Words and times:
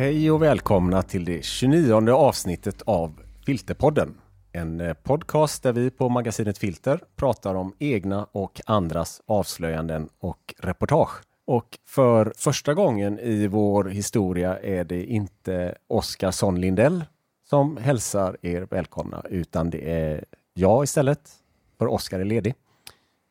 Hej 0.00 0.30
och 0.30 0.42
välkomna 0.42 1.02
till 1.02 1.24
det 1.24 1.44
29 1.44 2.10
avsnittet 2.10 2.82
av 2.82 3.20
Filterpodden. 3.46 4.14
En 4.52 4.80
eh, 4.80 4.94
podcast 4.94 5.62
där 5.62 5.72
vi 5.72 5.90
på 5.90 6.08
magasinet 6.08 6.58
Filter 6.58 7.00
pratar 7.16 7.54
om 7.54 7.74
egna 7.78 8.26
och 8.32 8.60
andras 8.66 9.22
avslöjanden 9.26 10.08
och 10.20 10.54
reportage. 10.58 11.22
Och 11.46 11.78
för 11.86 12.32
första 12.36 12.74
gången 12.74 13.18
i 13.18 13.46
vår 13.46 13.84
historia 13.84 14.58
är 14.58 14.84
det 14.84 15.04
inte 15.04 15.74
Oskarsson 15.88 16.60
Lindell 16.60 17.04
som 17.50 17.76
hälsar 17.76 18.36
er 18.42 18.66
välkomna 18.70 19.22
utan 19.30 19.70
det 19.70 19.90
är 19.90 20.24
jag 20.54 20.84
istället, 20.84 21.30
för 21.78 21.86
Oskar 21.86 22.20
är 22.20 22.24
ledig. 22.24 22.54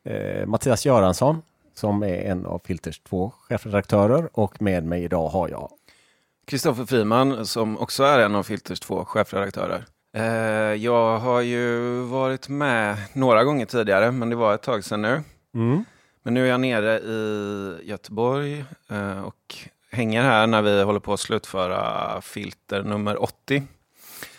Eh, 0.04 0.46
Mattias 0.46 0.86
Göransson 0.86 1.42
som 1.74 2.02
är 2.02 2.22
en 2.22 2.46
av 2.46 2.60
Filters 2.64 2.98
två 3.00 3.32
chefredaktörer 3.48 4.28
och 4.32 4.62
med 4.62 4.84
mig 4.84 5.04
idag 5.04 5.28
har 5.28 5.48
jag 5.48 5.70
Kristoffer 6.46 6.84
Friman 6.84 7.46
som 7.46 7.78
också 7.78 8.02
är 8.02 8.18
en 8.18 8.34
av 8.34 8.42
Filters 8.42 8.80
två 8.80 9.04
chefredaktörer. 9.04 9.84
Eh, 10.16 10.22
jag 10.74 11.18
har 11.18 11.40
ju 11.40 12.00
varit 12.00 12.48
med 12.48 12.96
några 13.12 13.44
gånger 13.44 13.66
tidigare, 13.66 14.12
men 14.12 14.30
det 14.30 14.36
var 14.36 14.54
ett 14.54 14.62
tag 14.62 14.84
sedan 14.84 15.02
nu. 15.02 15.22
mm. 15.54 15.84
Men 16.22 16.34
nu 16.34 16.44
är 16.44 16.50
jag 16.50 16.60
nere 16.60 16.98
i 16.98 17.76
Göteborg 17.82 18.64
eh, 18.90 19.20
och 19.20 19.56
hänger 19.90 20.22
här 20.22 20.46
när 20.46 20.62
vi 20.62 20.82
håller 20.82 21.00
på 21.00 21.12
att 21.12 21.20
slutföra 21.20 22.20
filter 22.20 22.82
nummer 22.82 23.22
80. 23.22 23.62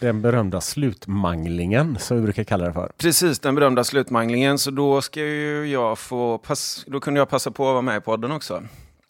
Den 0.02 0.22
berömda 0.22 0.62
slutmanglingen 0.62 1.98
som 2.00 2.18
vi 2.18 2.24
brukar 2.24 2.44
kalla 2.44 2.66
det 2.66 2.74
för. 2.74 2.92
Precis, 2.98 3.40
den 3.40 3.56
berömda 3.56 3.84
slutmanglingen. 3.84 4.58
Så 4.58 4.72
då 4.72 5.02
ska 5.02 5.20
ju 5.20 5.66
jag 5.66 6.00
få 6.00 6.38
pass 6.38 6.86
då 6.88 7.00
kunde 7.00 7.20
jag 7.20 7.30
passa 7.30 7.52
på 7.52 7.68
att 7.68 7.74
vara 7.74 7.82
med 7.82 7.98
i 7.98 8.02
podden 8.02 8.32
också. 8.32 8.64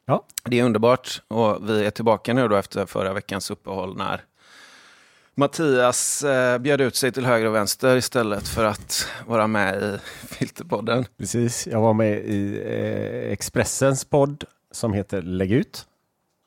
Ja. 0.05 0.25
Det 0.43 0.59
är 0.59 0.63
underbart 0.63 1.21
och 1.27 1.69
vi 1.69 1.85
är 1.85 1.91
tillbaka 1.91 2.33
nu 2.33 2.47
då 2.47 2.55
efter 2.55 2.85
förra 2.85 3.13
veckans 3.13 3.51
uppehåll 3.51 3.97
när 3.97 4.21
Mattias 5.35 6.23
eh, 6.23 6.57
bjöd 6.57 6.81
ut 6.81 6.95
sig 6.95 7.11
till 7.11 7.25
höger 7.25 7.45
och 7.45 7.55
vänster 7.55 7.97
istället 7.97 8.47
för 8.47 8.66
att 8.66 9.07
vara 9.27 9.47
med 9.47 9.83
i 9.83 9.97
Filterpodden. 10.27 11.05
Precis, 11.17 11.67
jag 11.67 11.81
var 11.81 11.94
med 11.94 12.17
i 12.17 12.61
eh, 12.66 13.31
Expressens 13.31 14.05
podd 14.05 14.44
som 14.71 14.94
heter 14.94 15.21
Lägg 15.21 15.51
ut 15.51 15.85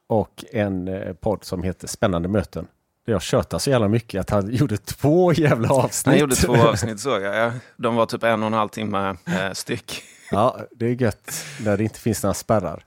och 0.08 0.44
en 0.52 0.88
eh, 0.88 1.12
podd 1.12 1.44
som 1.44 1.62
heter 1.62 1.88
Spännande 1.88 2.28
möten. 2.28 2.66
Jag 3.04 3.22
tjötade 3.22 3.60
så 3.60 3.70
jävla 3.70 3.88
mycket 3.88 4.20
att 4.20 4.30
han 4.30 4.50
gjorde 4.54 4.76
två 4.76 5.32
jävla 5.32 5.68
avsnitt. 5.70 6.06
Han 6.12 6.18
gjorde 6.18 6.34
två 6.36 6.56
avsnitt 6.68 7.00
såg 7.00 7.22
jag. 7.22 7.36
Ja. 7.36 7.52
De 7.76 7.94
var 7.96 8.06
typ 8.06 8.22
en 8.22 8.42
och 8.42 8.46
en 8.46 8.52
halv 8.52 8.68
timme 8.68 9.08
eh, 9.26 9.52
styck. 9.52 10.02
Ja, 10.30 10.56
det 10.70 10.86
är 10.86 11.02
gött 11.02 11.44
när 11.64 11.76
det 11.76 11.82
inte 11.82 12.00
finns 12.00 12.22
några 12.22 12.34
spärrar. 12.34 12.84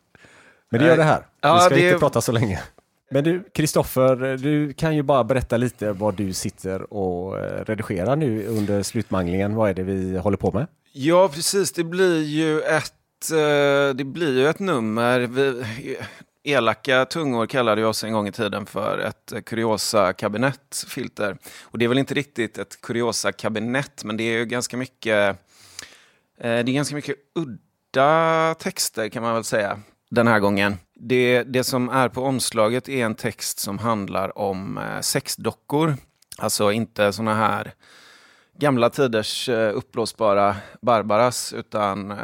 Men 0.70 0.82
det 0.82 0.88
gör 0.88 0.98
det 0.98 1.04
här. 1.04 1.26
Ja, 1.42 1.54
Vi 1.54 1.60
ska 1.60 1.76
det- 1.76 1.88
inte 1.88 2.00
prata 2.00 2.22
så 2.22 2.32
länge. 2.32 2.60
Men 3.12 3.24
du, 3.24 3.44
Kristoffer, 3.54 4.38
du 4.38 4.74
kan 4.74 4.96
ju 4.96 5.02
bara 5.04 5.24
berätta 5.24 5.58
lite 5.58 5.92
vad 5.92 6.16
du 6.16 6.34
sitter 6.34 6.94
och 6.94 7.40
eh, 7.40 7.64
redigerar 7.66 8.16
nu 8.16 8.48
under 8.48 8.84
slutmanglingen. 8.84 9.56
Vad 9.56 9.70
är 9.70 9.74
det 9.74 9.84
vi 9.84 10.18
håller 10.18 10.38
på 10.38 10.52
med? 10.52 10.68
Ja, 10.94 11.28
precis. 11.34 11.72
Det 11.72 11.84
blir 11.84 12.24
ju 12.24 12.62
ett, 12.62 13.32
eh, 13.32 13.96
det 13.96 14.04
blir 14.06 14.38
ju 14.40 14.48
ett 14.48 14.60
nummer. 14.60 15.20
Elaka 16.48 17.06
tungor 17.06 17.46
kallade 17.46 17.86
oss 17.86 18.04
en 18.04 18.14
gång 18.14 18.28
i 18.28 18.32
tiden 18.32 18.66
för 18.66 19.00
ett 19.00 19.32
eh, 19.32 19.42
kuriosa-kabinettfilter. 19.42 21.38
Och 21.64 21.78
det 21.78 21.86
är 21.86 21.90
väl 21.90 21.98
inte 21.98 22.14
riktigt 22.14 22.58
ett 22.58 22.82
kuriosa-kabinett, 22.82 24.04
men 24.04 24.18
det 24.18 24.24
är 24.24 24.38
ju 24.38 24.46
ganska 24.46 24.78
mycket, 24.78 25.40
eh, 26.38 26.64
det 26.64 26.72
är 26.72 26.74
ganska 26.74 26.96
mycket 26.96 27.16
udda 27.36 28.56
texter 28.60 29.10
kan 29.10 29.24
man 29.24 29.34
väl 29.34 29.44
säga 29.44 29.80
den 30.10 30.28
här 30.28 30.40
gången. 30.40 30.78
Det, 30.96 31.44
det 31.44 31.64
som 31.64 31.90
är 31.90 32.10
på 32.10 32.22
omslaget 32.22 32.90
är 32.90 33.06
en 33.06 33.16
text 33.16 33.60
som 33.60 33.80
handlar 33.80 34.38
om 34.38 34.78
eh, 34.78 35.02
sexdockor. 35.02 35.98
Alltså 36.38 36.72
inte 36.72 37.14
såna 37.14 37.36
här 37.36 37.74
gamla 38.60 38.90
tiders 38.90 39.50
eh, 39.50 39.76
uppblåsbara 39.76 40.56
Barbaras 40.82 41.54
utan 41.54 42.12
eh, 42.12 42.18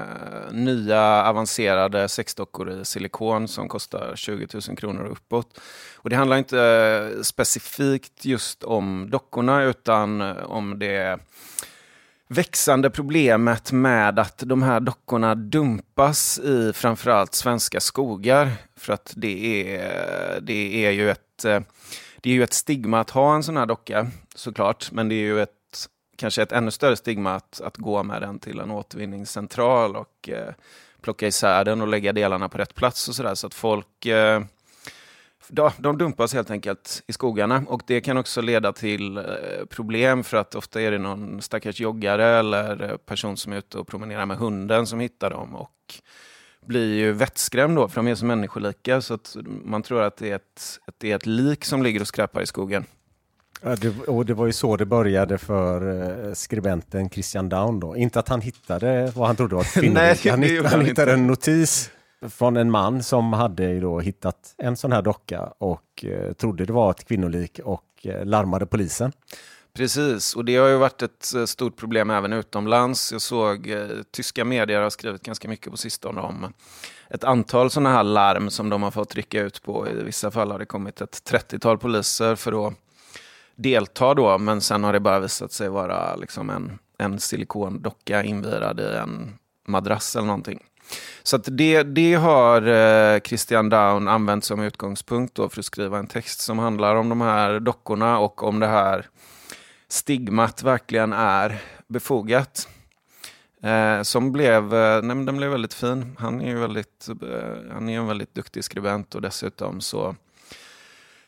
nya 0.52 1.24
avancerade 1.24 2.08
sexdockor 2.10 2.72
i 2.72 2.86
silikon 2.86 3.48
som 3.48 3.68
kostar 3.70 4.16
20 4.16 4.48
000 4.68 4.78
kronor 4.78 5.04
och 5.04 5.12
uppåt. 5.12 5.60
Och 5.96 6.10
det 6.10 6.16
handlar 6.16 6.38
inte 6.38 6.60
eh, 6.62 7.22
specifikt 7.22 8.26
just 8.26 8.64
om 8.64 9.10
dockorna 9.10 9.64
utan 9.64 10.22
eh, 10.22 10.44
om 10.44 10.80
det 10.80 11.20
växande 12.28 12.90
problemet 12.90 13.72
med 13.72 14.20
att 14.20 14.38
de 14.38 14.64
här 14.64 14.80
dockorna 14.80 15.36
dumpas 15.36 16.40
i 16.40 16.74
framförallt 16.74 17.34
svenska 17.34 17.80
skogar. 17.80 18.52
För 18.76 18.94
att 18.94 19.14
det 19.16 19.76
är, 19.76 20.42
det 20.42 20.86
är 20.86 20.92
ju 20.92 21.10
ett 21.12 21.46
eh, 21.46 21.60
det 22.18 22.30
är 22.30 22.34
ju 22.34 22.44
ett 22.44 22.54
stigma 22.54 23.00
att 23.00 23.10
ha 23.10 23.36
en 23.36 23.44
sån 23.44 23.58
här 23.58 23.66
docka 23.66 24.08
såklart, 24.36 24.92
men 24.92 25.10
det 25.10 25.16
är 25.16 25.26
ju 25.26 25.42
ett 25.42 25.63
kanske 26.24 26.42
ett 26.42 26.52
ännu 26.52 26.72
större 26.72 26.96
stigma 26.96 27.36
att, 27.36 27.62
att 27.62 27.78
gå 27.78 28.04
med 28.04 28.22
den 28.22 28.40
till 28.40 28.60
en 28.60 28.72
återvinningscentral 28.72 29.96
och 29.96 30.30
eh, 30.30 30.54
plocka 31.02 31.28
isär 31.28 31.66
den 31.66 31.82
och 31.82 31.88
lägga 31.88 32.14
delarna 32.14 32.50
på 32.50 32.58
rätt 32.58 32.76
plats 32.76 33.08
och 33.10 33.16
sådär. 33.16 33.36
Så 33.36 33.48
att 33.48 33.54
folk 33.54 34.06
eh, 34.06 34.44
de 35.78 35.98
dumpas 35.98 36.34
helt 36.34 36.52
enkelt 36.52 37.04
i 37.08 37.14
skogarna. 37.14 37.64
Och 37.68 37.82
det 37.88 38.02
kan 38.02 38.18
också 38.18 38.42
leda 38.42 38.74
till 38.74 39.18
eh, 39.18 39.24
problem 39.70 40.24
för 40.24 40.38
att 40.38 40.56
ofta 40.56 40.82
är 40.82 40.92
det 40.92 40.98
någon 40.98 41.42
stackars 41.42 41.80
joggare 41.80 42.26
eller 42.26 42.98
person 42.98 43.38
som 43.38 43.54
är 43.54 43.58
ute 43.58 43.78
och 43.78 43.88
promenerar 43.88 44.26
med 44.26 44.38
hunden 44.38 44.88
som 44.88 45.00
hittar 45.00 45.30
dem 45.30 45.56
och 45.56 45.94
blir 46.66 46.96
ju 46.96 47.12
vettskrämd 47.12 47.76
då 47.76 47.88
för 47.88 47.96
de 47.96 48.08
är 48.08 48.16
så 48.16 48.26
människolika 48.26 49.02
så 49.02 49.14
att 49.14 49.36
man 49.46 49.84
tror 49.84 50.02
att 50.02 50.18
det 50.18 50.32
är 50.32 50.36
ett, 50.36 50.80
att 50.86 50.96
det 50.98 51.12
är 51.12 51.16
ett 51.16 51.26
lik 51.26 51.66
som 51.66 51.84
ligger 51.84 52.02
och 52.02 52.08
skräpar 52.08 52.42
i 52.42 52.46
skogen. 52.46 52.86
Ja, 53.66 53.76
det, 53.76 54.00
och 54.08 54.26
det 54.26 54.34
var 54.34 54.46
ju 54.46 54.52
så 54.54 54.78
det 54.78 54.86
började 54.86 55.38
för 55.38 56.02
eh, 56.28 56.34
skribenten 56.34 57.10
Christian 57.10 57.50
Down 57.50 57.80
då. 57.80 57.96
Inte 57.96 58.20
att 58.20 58.30
han 58.30 58.42
hittade 58.42 59.12
vad 59.16 59.28
han 59.28 59.36
trodde 59.36 59.56
var 59.56 59.62
ett 59.62 59.76
Nej, 59.94 60.20
han, 60.30 60.44
hitt- 60.44 60.66
han 60.66 60.86
hittade 60.86 61.14
en 61.14 61.28
notis 61.28 61.90
från 62.30 62.58
en 62.58 62.72
man 62.72 63.04
som 63.04 63.34
hade 63.34 63.80
då 63.80 64.00
hittat 64.00 64.56
en 64.58 64.78
sån 64.78 64.92
här 64.92 65.02
docka 65.02 65.54
och 65.58 66.06
eh, 66.06 66.34
trodde 66.34 66.66
det 66.66 66.74
var 66.74 66.92
ett 66.92 67.08
kvinnolik 67.08 67.60
och 67.64 67.84
eh, 68.04 68.26
larmade 68.26 68.66
polisen. 68.66 69.12
Precis, 69.76 70.36
och 70.36 70.46
det 70.46 70.56
har 70.56 70.68
ju 70.68 70.78
varit 70.78 71.02
ett 71.02 71.34
eh, 71.36 71.46
stort 71.46 71.78
problem 71.78 72.10
även 72.10 72.34
utomlands. 72.34 73.12
Jag 73.12 73.22
såg 73.22 73.70
eh, 73.70 73.88
tyska 74.12 74.46
medier 74.46 74.82
har 74.82 74.90
skrivit 74.90 75.24
ganska 75.24 75.48
mycket 75.48 75.72
på 75.72 75.78
sistone 75.78 76.22
om 76.22 76.54
ett 77.10 77.24
antal 77.24 77.70
sådana 77.72 77.92
här 77.94 78.04
larm 78.04 78.50
som 78.50 78.70
de 78.70 78.84
har 78.84 78.92
fått 78.92 79.16
rycka 79.16 79.42
ut 79.42 79.64
på. 79.64 79.88
I 79.90 80.04
vissa 80.04 80.32
fall 80.32 80.52
har 80.52 80.60
det 80.60 80.66
kommit 80.66 81.02
ett 81.02 81.22
30-tal 81.32 81.78
poliser 81.78 82.36
för 82.36 82.68
att 82.68 82.74
delta 83.56 84.14
då, 84.14 84.38
men 84.38 84.62
sen 84.62 84.84
har 84.84 84.94
det 84.94 85.00
bara 85.00 85.20
visat 85.20 85.52
sig 85.52 85.70
vara 85.70 86.16
liksom 86.16 86.50
en, 86.50 86.80
en 86.98 87.20
silikondocka 87.20 88.24
invirad 88.24 88.80
i 88.80 88.84
en 88.84 89.38
madrass 89.68 90.16
eller 90.16 90.28
någonting. 90.28 90.60
Så 91.24 91.36
att 91.36 91.48
det, 91.52 91.84
det 91.84 92.14
har 92.14 92.68
eh, 92.68 93.20
Christian 93.20 93.70
Down 93.70 94.08
använt 94.08 94.44
som 94.44 94.62
utgångspunkt 94.62 95.36
då 95.36 95.50
för 95.50 95.60
att 95.60 95.66
skriva 95.66 96.00
en 96.00 96.08
text 96.08 96.40
som 96.40 96.60
handlar 96.60 96.96
om 96.96 97.10
de 97.10 97.22
här 97.22 97.60
dockorna 97.60 98.20
och 98.20 98.44
om 98.44 98.60
det 98.60 98.68
här 98.68 99.10
stigmat 99.88 100.64
verkligen 100.64 101.14
är 101.14 101.62
befogat. 101.88 102.68
Eh, 103.64 104.02
som 104.02 104.32
blev, 104.32 104.74
eh, 104.74 105.02
nej, 105.02 105.26
den 105.26 105.38
blev 105.38 105.52
väldigt 105.52 105.74
fin. 105.74 106.16
Han 106.20 106.42
är 106.42 106.50
ju 106.50 106.60
väldigt, 106.60 107.10
eh, 107.10 107.74
han 107.74 107.90
är 107.90 108.00
en 108.00 108.08
väldigt 108.08 108.36
duktig 108.36 108.64
skribent 108.64 109.16
och 109.16 109.22
dessutom 109.22 109.82
så 109.82 110.16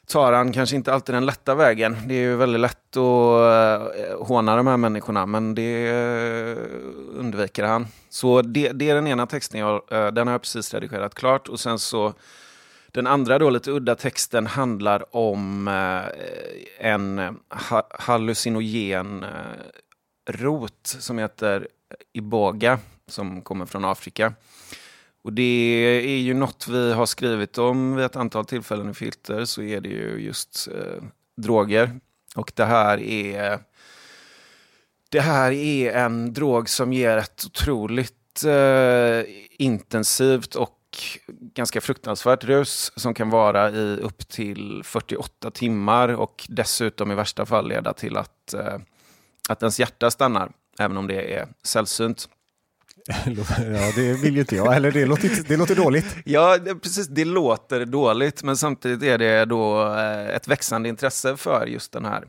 tar 0.08 0.34
han 0.34 0.54
kanske 0.54 0.76
inte 0.76 0.94
alltid 0.94 1.16
den 1.16 1.26
lätta 1.26 1.56
vägen. 1.56 1.98
Det 2.06 2.14
är 2.14 2.20
ju 2.20 2.36
väldigt 2.36 2.62
lätt 2.62 2.98
att 2.98 3.98
eh, 3.98 4.26
håna 4.28 4.56
de 4.56 4.68
här 4.68 4.78
människorna, 4.78 5.26
men 5.26 5.56
det 5.56 5.88
eh, 5.88 6.58
undviker 7.20 7.64
han. 7.64 7.88
Så 8.10 8.42
det, 8.42 8.72
det 8.72 8.90
är 8.90 8.96
den 8.96 9.08
ena 9.08 9.28
texten, 9.28 9.60
jag, 9.60 9.82
eh, 9.92 10.08
den 10.08 10.28
har 10.28 10.34
jag 10.34 10.42
precis 10.42 10.74
redigerat 10.74 11.16
klart. 11.16 11.48
Och 11.48 11.60
sen 11.60 11.80
så 11.80 12.14
den 12.92 13.08
andra 13.08 13.40
då, 13.40 13.50
lite 13.50 13.72
udda 13.72 13.96
texten, 13.96 14.48
handlar 14.48 15.16
om 15.16 15.68
en 16.80 17.38
ha 17.50 17.88
hallucinogen 18.00 19.26
rot 20.30 20.80
som 20.84 21.18
heter 21.18 21.68
iboga, 22.14 22.80
som 23.08 23.42
kommer 23.42 23.66
från 23.66 23.86
Afrika. 23.86 24.34
Och 25.26 25.34
det 25.34 25.42
är 26.04 26.18
ju 26.18 26.34
något 26.34 26.68
vi 26.68 26.94
har 26.94 27.06
skrivit 27.06 27.58
om 27.58 27.96
vid 27.96 28.06
ett 28.06 28.16
antal 28.16 28.46
tillfällen 28.46 28.90
i 28.90 28.94
Filter, 28.94 29.46
så 29.46 29.62
är 29.62 29.82
det 29.82 29.90
ju 29.90 30.18
just 30.18 30.68
eh, 30.68 31.04
droger. 31.38 32.00
Och 32.36 32.52
det 32.56 32.66
här 32.66 33.00
är 33.00 33.60
det 35.10 35.20
här 35.20 35.52
är 35.52 35.94
en 35.94 36.34
drog 36.34 36.70
som 36.70 36.94
ger 36.94 37.18
ett 37.18 37.46
otroligt 37.46 38.44
eh, 38.46 39.22
intensivt 39.50 40.56
och 40.56 40.80
ganska 41.28 41.82
fruktansvärt 41.82 42.44
rus 42.44 42.92
som 42.96 43.14
kan 43.14 43.30
vara 43.30 43.72
i 43.72 44.00
upp 44.02 44.28
till 44.28 44.82
48 44.84 45.52
timmar 45.52 46.10
och 46.10 46.46
dessutom 46.50 47.12
i 47.12 47.16
värsta 47.16 47.46
fall 47.46 47.68
leda 47.68 47.94
till 47.94 48.18
att, 48.18 48.54
eh, 48.54 48.78
att 49.50 49.62
ens 49.64 49.80
hjärta 49.80 50.12
stannar, 50.12 50.52
även 50.80 50.98
om 50.98 51.08
det 51.08 51.34
är 51.34 51.48
sällsynt. 51.64 52.30
ja, 53.28 53.92
det 53.96 54.14
vill 54.14 54.34
ju 54.34 54.40
inte 54.40 54.56
jag. 54.56 54.76
Eller 54.76 54.92
det 54.92 55.06
låter, 55.06 55.30
det 55.48 55.58
låter 55.58 55.76
dåligt. 55.76 56.16
Ja, 56.26 56.58
det, 56.58 56.76
precis. 56.76 57.08
Det 57.08 57.26
låter 57.26 57.86
dåligt, 57.86 58.44
men 58.44 58.58
samtidigt 58.58 59.04
är 59.04 59.18
det 59.18 59.46
då 59.46 59.94
eh, 59.94 60.30
ett 60.30 60.48
växande 60.48 60.90
intresse 60.90 61.38
för 61.38 61.66
just 61.68 61.92
den 61.92 62.06
här 62.06 62.28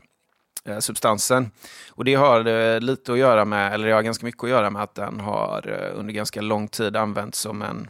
eh, 0.65 0.79
substansen. 0.79 1.51
Och 1.89 2.05
det 2.05 2.15
har 2.15 2.47
eh, 2.47 2.79
lite 2.79 3.11
att 3.11 3.17
göra 3.17 3.45
med, 3.45 3.73
eller 3.73 3.87
det 3.87 3.93
har 3.93 4.01
ganska 4.01 4.25
mycket 4.25 4.43
att 4.43 4.49
göra 4.49 4.69
med 4.69 4.83
att 4.83 4.95
den 4.95 5.19
har 5.19 5.91
under 5.95 6.13
ganska 6.13 6.41
lång 6.41 6.67
tid 6.67 6.95
använts 6.95 7.39
som 7.39 7.61
en 7.61 7.89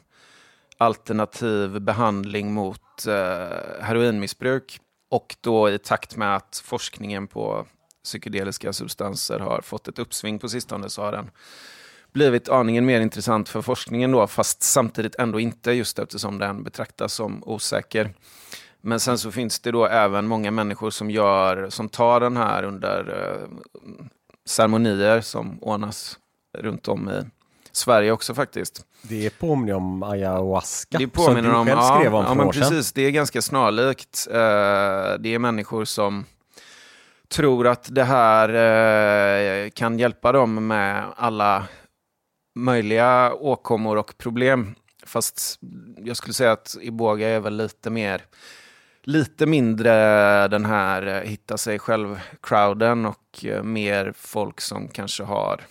alternativ 0.78 1.82
behandling 1.82 2.54
mot 2.54 2.82
heroinmissbruk. 3.82 4.80
Och 5.10 5.36
då 5.42 5.70
i 5.70 5.78
takt 5.78 6.16
med 6.16 6.36
att 6.36 6.62
forskningen 6.66 7.28
på 7.28 7.66
psykedeliska 8.04 8.74
substanser 8.74 9.40
har 9.40 9.62
fått 9.62 9.88
ett 9.88 10.00
uppsving 10.00 10.40
på 10.40 10.50
sistone 10.50 10.90
så 10.90 11.02
har 11.02 11.12
den 11.12 11.30
blivit 12.14 12.50
aningen 12.50 12.86
mer 12.86 13.02
intressant 13.02 13.50
för 13.50 13.62
forskningen 13.62 14.12
då, 14.12 14.28
fast 14.28 14.64
samtidigt 14.64 15.16
ändå 15.16 15.40
inte 15.40 15.72
just 15.72 16.00
eftersom 16.00 16.40
den 16.40 16.64
betraktas 16.64 17.14
som 17.14 17.44
osäker. 17.44 18.14
Men 18.82 19.00
sen 19.00 19.18
så 19.18 19.32
finns 19.32 19.60
det 19.60 19.72
då 19.72 19.86
även 19.86 20.28
många 20.28 20.52
människor 20.52 20.90
som, 20.90 21.12
gör, 21.12 21.70
som 21.70 21.90
tar 21.90 22.20
den 22.20 22.38
här 22.38 22.64
under 22.64 23.00
eh, 23.24 23.48
ceremonier 24.46 25.22
som 25.22 25.58
ordnas 25.62 26.18
runt 26.58 26.88
om 26.88 27.10
i 27.10 27.24
Sverige 27.72 28.12
också 28.12 28.34
faktiskt. 28.34 28.86
Det 29.02 29.30
påminner 29.40 29.74
om 29.74 30.04
ayahuasca 30.04 30.98
det 30.98 31.08
påminner 31.08 31.54
som 31.54 31.66
du 31.66 31.72
själv 31.72 31.80
om, 31.80 32.00
skrev 32.00 32.16
om 32.16 32.22
ja, 32.22 32.28
för 32.28 32.36
men 32.36 32.48
år 32.48 32.52
sedan. 32.52 32.62
precis, 32.62 32.92
Det 32.92 33.02
är 33.02 33.12
ganska 33.12 33.42
snarlikt. 33.42 34.28
Eh, 34.32 34.36
det 35.20 35.34
är 35.34 35.40
människor 35.40 35.86
som 35.86 36.26
tror 37.30 37.68
att 37.68 37.96
det 37.96 38.04
här 38.04 38.50
eh, 38.50 39.70
kan 39.70 40.00
hjälpa 40.00 40.32
dem 40.32 40.68
med 40.68 41.04
alla 41.16 41.68
möjliga 42.58 43.34
åkommor 43.34 43.98
och 43.98 44.18
problem. 44.18 44.76
Fast 45.06 45.60
jag 45.98 46.18
skulle 46.18 46.34
säga 46.34 46.52
att 46.52 46.78
Iboga 46.82 47.30
är 47.30 47.40
väl 47.40 47.58
lite 47.58 47.90
mer 47.90 48.22
lite 49.08 49.46
mindre 49.46 49.92
den 50.48 50.66
här 50.66 51.08
eh, 51.08 51.30
hitta 51.30 51.58
sig 51.58 51.80
själv-crowden 51.80 53.06
och 53.06 53.46
eh, 53.46 53.64
mer 53.64 54.14
folk 54.16 54.62
som 54.62 54.88
kanske 54.88 55.24
har 55.24 55.62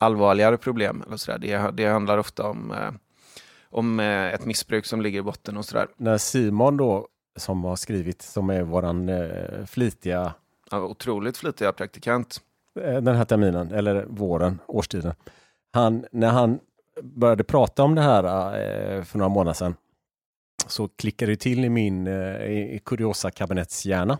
allvarligare 0.00 0.56
problem. 0.56 1.02
Eller 1.06 1.16
så 1.16 1.36
det, 1.38 1.70
det 1.72 1.86
handlar 1.86 2.18
ofta 2.18 2.48
om, 2.48 2.70
eh, 2.70 2.90
om 3.70 4.00
ett 4.00 4.44
missbruk 4.44 4.86
som 4.86 5.02
ligger 5.02 5.18
i 5.18 5.22
botten 5.22 5.56
och 5.56 5.64
sådär. 5.64 5.86
När 5.96 6.18
Simon 6.18 6.76
då, 6.76 7.06
som 7.36 7.64
har 7.64 7.76
skrivit, 7.76 8.22
som 8.22 8.50
är 8.50 8.62
våran 8.62 9.10
flitiga... 9.66 10.34
Ja, 10.70 10.78
otroligt 10.80 11.36
flitiga 11.36 11.72
praktikant. 11.72 12.40
Den 12.74 13.16
här 13.16 13.24
terminen, 13.24 13.72
eller 13.72 14.04
våren, 14.08 14.58
årstiden 14.66 15.14
han, 15.72 16.06
när 16.12 16.28
han 16.28 16.60
började 17.02 17.44
prata 17.44 17.82
om 17.82 17.94
det 17.94 18.02
här 18.02 18.24
eh, 18.24 19.02
för 19.02 19.18
några 19.18 19.28
månader 19.28 19.54
sedan 19.54 19.74
så 20.66 20.88
klickade 20.88 21.32
det 21.32 21.36
till 21.36 21.64
i 21.64 21.68
min 21.68 22.06
eh, 22.06 22.78
kuriosa-kabinettshjärna. 22.84 24.18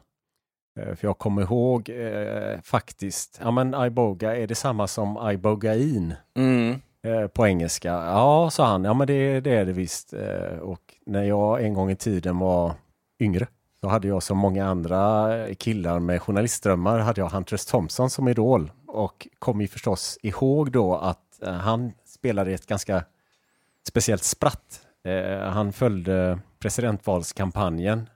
Eh, 0.80 0.94
för 0.94 1.08
jag 1.08 1.18
kommer 1.18 1.42
ihåg 1.42 1.88
eh, 1.88 2.60
faktiskt, 2.62 3.40
ja 3.42 3.50
men 3.50 3.84
iboga, 3.84 4.36
är 4.36 4.46
det 4.46 4.54
samma 4.54 4.86
som 4.86 5.30
ibogain? 5.30 6.14
Mm. 6.36 6.80
Eh, 7.02 7.26
på 7.26 7.46
engelska. 7.46 7.88
Ja, 7.88 8.50
sa 8.52 8.66
han, 8.66 8.84
ja 8.84 8.94
men 8.94 9.06
det, 9.06 9.40
det 9.40 9.50
är 9.50 9.64
det 9.64 9.72
visst. 9.72 10.12
Eh, 10.12 10.58
och 10.58 10.94
när 11.06 11.22
jag 11.22 11.64
en 11.64 11.74
gång 11.74 11.90
i 11.90 11.96
tiden 11.96 12.38
var 12.38 12.72
yngre 13.20 13.46
så 13.80 13.88
hade 13.88 14.08
jag 14.08 14.22
som 14.22 14.38
många 14.38 14.66
andra 14.66 15.36
killar 15.54 15.98
med 15.98 16.22
journalistdrömmar 16.22 16.98
hade 16.98 17.20
jag 17.20 17.28
Hunter 17.28 17.54
S. 17.54 17.66
Thompson 17.66 18.10
som 18.10 18.28
idol 18.28 18.72
och 18.86 19.28
kom 19.38 19.60
ju 19.60 19.68
förstås 19.68 20.18
ihåg 20.22 20.72
då 20.72 20.96
att 20.96 21.29
Eh, 21.42 21.52
han 21.52 21.92
spelade 22.04 22.52
ett 22.52 22.66
ganska 22.66 23.04
speciellt 23.88 24.22
spratt. 24.24 24.80
Eh, 25.04 25.48
han 25.48 25.72
följde 25.72 26.38
presidentvalskampanjen. 26.58 28.08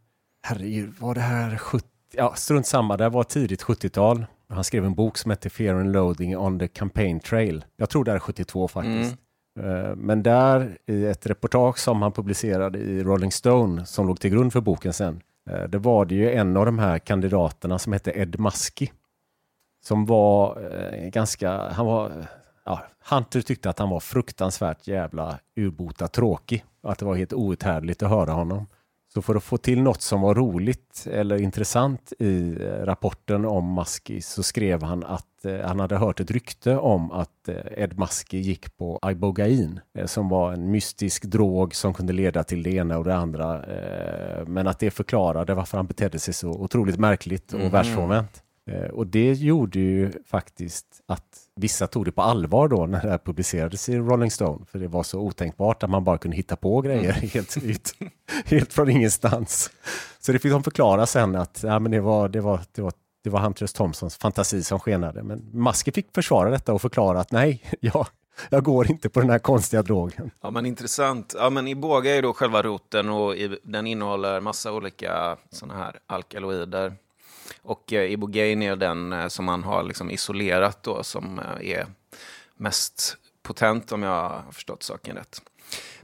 Herregud, 0.43 0.95
var 0.99 1.15
det 1.15 1.21
här 1.21 1.57
70? 1.57 1.89
Ja, 2.13 2.35
strunt 2.37 2.67
samma, 2.67 2.97
det 2.97 3.09
var 3.09 3.25
tidigt 3.25 3.63
70-tal. 3.63 4.27
Han 4.49 4.65
skrev 4.65 4.85
en 4.85 4.95
bok 4.95 5.19
som 5.19 5.31
hette 5.31 5.51
Fear 5.51 5.75
and 5.75 5.93
Loathing 5.93 6.37
on 6.37 6.59
the 6.59 6.69
Campaign 6.69 7.21
Trail. 7.21 7.65
Jag 7.77 7.91
tror 7.91 8.05
det 8.05 8.13
är 8.13 8.19
72 8.19 8.69
faktiskt. 8.69 9.17
Mm. 9.61 9.99
Men 9.99 10.23
där 10.23 10.79
i 10.87 11.07
ett 11.07 11.27
reportage 11.27 11.79
som 11.79 12.03
han 12.03 12.13
publicerade 12.13 12.79
i 12.79 13.03
Rolling 13.03 13.33
Stone 13.33 13.87
som 13.87 14.07
låg 14.07 14.21
till 14.21 14.31
grund 14.31 14.53
för 14.53 14.61
boken 14.61 14.93
sen. 14.93 15.23
Det 15.69 15.79
var 15.79 16.05
det 16.05 16.15
ju 16.15 16.33
en 16.33 16.57
av 16.57 16.67
de 16.67 16.79
här 16.79 16.99
kandidaterna 16.99 17.79
som 17.79 17.93
hette 17.93 18.11
Ed 18.11 18.41
Muskie. 18.41 18.91
Som 19.85 20.07
var 20.07 20.59
ganska, 21.11 21.69
han 21.69 21.87
var 21.87 22.27
Hunter 23.11 23.41
tyckte 23.41 23.71
att 23.71 23.79
han 23.79 23.91
var 23.91 24.01
fruktansvärt 24.01 24.87
jävla 24.87 25.39
urbota 25.57 26.09
tråkig 26.09 26.65
att 26.83 26.99
det 26.99 27.05
var 27.05 27.15
helt 27.15 27.33
outhärdligt 27.33 28.03
att 28.03 28.11
höra 28.11 28.33
honom. 28.33 28.67
Så 29.15 29.23
för 29.23 29.35
att 29.35 29.45
få 29.45 29.57
till 29.57 29.83
något 29.83 30.03
som 30.03 30.21
var 30.21 30.35
roligt 30.35 31.07
eller 31.11 31.43
intressant 31.43 32.13
i 32.19 32.57
eh, 32.61 32.67
rapporten 32.67 33.45
om 33.45 33.75
Muskie 33.75 34.23
så 34.23 34.43
skrev 34.43 34.83
han 34.83 35.05
att 35.05 35.45
eh, 35.45 35.61
han 35.61 35.81
hade 35.81 35.97
hört 35.97 36.21
ett 36.21 36.31
rykte 36.31 36.77
om 36.77 37.13
att 37.13 37.49
eh, 37.49 37.57
Ed 37.77 37.99
Muskie 37.99 38.41
gick 38.41 38.77
på 38.77 39.01
ibogain 39.07 39.81
som 40.05 40.29
var 40.29 40.53
en 40.53 40.71
mystisk 40.71 41.25
drog 41.25 41.75
som 41.75 41.95
kunde 41.95 42.13
leda 42.13 42.45
till 42.45 42.63
det 42.63 42.71
ena 42.71 42.99
och 42.99 43.05
det 43.05 43.17
andra. 43.17 43.65
Men 44.47 44.67
att 44.67 44.79
det 44.79 44.91
förklarade 44.91 45.55
varför 45.55 45.79
han 45.79 45.87
betedde 45.87 46.19
sig 46.19 46.35
så 46.35 46.51
otroligt 46.51 46.99
märkligt 46.99 47.53
och 47.53 47.61
mm. 47.61 47.73
världsfrånvänt. 47.73 48.43
Och 48.93 49.07
det 49.07 49.33
gjorde 49.33 49.79
ju 49.79 50.13
faktiskt 50.27 51.03
att 51.07 51.44
vissa 51.57 51.87
tog 51.87 52.05
det 52.05 52.13
på 52.13 52.23
allvar 52.23 52.69
då 52.69 52.87
när 52.87 53.03
det 53.03 53.11
här 53.11 53.19
publicerades 53.19 53.89
i 53.89 53.99
Rolling 53.99 54.31
Stone. 54.31 54.65
För 54.67 54.79
det 54.79 54.89
var 54.89 55.03
så 55.03 55.21
otänkbart 55.21 55.83
att 55.83 55.91
man 55.91 56.05
bara 56.05 56.19
kunde 56.19 56.37
hitta 56.37 56.57
på 56.57 56.81
grejer 56.81 57.17
mm. 57.17 57.31
helt, 57.31 57.63
helt, 57.65 57.93
helt 58.45 58.73
från 58.73 58.91
ingenstans. 58.91 59.71
Så 60.21 60.33
det 60.33 60.39
fick 60.39 60.53
de 60.53 60.63
förklara 60.63 61.07
sen 61.07 61.37
att 61.37 61.61
ja, 61.63 61.79
men 61.79 61.93
det, 61.93 62.01
var, 62.01 62.29
det, 62.29 62.41
var, 62.41 62.61
det, 62.73 62.83
var, 62.83 62.93
det 63.25 63.31
var 63.31 63.41
Hunter 63.41 63.65
S. 63.65 63.73
Thompsons 63.73 64.17
fantasi 64.17 64.63
som 64.63 64.81
skenade. 64.81 65.23
Men 65.23 65.51
Maske 65.53 65.93
fick 65.93 66.15
försvara 66.15 66.51
detta 66.51 66.73
och 66.73 66.83
förklara 66.83 67.21
att 67.21 67.33
nej, 67.33 67.63
ja, 67.81 68.07
jag 68.51 68.65
går 68.65 68.91
inte 68.91 69.09
på 69.09 69.21
den 69.21 69.31
här 69.31 69.39
konstiga 69.39 69.83
drogen. 69.83 70.31
Ja, 70.41 70.51
men 70.51 70.67
intressant. 70.67 71.35
Ja, 71.39 71.51
men 71.51 71.69
Iboga 71.69 72.17
är 72.17 72.23
då 72.23 72.33
själva 72.33 72.63
roten 72.63 73.09
och 73.09 73.35
den 73.63 73.87
innehåller 73.87 74.41
massa 74.41 74.73
olika 74.73 75.37
sådana 75.51 75.79
här 75.79 75.99
alkaloider 76.07 76.93
och 77.65 77.93
eh, 77.93 78.13
ibogaine 78.13 78.63
är 78.63 78.77
den 78.77 79.13
eh, 79.13 79.29
som 79.29 79.45
man 79.45 79.65
har 79.65 79.83
liksom 79.83 80.11
isolerat 80.11 80.83
då, 80.83 81.03
som 81.03 81.39
eh, 81.39 81.71
är 81.71 81.87
mest 82.57 83.17
potent 83.43 83.93
om 83.93 84.03
jag 84.03 84.29
har 84.29 84.53
förstått 84.53 84.83
saken 84.83 85.17
rätt. 85.17 85.43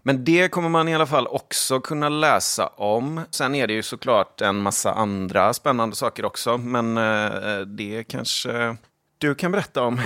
Men 0.03 0.25
det 0.25 0.49
kommer 0.49 0.69
man 0.69 0.89
i 0.89 0.95
alla 0.95 1.07
fall 1.07 1.27
också 1.27 1.81
kunna 1.81 2.09
läsa 2.09 2.67
om. 2.67 3.21
Sen 3.31 3.55
är 3.55 3.67
det 3.67 3.73
ju 3.73 3.83
såklart 3.83 4.41
en 4.41 4.57
massa 4.57 4.93
andra 4.93 5.53
spännande 5.53 5.97
saker 5.97 6.25
också, 6.25 6.59
men 6.59 6.97
eh, 6.97 7.61
det 7.61 8.05
kanske 8.09 8.77
du 9.19 9.35
kan 9.35 9.53
berätta 9.53 9.83
om. 9.83 10.01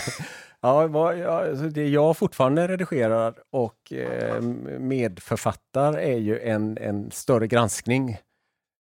ja, 0.60 0.82
alltså 1.28 1.68
det 1.68 1.88
jag 1.88 2.16
fortfarande 2.16 2.68
redigerar 2.68 3.34
och 3.50 3.92
eh, 3.92 4.42
medförfattar 4.78 5.98
är 5.98 6.18
ju 6.18 6.38
en, 6.40 6.78
en 6.78 7.10
större 7.10 7.46
granskning 7.46 8.18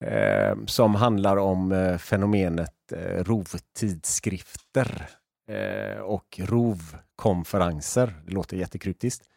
eh, 0.03 0.55
som 0.65 0.95
handlar 0.95 1.37
om 1.37 1.71
eh, 1.71 1.97
fenomenet 1.97 2.91
eh, 2.91 3.23
rovtidskrifter 3.23 5.09
eh, 5.47 5.97
och 5.97 6.39
rovkonferenser. 6.43 8.13
Det 8.25 8.31
låter 8.31 8.57
jättekryptiskt. 8.57 9.29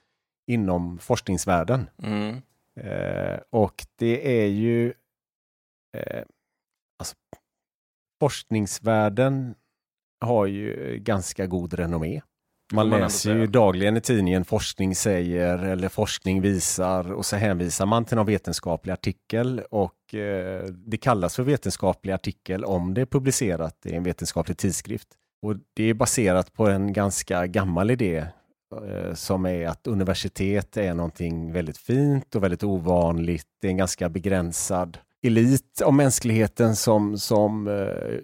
Inom 0.46 0.98
forskningsvärlden. 0.98 1.90
Mm. 2.02 2.42
Eh, 2.80 3.40
och 3.50 3.86
det 3.96 4.42
är 4.42 4.46
ju 4.46 4.92
eh, 5.96 6.22
alltså, 6.98 7.16
Forskningsvärlden 8.20 9.54
har 10.20 10.46
ju 10.46 10.98
ganska 10.98 11.46
god 11.46 11.74
renommé. 11.74 12.22
Man, 12.72 12.88
man 12.88 13.00
läser 13.00 13.34
ju 13.34 13.46
dagligen 13.46 13.96
i 13.96 14.00
tidningen 14.00 14.44
forskning 14.44 14.94
säger 14.94 15.58
eller 15.58 15.88
forskning 15.88 16.40
visar 16.40 17.12
och 17.12 17.26
så 17.26 17.36
hänvisar 17.36 17.86
man 17.86 18.04
till 18.04 18.16
någon 18.16 18.26
vetenskaplig 18.26 18.92
artikel 18.92 19.62
och 19.70 20.14
eh, 20.14 20.64
det 20.64 20.96
kallas 20.96 21.36
för 21.36 21.42
vetenskaplig 21.42 22.12
artikel 22.12 22.64
om 22.64 22.94
det 22.94 23.00
är 23.00 23.06
publicerat 23.06 23.86
i 23.86 23.94
en 23.94 24.02
vetenskaplig 24.02 24.56
tidskrift. 24.56 25.08
Och 25.42 25.54
Det 25.74 25.84
är 25.84 25.94
baserat 25.94 26.52
på 26.52 26.68
en 26.68 26.92
ganska 26.92 27.46
gammal 27.46 27.90
idé 27.90 28.26
eh, 28.86 29.14
som 29.14 29.46
är 29.46 29.68
att 29.68 29.86
universitet 29.86 30.76
är 30.76 30.94
någonting 30.94 31.52
väldigt 31.52 31.78
fint 31.78 32.34
och 32.34 32.42
väldigt 32.42 32.64
ovanligt. 32.64 33.46
Det 33.60 33.66
är 33.66 33.70
en 33.70 33.76
ganska 33.76 34.08
begränsad 34.08 34.98
elit 35.22 35.82
av 35.84 35.94
mänskligheten 35.94 36.76
som, 36.76 37.18
som 37.18 37.68
eh, 37.68 38.18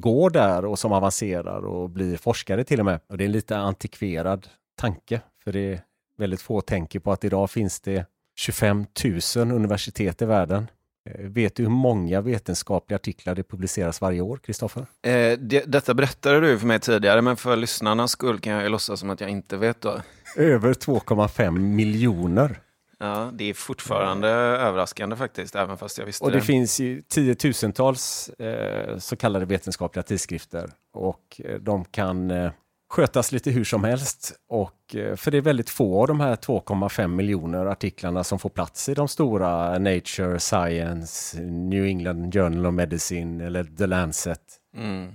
går 0.00 0.30
där 0.30 0.64
och 0.64 0.78
som 0.78 0.92
avancerar 0.92 1.66
och 1.66 1.90
blir 1.90 2.16
forskare 2.16 2.64
till 2.64 2.80
och 2.80 2.86
med. 2.86 3.00
Och 3.08 3.18
det 3.18 3.24
är 3.24 3.26
en 3.26 3.32
lite 3.32 3.56
antikverad 3.56 4.48
tanke, 4.80 5.20
för 5.44 5.52
det 5.52 5.72
är 5.72 5.80
väldigt 6.18 6.40
få 6.40 6.60
tänker 6.60 7.00
på 7.00 7.12
att 7.12 7.24
idag 7.24 7.50
finns 7.50 7.80
det 7.80 8.06
25 8.38 8.86
000 9.36 9.50
universitet 9.52 10.22
i 10.22 10.24
världen. 10.24 10.66
Eh, 11.10 11.26
vet 11.26 11.54
du 11.54 11.62
hur 11.62 11.70
många 11.70 12.20
vetenskapliga 12.20 12.96
artiklar 12.96 13.34
det 13.34 13.42
publiceras 13.42 14.00
varje 14.00 14.20
år, 14.20 14.36
Kristoffer? 14.36 14.86
Eh, 15.02 15.38
det, 15.38 15.64
detta 15.66 15.94
berättade 15.94 16.40
du 16.40 16.58
för 16.58 16.66
mig 16.66 16.80
tidigare, 16.80 17.22
men 17.22 17.36
för 17.36 17.56
lyssnarnas 17.56 18.10
skull 18.10 18.40
kan 18.40 18.52
jag 18.52 18.70
låtsas 18.70 19.00
som 19.00 19.10
att 19.10 19.20
jag 19.20 19.30
inte 19.30 19.56
vet 19.56 19.80
då. 19.80 20.00
Över 20.36 20.72
2,5 20.72 21.58
miljoner. 21.58 22.60
Ja, 22.98 23.30
det 23.34 23.44
är 23.44 23.54
fortfarande 23.54 24.28
överraskande 24.28 25.16
faktiskt, 25.16 25.54
även 25.54 25.76
fast 25.76 25.98
jag 25.98 26.06
visste 26.06 26.24
Och 26.24 26.30
det, 26.30 26.36
det. 26.38 26.42
finns 26.44 26.80
ju 26.80 27.02
tiotusentals 27.02 28.28
eh, 28.28 28.98
så 28.98 29.16
kallade 29.16 29.44
vetenskapliga 29.46 30.02
tidskrifter 30.02 30.70
och 30.92 31.40
eh, 31.44 31.58
de 31.60 31.84
kan 31.84 32.30
eh, 32.30 32.50
skötas 32.88 33.32
lite 33.32 33.50
hur 33.50 33.64
som 33.64 33.84
helst. 33.84 34.32
Och, 34.48 34.96
eh, 34.96 35.16
för 35.16 35.30
det 35.30 35.36
är 35.36 35.42
väldigt 35.42 35.70
få 35.70 36.00
av 36.00 36.06
de 36.06 36.20
här 36.20 36.36
2,5 36.36 37.06
miljoner 37.08 37.66
artiklarna 37.66 38.24
som 38.24 38.38
får 38.38 38.50
plats 38.50 38.88
i 38.88 38.94
de 38.94 39.08
stora 39.08 39.78
Nature, 39.78 40.38
Science, 40.40 41.40
New 41.42 41.84
England 41.84 42.32
Journal 42.34 42.66
of 42.66 42.74
Medicine 42.74 43.44
eller 43.46 43.64
The 43.64 43.86
Lancet. 43.86 44.40
Mm. 44.76 45.12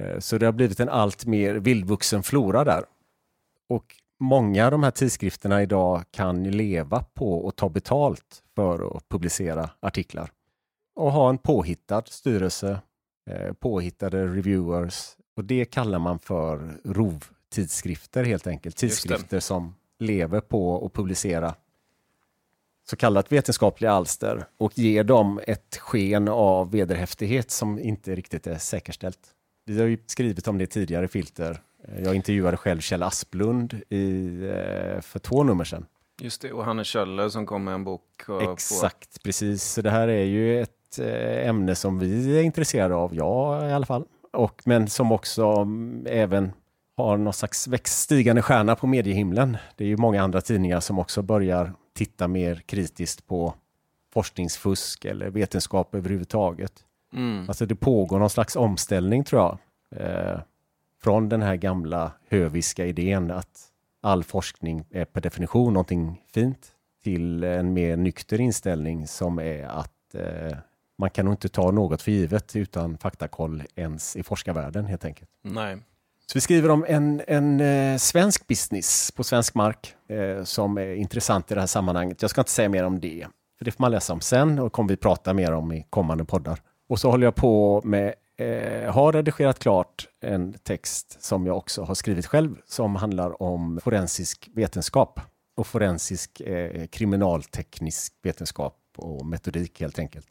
Eh, 0.00 0.18
Så 0.18 0.38
det 0.38 0.46
har 0.46 0.52
blivit 0.52 0.80
en 0.80 0.88
allt 0.88 1.26
mer 1.26 1.54
vildvuxen 1.54 2.22
flora 2.22 2.64
där. 2.64 2.84
Och 3.68 3.84
många 4.20 4.64
av 4.64 4.70
de 4.70 4.82
här 4.82 4.90
tidskrifterna 4.90 5.62
idag 5.62 6.04
kan 6.10 6.50
leva 6.50 7.04
på 7.14 7.48
att 7.48 7.56
ta 7.56 7.68
betalt 7.68 8.42
för 8.54 8.96
att 8.96 9.08
publicera 9.08 9.70
artiklar. 9.80 10.30
Och 10.94 11.12
ha 11.12 11.28
en 11.28 11.38
påhittad 11.38 12.02
styrelse, 12.06 12.80
eh, 13.30 13.52
påhittade 13.52 14.26
reviewers. 14.26 15.16
Och 15.36 15.44
det 15.44 15.64
kallar 15.64 15.98
man 15.98 16.18
för 16.18 16.80
rovtidskrifter 16.84 18.24
helt 18.24 18.46
enkelt. 18.46 18.76
Tidskrifter 18.76 19.40
som 19.40 19.74
lever 19.98 20.40
på 20.40 20.86
att 20.86 20.92
publicera 20.92 21.54
så 22.90 22.96
kallat 22.96 23.32
vetenskapliga 23.32 23.90
alster 23.90 24.46
och 24.56 24.78
ger 24.78 25.04
dem 25.04 25.40
ett 25.46 25.76
sken 25.76 26.28
av 26.28 26.70
vederhäftighet 26.70 27.50
som 27.50 27.78
inte 27.78 28.14
riktigt 28.14 28.46
är 28.46 28.58
säkerställt. 28.58 29.18
Vi 29.64 29.80
har 29.80 29.86
ju 29.86 29.98
skrivit 30.06 30.48
om 30.48 30.58
det 30.58 30.66
tidigare 30.66 31.08
filter. 31.08 31.60
Jag 32.02 32.14
intervjuade 32.14 32.56
själv 32.56 32.80
Kjell 32.80 33.02
Asplund 33.02 33.74
i, 33.88 34.26
eh, 34.42 35.00
för 35.00 35.18
två 35.18 35.42
nummer 35.42 35.64
sedan. 35.64 35.86
Just 36.20 36.42
det, 36.42 36.52
och 36.52 36.64
Hannes 36.64 36.86
Kjöller 36.86 37.28
som 37.28 37.46
kom 37.46 37.64
med 37.64 37.74
en 37.74 37.84
bok. 37.84 38.02
På, 38.26 38.40
Exakt, 38.52 39.22
precis. 39.22 39.62
Så 39.62 39.82
det 39.82 39.90
här 39.90 40.08
är 40.08 40.24
ju 40.24 40.62
ett 40.62 40.98
eh, 40.98 41.48
ämne 41.48 41.74
som 41.74 41.98
vi 41.98 42.38
är 42.38 42.42
intresserade 42.42 42.94
av, 42.94 43.14
jag 43.14 43.68
i 43.70 43.72
alla 43.72 43.86
fall. 43.86 44.04
Och, 44.32 44.62
men 44.64 44.88
som 44.88 45.12
också 45.12 45.46
mm, 45.46 46.06
även 46.10 46.52
har 46.96 47.16
någon 47.16 47.32
slags 47.32 47.68
växt, 47.68 47.98
stigande 47.98 48.42
stjärna 48.42 48.76
på 48.76 48.86
mediehimlen. 48.86 49.56
Det 49.76 49.84
är 49.84 49.88
ju 49.88 49.96
många 49.96 50.22
andra 50.22 50.40
tidningar 50.40 50.80
som 50.80 50.98
också 50.98 51.22
börjar 51.22 51.72
titta 51.94 52.28
mer 52.28 52.54
kritiskt 52.54 53.26
på 53.26 53.54
forskningsfusk 54.12 55.04
eller 55.04 55.30
vetenskap 55.30 55.94
överhuvudtaget. 55.94 56.72
mm. 57.12 57.48
Alltså 57.48 57.66
det 57.66 57.74
pågår 57.74 58.18
någon 58.18 58.30
slags 58.30 58.56
omställning 58.56 59.24
tror 59.24 59.42
jag. 59.42 59.58
Eh, 60.00 60.40
från 61.06 61.28
den 61.28 61.42
här 61.42 61.56
gamla 61.56 62.12
höviska 62.28 62.86
idén 62.86 63.30
att 63.30 63.68
all 64.02 64.24
forskning 64.24 64.84
är 64.90 65.04
per 65.04 65.20
definition 65.20 65.72
någonting 65.72 66.22
fint 66.34 66.68
till 67.04 67.44
en 67.44 67.72
mer 67.72 67.96
nykter 67.96 68.40
inställning 68.40 69.06
som 69.06 69.38
är 69.38 69.64
att 69.64 70.14
eh, 70.14 70.58
man 70.98 71.10
kan 71.10 71.24
nog 71.24 71.34
inte 71.34 71.48
ta 71.48 71.70
något 71.70 72.02
för 72.02 72.10
givet 72.10 72.56
utan 72.56 72.98
faktakoll 72.98 73.62
ens 73.74 74.16
i 74.16 74.22
forskarvärlden 74.22 74.86
helt 74.86 75.04
enkelt. 75.04 75.30
Nej. 75.42 75.76
Så 76.26 76.32
vi 76.34 76.40
skriver 76.40 76.70
om 76.70 76.84
en, 76.88 77.22
en 77.26 77.60
eh, 77.60 77.96
svensk 77.96 78.46
business 78.46 79.12
på 79.12 79.24
svensk 79.24 79.54
mark 79.54 79.94
eh, 80.08 80.44
som 80.44 80.78
är 80.78 80.94
intressant 80.94 81.50
i 81.50 81.54
det 81.54 81.60
här 81.60 81.66
sammanhanget. 81.66 82.22
Jag 82.22 82.30
ska 82.30 82.40
inte 82.40 82.50
säga 82.50 82.68
mer 82.68 82.84
om 82.84 83.00
det, 83.00 83.26
för 83.58 83.64
det 83.64 83.70
får 83.70 83.82
man 83.82 83.90
läsa 83.90 84.12
om 84.12 84.20
sen 84.20 84.58
och 84.58 84.72
kommer 84.72 84.88
vi 84.88 84.96
prata 84.96 85.34
mer 85.34 85.52
om 85.52 85.72
i 85.72 85.86
kommande 85.90 86.24
poddar. 86.24 86.60
Och 86.88 87.00
så 87.00 87.10
håller 87.10 87.26
jag 87.26 87.34
på 87.34 87.82
med, 87.84 88.14
eh, 88.36 88.92
har 88.92 89.12
redigerat 89.12 89.58
klart 89.58 90.08
en 90.20 90.52
text 90.52 91.22
som 91.22 91.46
jag 91.46 91.56
också 91.56 91.82
har 91.82 91.94
skrivit 91.94 92.26
själv 92.26 92.56
som 92.66 92.96
handlar 92.96 93.42
om 93.42 93.80
forensisk 93.82 94.48
vetenskap 94.54 95.20
och 95.56 95.66
forensisk 95.66 96.40
eh, 96.40 96.86
kriminalteknisk 96.86 98.14
vetenskap 98.22 98.78
och 98.96 99.26
metodik 99.26 99.80
helt 99.80 99.98
enkelt. 99.98 100.26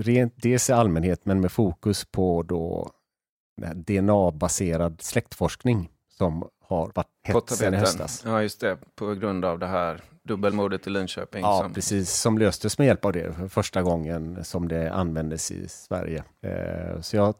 Rent 0.00 0.34
dels 0.36 0.70
i 0.70 0.72
allmänhet 0.72 1.24
men 1.24 1.40
med 1.40 1.52
fokus 1.52 2.04
på 2.04 2.42
då 2.42 2.90
DNA-baserad 3.74 5.00
släktforskning 5.00 5.90
som 6.08 6.48
har 6.70 6.90
varit 6.94 7.08
hett 7.22 7.50
sedan 7.50 7.74
i 7.74 7.76
höstas. 7.76 8.22
Ja, 8.26 8.42
just 8.42 8.60
det. 8.60 8.78
På 8.94 9.14
grund 9.14 9.44
av 9.44 9.58
det 9.58 9.66
här 9.66 10.00
dubbelmordet 10.22 10.86
i 10.86 10.90
Linköping. 10.90 11.42
Ja, 11.42 11.60
som, 11.62 11.72
precis. 11.72 12.12
Som 12.12 12.38
löstes 12.38 12.78
med 12.78 12.86
hjälp 12.86 13.04
av 13.04 13.12
det 13.12 13.32
för 13.32 13.48
första 13.48 13.82
gången 13.82 14.44
som 14.44 14.68
det 14.68 14.92
användes 14.92 15.50
i 15.50 15.68
Sverige. 15.68 16.24
Eh, 16.42 17.00
Så 17.00 17.16
jag 17.16 17.34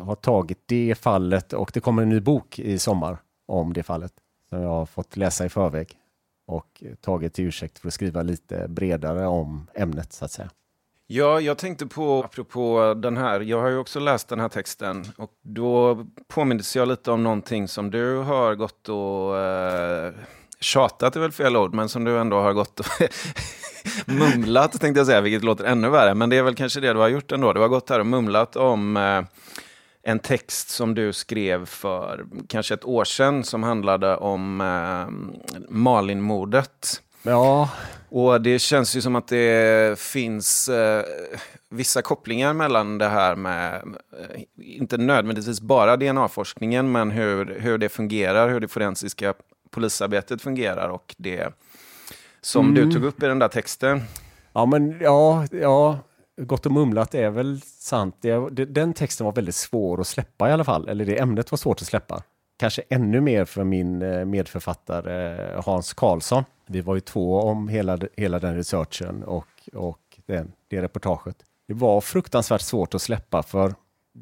har 0.00 0.14
tagit 0.14 0.58
det 0.66 0.94
fallet 0.98 1.52
och 1.52 1.70
det 1.74 1.80
kommer 1.80 2.02
en 2.02 2.08
ny 2.08 2.20
bok 2.20 2.58
i 2.58 2.78
sommar 2.78 3.18
om 3.46 3.72
det 3.72 3.82
fallet 3.82 4.12
som 4.48 4.62
jag 4.62 4.68
har 4.68 4.86
fått 4.86 5.16
läsa 5.16 5.44
i 5.46 5.48
förväg 5.48 5.92
och 6.46 6.84
tagit 7.00 7.34
till 7.34 7.44
ursäkt 7.44 7.78
för 7.78 7.88
att 7.88 7.94
skriva 7.94 8.22
lite 8.22 8.68
bredare 8.68 9.26
om 9.26 9.66
ämnet 9.74 10.12
så 10.12 10.24
att 10.24 10.30
säga. 10.30 10.50
Ja, 11.10 11.40
jag 11.40 11.58
tänkte 11.58 11.86
på, 11.86 12.22
apropå 12.24 12.94
den 12.96 13.16
här, 13.16 13.40
jag 13.40 13.60
har 13.60 13.68
ju 13.68 13.78
också 13.78 14.00
läst 14.00 14.28
den 14.28 14.40
här 14.40 14.48
texten 14.48 15.04
och 15.16 15.30
då 15.42 16.04
påminns 16.28 16.76
jag 16.76 16.88
lite 16.88 17.10
om 17.10 17.22
någonting 17.22 17.68
som 17.68 17.90
du 17.90 18.16
har 18.16 18.54
gått 18.54 18.88
och 18.88 19.38
eh, 19.38 20.12
tjatat 20.60 21.16
är 21.16 21.20
väl 21.20 21.32
fel 21.32 21.56
ord, 21.56 21.74
men 21.74 21.88
som 21.88 22.04
du 22.04 22.18
ändå 22.18 22.40
har 22.40 22.52
gått 22.52 22.80
och 22.80 22.86
mumlat 24.06 24.80
tänkte 24.80 25.00
jag 25.00 25.06
säga, 25.06 25.20
vilket 25.20 25.44
låter 25.44 25.64
ännu 25.64 25.88
värre, 25.88 26.14
men 26.14 26.30
det 26.30 26.36
är 26.36 26.42
väl 26.42 26.54
kanske 26.54 26.80
det 26.80 26.92
du 26.92 26.98
har 26.98 27.08
gjort 27.08 27.32
ändå. 27.32 27.52
Du 27.52 27.60
har 27.60 27.68
gått 27.68 27.90
här 27.90 28.00
och 28.00 28.06
mumlat 28.06 28.56
om 28.56 28.96
eh, 28.96 29.22
en 30.02 30.18
text 30.18 30.68
som 30.68 30.94
du 30.94 31.12
skrev 31.12 31.66
för 31.66 32.26
kanske 32.48 32.74
ett 32.74 32.84
år 32.84 33.04
sedan 33.04 33.44
som 33.44 33.62
handlade 33.62 34.16
om 34.16 34.60
eh, 34.60 35.58
Malinmordet. 35.68 37.02
Ja, 37.28 37.70
Och 38.08 38.40
det 38.40 38.58
känns 38.58 38.96
ju 38.96 39.00
som 39.00 39.16
att 39.16 39.28
det 39.28 39.98
finns 39.98 40.68
eh, 40.68 41.04
vissa 41.70 42.02
kopplingar 42.02 42.52
mellan 42.52 42.98
det 42.98 43.08
här 43.08 43.36
med, 43.36 43.74
eh, 44.20 44.42
inte 44.56 44.96
nödvändigtvis 44.96 45.60
bara 45.60 45.96
DNA-forskningen, 45.96 46.92
men 46.92 47.10
hur, 47.10 47.60
hur 47.60 47.78
det 47.78 47.88
fungerar, 47.88 48.48
hur 48.48 48.60
det 48.60 48.68
forensiska 48.68 49.34
polisarbetet 49.70 50.42
fungerar 50.42 50.88
och 50.88 51.14
det 51.18 51.54
som 52.40 52.74
du 52.74 52.92
tog 52.92 53.04
upp 53.04 53.22
i 53.22 53.26
den 53.26 53.38
där 53.38 53.48
texten. 53.48 54.02
Ja, 54.52 54.66
men 54.66 55.00
ja, 55.00 55.46
ja, 55.50 55.98
gott 56.40 56.66
och 56.66 56.72
mumlat 56.72 57.14
är 57.14 57.30
väl 57.30 57.60
sant. 57.64 58.16
Det, 58.20 58.50
det, 58.50 58.64
den 58.64 58.92
texten 58.92 59.24
var 59.24 59.32
väldigt 59.32 59.54
svår 59.54 60.00
att 60.00 60.06
släppa 60.06 60.48
i 60.48 60.52
alla 60.52 60.64
fall, 60.64 60.88
eller 60.88 61.04
det 61.04 61.20
ämnet 61.20 61.50
var 61.50 61.58
svårt 61.58 61.82
att 61.82 61.88
släppa. 61.88 62.22
Kanske 62.58 62.82
ännu 62.88 63.20
mer 63.20 63.44
för 63.44 63.64
min 63.64 64.02
eh, 64.02 64.24
medförfattare 64.24 65.52
eh, 65.52 65.64
Hans 65.64 65.94
Karlsson. 65.94 66.44
Vi 66.68 66.80
var 66.80 66.94
ju 66.94 67.00
två 67.00 67.40
om 67.40 67.68
hela, 67.68 67.98
hela 68.16 68.38
den 68.38 68.56
researchen 68.56 69.22
och, 69.22 69.68
och 69.72 70.20
den, 70.26 70.52
det 70.68 70.82
reportaget. 70.82 71.36
Det 71.68 71.74
var 71.74 72.00
fruktansvärt 72.00 72.60
svårt 72.60 72.94
att 72.94 73.02
släppa 73.02 73.42
för 73.42 73.74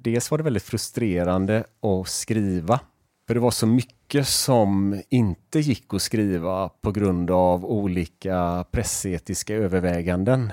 dels 0.02 0.30
var 0.30 0.38
det 0.38 0.44
väldigt 0.44 0.62
frustrerande 0.62 1.64
att 1.80 2.08
skriva. 2.08 2.80
För 3.26 3.34
det 3.34 3.40
var 3.40 3.50
så 3.50 3.66
mycket 3.66 4.28
som 4.28 5.02
inte 5.08 5.60
gick 5.60 5.94
att 5.94 6.02
skriva 6.02 6.68
på 6.68 6.92
grund 6.92 7.30
av 7.30 7.64
olika 7.64 8.64
pressetiska 8.70 9.54
överväganden. 9.54 10.52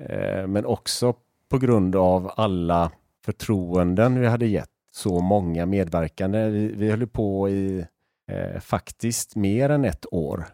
Eh, 0.00 0.46
men 0.46 0.66
också 0.66 1.14
på 1.48 1.58
grund 1.58 1.96
av 1.96 2.32
alla 2.36 2.90
förtroenden 3.24 4.20
vi 4.20 4.26
hade 4.26 4.46
gett 4.46 4.70
så 4.92 5.20
många 5.20 5.66
medverkande. 5.66 6.48
Vi, 6.48 6.68
vi 6.68 6.90
höll 6.90 7.06
på 7.06 7.48
i 7.48 7.86
eh, 8.30 8.60
faktiskt 8.60 9.36
mer 9.36 9.70
än 9.70 9.84
ett 9.84 10.06
år 10.12 10.44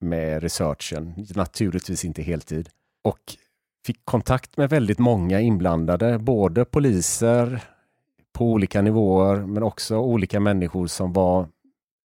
med 0.00 0.42
researchen, 0.42 1.26
naturligtvis 1.34 2.04
inte 2.04 2.22
heltid. 2.22 2.68
Och 3.04 3.20
fick 3.86 4.04
kontakt 4.04 4.56
med 4.56 4.70
väldigt 4.70 4.98
många 4.98 5.40
inblandade, 5.40 6.18
både 6.18 6.64
poliser 6.64 7.64
på 8.32 8.44
olika 8.52 8.82
nivåer, 8.82 9.36
men 9.36 9.62
också 9.62 9.96
olika 9.98 10.40
människor 10.40 10.86
som 10.86 11.12
var 11.12 11.48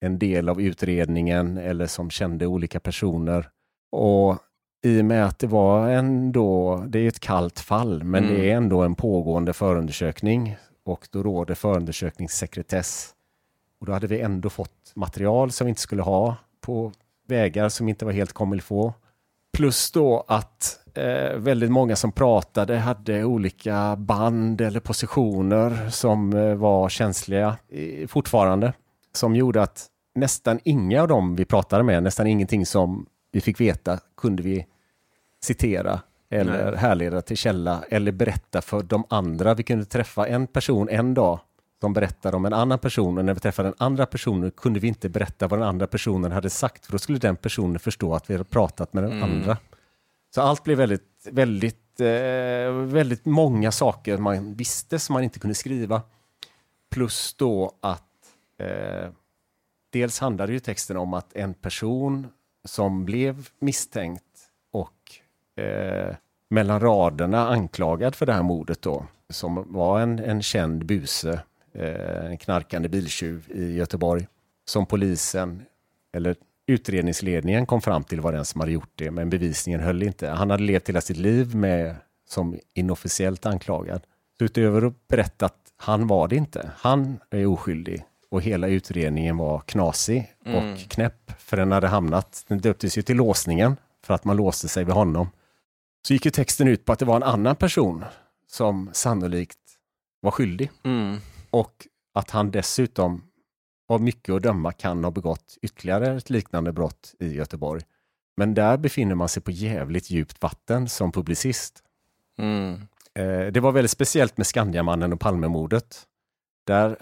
en 0.00 0.18
del 0.18 0.49
av 0.49 0.61
utredningen 0.61 1.58
eller 1.58 1.87
som 1.87 2.11
kände 2.11 2.46
olika 2.46 2.80
personer. 2.80 3.49
Och 3.92 4.38
i 4.84 5.00
och 5.00 5.04
med 5.04 5.26
att 5.26 5.38
det 5.38 5.46
var 5.46 5.88
ändå, 5.88 6.76
det 6.88 6.99
är 6.99 7.08
ett 7.08 7.20
kallt 7.20 7.61
fall, 7.61 8.04
men 8.04 8.25
Mm. 8.25 8.37
det 8.37 8.50
är 8.50 8.56
ändå 8.56 8.82
en 8.82 8.94
pågående 8.94 9.52
förundersökning 9.52 10.56
och 10.84 11.08
då 11.11 11.22
råder 11.22 11.54
förundersökningssekretess. 11.54 13.14
Och 13.80 13.87
då 13.87 13.92
hade 13.92 14.06
vi 14.06 14.20
ändå 14.20 14.50
fått 14.50 14.92
material 14.94 15.50
som 15.50 15.64
vi 15.64 15.68
inte 15.68 15.80
skulle 15.80 16.02
ha 16.02 16.37
på 16.62 16.92
vägar 17.28 17.69
som 17.69 17.88
inte 17.88 18.04
var 18.04 18.12
helt 18.12 18.33
comme 18.33 18.61
faut. 18.61 18.95
Plus 19.52 19.90
då 19.90 20.25
att 20.28 20.78
eh, 20.95 21.37
väldigt 21.37 21.71
många 21.71 21.97
som 21.97 22.12
pratade 22.12 22.78
hade 22.78 23.25
olika 23.25 23.97
band 23.97 24.61
eller 24.61 24.81
positioner 24.81 25.90
som 25.90 26.33
eh, 26.33 26.54
var 26.54 26.88
känsliga 26.88 27.57
eh, 27.69 28.07
fortfarande. 28.07 28.73
Som 29.14 29.37
gjorde 29.37 29.62
att 29.62 29.87
nästan 30.14 30.61
inga 30.64 31.02
av 31.02 31.09
dem 31.09 31.37
vi 31.37 31.45
pratade 31.45 31.83
med, 31.83 32.02
nästan 32.02 32.26
ingenting 32.26 32.66
som 32.66 33.07
vi 33.33 33.40
fick 33.40 33.61
veta 33.61 33.99
kunde 34.16 34.42
vi 34.42 34.66
citera 35.45 36.00
eller 36.31 36.71
Nej. 36.71 36.81
härleda 36.81 37.23
till 37.23 37.37
källa 37.37 37.85
eller 37.88 38.12
berätta 38.12 38.62
för 38.62 38.83
de 38.83 39.04
andra. 39.09 39.54
Vi 39.54 39.62
kunde 39.62 39.85
träffa 39.85 40.26
en 40.26 40.47
person 40.47 40.88
en 40.88 41.14
dag 41.14 41.40
som 41.83 41.93
berättade 41.93 42.37
om 42.37 42.45
en 42.45 42.53
annan 42.53 42.79
person 42.79 43.19
och 43.19 43.25
när 43.25 43.35
vi 43.35 43.41
träffade 43.41 43.69
den 43.69 43.75
andra 43.79 44.07
personen 44.07 44.51
kunde 44.51 44.81
vi 44.81 44.89
inte 44.89 45.09
berätta 45.09 45.49
vad 45.49 45.59
den 45.61 45.69
andra 45.69 45.87
personen 45.87 46.33
hade 46.33 46.51
sagt 46.51 46.87
för 46.87 46.93
då 46.93 46.99
skulle 46.99 47.19
den 47.19 47.37
personen 47.37 47.79
förstå 47.79 48.15
att 48.15 48.31
vi 48.31 48.35
hade 48.35 48.45
pratat 48.45 48.93
med 48.93 49.03
den 49.05 49.12
Mm. 49.12 49.23
andra. 49.23 49.57
Så 50.35 50.41
allt 50.41 50.65
blev 50.65 50.79
väldigt, 50.79 51.29
väldigt, 51.31 52.01
eh, 52.01 52.73
väldigt 52.73 53.25
många 53.25 53.73
saker 53.73 54.19
man 54.19 54.55
visste 54.55 54.99
som 54.99 55.12
man 55.12 55.23
inte 55.25 55.39
kunde 55.39 55.55
skriva. 55.55 56.03
Plus 56.91 57.35
då 57.35 57.73
att 57.81 58.03
eh, 58.59 59.11
dels 59.91 60.19
handlade 60.21 60.53
ju 60.53 60.61
texten 60.61 60.97
om 60.97 61.15
att 61.15 61.37
en 61.37 61.55
person 61.55 62.29
som 62.65 63.05
blev 63.05 63.49
misstänkt 63.59 64.51
och 64.73 64.99
eh, 65.65 66.15
mellan 66.49 66.81
raderna 66.81 67.49
anklagad 67.49 68.15
för 68.15 68.27
det 68.27 68.33
här 68.33 68.43
mordet 68.43 68.83
då, 68.83 69.07
som 69.31 69.73
var 69.73 70.01
en, 70.01 70.19
en 70.19 70.43
känd 70.43 70.87
buse, 70.87 71.43
en 71.75 72.38
knarkande 72.38 72.88
biltjuv 72.88 73.50
i 73.50 73.76
Göteborg, 73.76 74.26
som 74.64 74.87
polisen, 74.87 75.62
eller 76.12 76.37
utredningsledningen 76.67 77.67
kom 77.67 77.83
fram 77.83 78.05
till 78.05 78.21
var 78.21 78.33
den 78.33 78.45
som 78.45 78.61
hade 78.61 78.73
gjort 78.73 78.93
det, 78.95 79.11
men 79.11 79.31
bevisningen 79.31 79.81
höll 79.81 80.02
inte. 80.02 80.29
Han 80.29 80.50
hade 80.50 80.62
levt 80.62 80.88
hela 80.88 81.00
sitt 81.00 81.17
liv 81.17 81.55
med, 81.57 81.97
som 82.29 82.59
inofficiellt 82.75 83.47
anklagad. 83.47 84.02
Så 84.38 84.45
utöver 84.45 84.87
att 84.87 85.09
berätta 85.09 85.47
att 85.47 85.73
han 85.76 86.07
var 86.07 86.29
det 86.29 86.37
inte, 86.37 86.71
han 86.76 87.19
är 87.31 87.47
oskyldig 87.47 88.05
och 88.31 88.43
hela 88.43 88.69
utredningen 88.69 89.37
var 89.37 89.61
knasig 89.61 90.33
och 90.45 90.91
knäpp, 90.91 91.33
för 91.38 91.57
den 91.57 91.73
hade 91.73 91.88
hamnat, 91.88 92.45
den 92.49 92.59
döptes 92.59 92.99
ju 92.99 93.02
till 93.02 93.17
låsningen 93.17 93.76
för 94.05 94.14
att 94.14 94.25
man 94.25 94.37
låste 94.37 94.69
sig 94.69 94.85
vid 94.85 94.95
honom. 94.95 95.29
Så 96.07 96.12
gick 96.12 96.25
ju 96.25 96.31
texten 96.31 96.69
ut 96.69 96.85
på 96.85 96.93
att 96.93 96.99
det 96.99 97.05
var 97.05 97.17
en 97.17 97.23
annan 97.23 97.57
person 97.57 98.05
som 98.47 98.91
sannolikt 98.93 99.59
var 100.21 100.31
skyldig 100.31 100.71
Mm. 100.85 101.19
Och 101.52 101.87
att 102.14 102.30
han 102.30 102.50
dessutom 102.50 103.23
av 103.88 104.02
mycket 104.02 104.35
att 104.35 104.42
döma 104.42 104.73
kan 104.73 105.04
ha 105.04 105.11
begått 105.11 105.59
ytterligare 105.62 106.16
ett 106.16 106.30
liknande 106.30 106.73
brott 106.73 107.14
i 107.18 107.35
Göteborg. 107.35 107.82
Men 108.37 108.54
där 108.54 108.76
befinner 108.76 109.14
man 109.14 109.28
sig 109.28 109.42
på 109.42 109.50
jävligt 109.50 110.11
djupt 110.11 110.42
vatten 110.42 110.88
som 110.88 111.12
publicist. 111.12 111.82
Mm. 112.38 112.75
Eh, 113.14 113.52
det 113.52 113.61
var 113.61 113.73
väldigt 113.73 113.90
speciellt 113.90 114.37
med 114.37 114.47
Skandiamannen 114.47 115.12
och 115.12 115.21
Palmemordet. 115.21 116.06
Där 116.66 116.97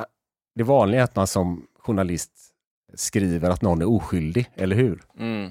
det 0.54 0.62
vanliga 0.62 1.00
är 1.00 1.04
att 1.04 1.16
man 1.16 1.26
som 1.26 1.66
journalist 1.78 2.33
skriver 2.95 3.50
att 3.50 3.62
någon 3.62 3.80
är 3.83 3.88
oskyldig, 3.88 4.50
eller 4.54 4.76
hur? 4.76 5.02
Mm. 5.19 5.50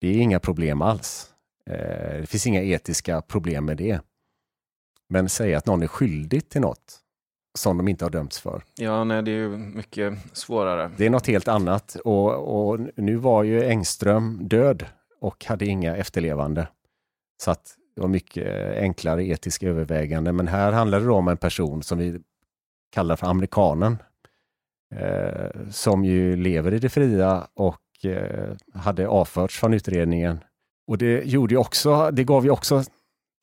Det 0.00 0.08
är 0.08 0.18
inga 0.18 0.40
problem 0.40 0.82
alls. 0.82 1.34
Eh, 1.70 2.20
det 2.20 2.26
finns 2.28 2.46
inga 2.46 2.62
etiska 2.62 3.22
problem 3.22 3.64
med 3.64 3.76
det. 3.76 4.00
Men 5.08 5.28
säga 5.28 5.58
att 5.58 5.66
någon 5.66 5.82
är 5.82 5.86
skyldig 5.86 6.48
till 6.48 6.60
något 6.60 7.02
som 7.56 7.76
de 7.76 7.88
inte 7.88 8.04
har 8.04 8.10
dömts 8.10 8.40
för. 8.40 8.62
Ja, 8.76 9.04
nej, 9.04 9.22
det 9.22 9.30
är 9.30 9.34
ju 9.34 9.48
mycket 9.48 10.14
svårare. 10.32 10.90
Det 10.96 11.06
är 11.06 11.10
något 11.10 11.26
helt 11.26 11.48
annat. 11.48 11.96
Och, 12.04 12.70
och 12.70 12.80
nu 12.96 13.16
var 13.16 13.42
ju 13.42 13.64
Engström 13.64 14.48
död 14.48 14.84
och 15.20 15.44
hade 15.44 15.66
inga 15.66 15.96
efterlevande. 15.96 16.68
Så 17.42 17.50
att 17.50 17.74
det 17.94 18.00
var 18.00 18.08
mycket 18.08 18.76
enklare 18.78 19.26
etiska 19.26 19.68
överväganden. 19.68 20.36
Men 20.36 20.48
här 20.48 20.72
handlar 20.72 21.00
det 21.00 21.10
om 21.10 21.28
en 21.28 21.36
person 21.36 21.82
som 21.82 21.98
vi 21.98 22.20
kallar 22.92 23.16
för 23.16 23.26
amerikanen. 23.26 23.98
Eh, 24.94 25.50
som 25.70 26.04
ju 26.04 26.36
lever 26.36 26.74
i 26.74 26.78
det 26.78 26.88
fria 26.88 27.48
och 27.54 28.04
eh, 28.04 28.56
hade 28.74 29.08
avförts 29.08 29.60
från 29.60 29.74
utredningen. 29.74 30.38
Och 30.86 30.98
det, 30.98 31.24
gjorde 31.24 31.54
ju 31.54 31.58
också, 31.58 32.10
det 32.10 32.24
gav 32.24 32.44
ju 32.44 32.50
också 32.50 32.84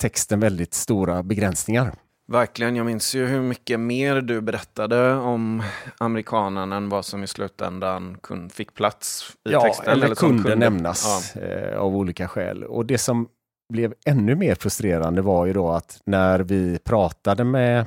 texten 0.02 0.40
väldigt 0.40 0.74
stora 0.74 1.24
begränsningar. 1.24 1.96
Verkligen, 2.28 2.76
jag 2.76 2.86
minns 2.86 3.16
ju 3.16 3.26
hur 3.26 3.42
mycket 3.42 3.80
mer 3.80 4.22
du 4.22 4.42
berättade 4.42 5.14
om 5.14 5.64
amerikanen 5.98 6.72
än 6.72 6.90
vad 6.90 7.06
som 7.06 7.24
i 7.24 7.28
slutändan 7.28 8.18
kun, 8.24 8.50
fick 8.50 8.74
plats 8.74 9.36
i 9.50 9.52
ja, 9.52 9.62
texten. 9.62 9.94
eller, 9.94 10.16
som 10.16 10.44
kunde, 10.44 10.56
nämnas 10.56 11.36
eh, 11.36 11.80
av 11.80 11.96
olika 11.96 12.28
skäl. 12.28 12.64
Och 12.64 12.86
det 12.86 12.98
som 12.98 13.28
blev 13.74 13.94
ännu 14.06 14.36
mer 14.36 14.56
frustrerande 14.56 15.22
var 15.22 15.46
ju 15.46 15.54
då 15.54 15.72
att 15.72 16.02
när 16.06 16.40
vi 16.40 16.80
pratade 16.80 17.44
med 17.44 17.86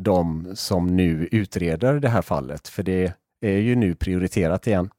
de 0.00 0.52
som 0.54 0.96
nu 0.96 1.28
utreder 1.32 2.00
det 2.00 2.08
här 2.08 2.22
fallet, 2.22 2.68
för 2.68 2.82
det 2.82 3.12
är 3.40 3.58
ju 3.58 3.74
nu 3.74 3.94
prioriterat 3.94 4.66
igen, 4.66 4.90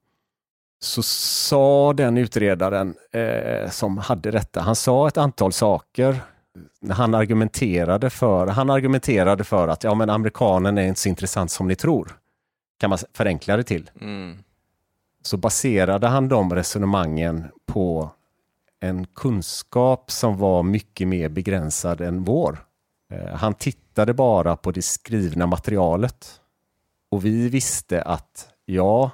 så 0.81 1.03
sa 1.03 1.93
den 1.93 2.17
utredaren 2.17 2.95
eh, 3.11 3.69
som 3.69 3.97
hade 3.97 4.31
detta, 4.31 4.61
han 4.61 4.75
sa 4.75 5.07
ett 5.07 5.17
antal 5.17 5.53
saker 5.53 6.21
han 6.89 7.15
argumenterade 7.15 8.09
för, 8.09 8.47
han 8.47 8.69
argumenterade 8.69 9.43
för 9.43 9.67
att 9.67 9.83
ja, 9.83 9.95
men 9.95 10.09
amerikanen 10.09 10.77
är 10.77 10.87
inte 10.87 10.99
så 10.99 11.09
intressant 11.09 11.51
som 11.51 11.67
ni 11.67 11.75
tror. 11.75 12.19
Kan 12.79 12.89
man 12.89 12.99
förenkla 13.13 13.57
det 13.57 13.63
till 13.63 13.89
Mm. 14.01 14.37
så 15.21 15.37
baserade 15.37 16.07
han 16.07 16.27
de 16.27 16.55
resonemangen 16.55 17.47
på 17.65 18.09
en 18.79 19.05
kunskap 19.05 20.11
som 20.11 20.37
var 20.37 20.63
mycket 20.63 21.07
mer 21.07 21.29
begränsad 21.29 22.01
än 22.01 22.23
vår. 22.23 22.65
Eh, 23.13 23.35
Han 23.35 23.53
tittade 23.53 24.13
bara 24.13 24.55
på 24.55 24.71
det 24.71 24.81
skrivna 24.81 25.47
materialet. 25.47 26.41
Och 27.11 27.25
vi 27.25 27.49
visste 27.49 28.01
att 28.01 28.49
ja, 28.65 29.11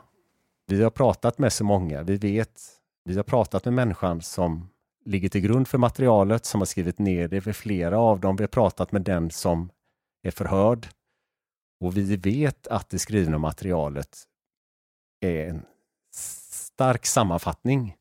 vi 0.67 0.83
har 0.83 0.89
pratat 0.89 1.37
med 1.37 1.53
så 1.53 1.63
många. 1.63 2.03
Vi 2.03 2.17
vet, 2.17 2.61
vi 3.05 3.15
har 3.15 3.23
pratat 3.23 3.65
med 3.65 3.73
människan 3.73 4.21
som 4.21 4.69
ligger 5.05 5.29
till 5.29 5.41
grund 5.41 5.67
för 5.67 5.77
materialet, 5.77 6.45
som 6.45 6.61
har 6.61 6.65
skrivit 6.65 6.99
ner 6.99 7.27
det 7.27 7.41
för 7.41 7.53
flera 7.53 7.99
av 7.99 8.19
dem. 8.19 8.35
Vi 8.35 8.43
har 8.43 8.47
pratat 8.47 8.91
med 8.91 9.01
den 9.01 9.31
som 9.31 9.69
är 10.23 10.31
förhörd. 10.31 10.87
Och 11.79 11.97
vi 11.97 12.15
vet 12.15 12.67
att 12.67 12.89
det 12.89 12.99
skrivna 12.99 13.37
materialet 13.37 14.23
är 15.21 15.49
en 15.49 15.65
stark 16.13 17.05
sammanfattning. 17.05 17.95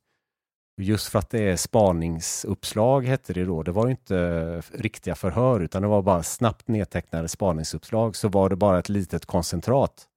Just 0.80 1.08
för 1.08 1.18
att 1.18 1.30
det 1.30 1.42
är 1.42 1.56
spaningsuppslag 1.56 3.06
hette 3.06 3.32
det 3.32 3.44
då. 3.44 3.62
Det 3.62 3.72
var 3.72 3.86
ju 3.86 3.90
inte 3.90 4.60
riktiga 4.60 5.14
förhör 5.14 5.60
utan 5.60 5.82
det 5.82 5.88
var 5.88 6.02
bara 6.02 6.22
snabbt 6.22 6.68
nedtecknade 6.68 7.28
spaningsuppslag. 7.28 8.16
Så 8.16 8.28
var 8.28 8.48
det 8.48 8.56
bara 8.56 8.78
ett 8.78 8.88
litet 8.88 9.26
koncentrat 9.26 10.08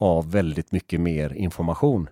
av 0.00 0.30
väldigt 0.30 0.72
mycket 0.72 1.00
mer 1.00 1.32
information. 1.32 2.08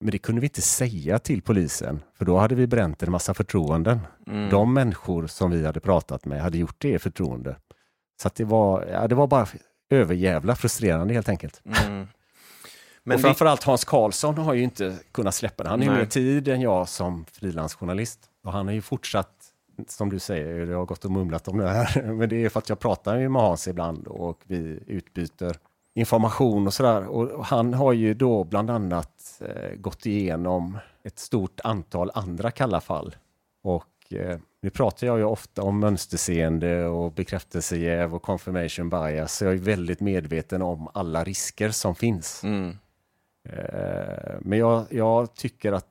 Men 0.00 0.10
det 0.10 0.18
kunde 0.18 0.40
vi 0.40 0.46
inte 0.46 0.62
säga 0.62 1.18
till 1.18 1.42
polisen 1.42 2.02
för 2.18 2.24
då 2.24 2.38
hade 2.38 2.54
vi 2.54 2.66
bränt 2.66 3.02
en 3.02 3.10
massa 3.10 3.34
förtroenden. 3.34 4.00
Mm. 4.26 4.50
De 4.50 4.74
människor 4.74 5.26
som 5.26 5.50
vi 5.50 5.66
hade 5.66 5.80
pratat 5.80 6.24
med 6.24 6.42
hade 6.42 6.58
gjort 6.58 6.76
det 6.78 6.94
i 6.94 6.98
förtroende. 6.98 7.56
Så 8.22 8.30
det 8.34 8.44
var, 8.44 8.86
ja, 8.92 9.08
det 9.08 9.14
var 9.14 9.26
bara 9.26 9.46
överjävla 9.90 10.56
frustrerande 10.56 11.14
helt 11.14 11.28
enkelt. 11.28 11.62
Mm. 11.64 12.06
Men 13.04 13.14
och 13.14 13.20
framförallt 13.20 13.62
Hans 13.62 13.84
Karlsson 13.84 14.38
har 14.38 14.54
ju 14.54 14.62
inte 14.62 14.98
kunnat 15.12 15.34
släppa 15.34 15.62
det. 15.62 15.68
Han 15.68 15.82
har 15.82 15.94
ju 15.94 15.98
mer 15.98 16.06
tid 16.06 16.48
än 16.48 16.60
jag 16.60 16.88
som 16.88 17.24
frilansjournalist. 17.32 18.30
Och 18.44 18.52
han 18.52 18.66
har 18.66 18.74
ju 18.74 18.82
fortsatt, 18.82 19.32
som 19.88 20.10
du 20.10 20.18
säger, 20.18 20.66
jag 20.66 20.78
har 20.78 20.86
gått 20.86 21.04
och 21.04 21.10
mumlat 21.10 21.48
om 21.48 21.58
det 21.58 21.68
här, 21.68 22.02
men 22.12 22.28
det 22.28 22.44
är 22.44 22.48
för 22.48 22.58
att 22.58 22.68
jag 22.68 22.78
pratar 22.78 23.16
ju 23.16 23.28
med 23.28 23.42
Hans 23.42 23.68
ibland 23.68 24.06
och 24.06 24.40
vi 24.44 24.78
utbyter 24.86 25.56
information 25.94 26.66
och 26.66 26.74
sådär. 26.74 27.06
Och 27.06 27.44
han 27.44 27.74
har 27.74 27.92
ju 27.92 28.14
då 28.14 28.44
bland 28.44 28.70
annat 28.70 29.40
eh, 29.40 29.74
gått 29.76 30.06
igenom 30.06 30.78
ett 31.04 31.18
stort 31.18 31.60
antal 31.64 32.10
andra 32.14 32.50
kalla 32.50 32.80
fall. 32.80 33.16
Och 33.62 34.12
eh, 34.12 34.38
nu 34.62 34.70
pratar 34.70 35.06
jag 35.06 35.18
ju 35.18 35.24
ofta 35.24 35.62
om 35.62 35.80
mönsterseende 35.80 36.86
och 36.86 37.12
bekräftelsejäv 37.12 38.14
och 38.14 38.22
confirmation 38.22 38.90
bias, 38.90 39.36
så 39.36 39.44
jag 39.44 39.52
är 39.54 39.58
väldigt 39.58 40.00
medveten 40.00 40.62
om 40.62 40.88
alla 40.94 41.24
risker 41.24 41.70
som 41.70 41.94
finns. 41.94 42.44
mm. 42.44 42.76
Eh, 43.48 44.34
Men 44.40 44.58
jag, 44.58 44.86
jag 44.90 45.34
tycker 45.34 45.72
att 45.72 45.86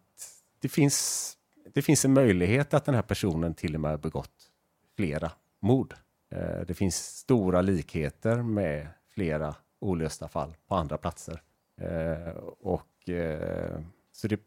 det 0.62 0.70
finns, 0.70 1.34
det 1.74 1.82
finns 1.82 2.06
en 2.06 2.14
möjlighet 2.14 2.74
att 2.74 2.86
den 2.86 2.96
här 2.96 3.02
personen 3.02 3.54
till 3.54 3.76
och 3.76 3.82
med 3.82 3.92
har 3.92 3.98
begått 3.98 4.50
flera 4.96 5.32
mord. 5.62 5.94
Eh, 6.36 6.62
Det 6.68 6.74
finns 6.74 6.96
stora 6.96 7.62
likheter 7.62 8.36
med 8.44 8.88
flera 9.14 9.56
olösta 9.84 10.28
fall 10.28 10.56
på 10.68 10.76
andra 10.76 10.98
platser. 10.98 11.42
Eh, 11.82 12.34
Och, 12.60 13.10
eh, 13.10 13.80
så 14.12 14.28
det, 14.28 14.40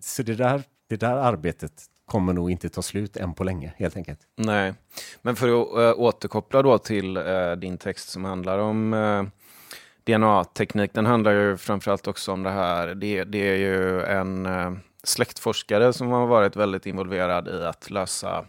så 0.00 0.22
det, 0.22 0.34
där, 0.34 0.62
det 0.88 0.96
där 0.96 1.16
arbetet 1.16 1.72
kommer 2.06 2.32
nog 2.32 2.50
inte 2.50 2.68
ta 2.68 2.82
slut 2.82 3.16
än 3.16 3.34
på 3.34 3.44
länge, 3.44 3.72
helt 3.76 3.96
enkelt. 3.96 4.20
Nej, 4.36 4.74
men 5.22 5.36
för 5.36 5.62
att 5.62 5.96
äh, 5.96 6.00
återkoppla 6.00 6.62
då 6.62 6.78
till 6.78 7.16
äh, 7.16 7.52
din 7.52 7.78
text 7.78 8.08
som 8.08 8.24
handlar 8.24 8.58
om 8.58 8.94
eh, 8.94 9.00
äh, 9.00 9.24
DNA-teknik. 10.04 10.92
Den 10.94 11.06
handlar 11.06 11.32
ju 11.32 11.56
framförallt 11.56 12.06
också 12.06 12.32
om 12.32 12.42
det 12.42 12.50
här. 12.50 12.94
Det, 12.94 13.24
det 13.24 13.48
är 13.48 13.56
ju 13.56 14.02
en 14.02 14.46
äh, 14.46 14.72
släktforskare 15.02 15.92
som 15.92 16.08
har 16.08 16.26
varit 16.26 16.56
väldigt 16.56 16.86
involverad 16.86 17.48
i 17.48 17.64
att 17.64 17.90
lösa 17.90 18.44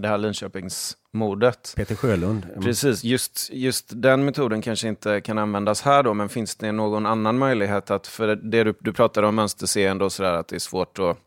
det 0.00 0.08
här 0.08 0.18
Linköpingsmordet. 0.18 1.74
Peter 1.76 1.94
Sjölund. 1.94 2.46
Precis, 2.62 3.04
just, 3.04 3.50
just 3.52 3.86
den 3.94 4.24
metoden 4.24 4.62
kanske 4.62 4.88
inte 4.88 5.20
kan 5.20 5.38
användas 5.38 5.82
här 5.82 6.02
då, 6.02 6.14
men 6.14 6.28
finns 6.28 6.56
det 6.56 6.72
någon 6.72 7.06
annan 7.06 7.38
möjlighet 7.38 7.90
att, 7.90 8.06
för 8.06 8.36
det 8.36 8.64
du, 8.64 8.74
du 8.80 8.92
pratade 8.92 9.26
om 9.26 9.34
mönsterseende 9.34 10.04
och 10.04 10.12
sådär, 10.12 10.32
att 10.32 10.48
det 10.48 10.56
är 10.56 10.60
svårt 10.60 10.98
att 10.98 11.18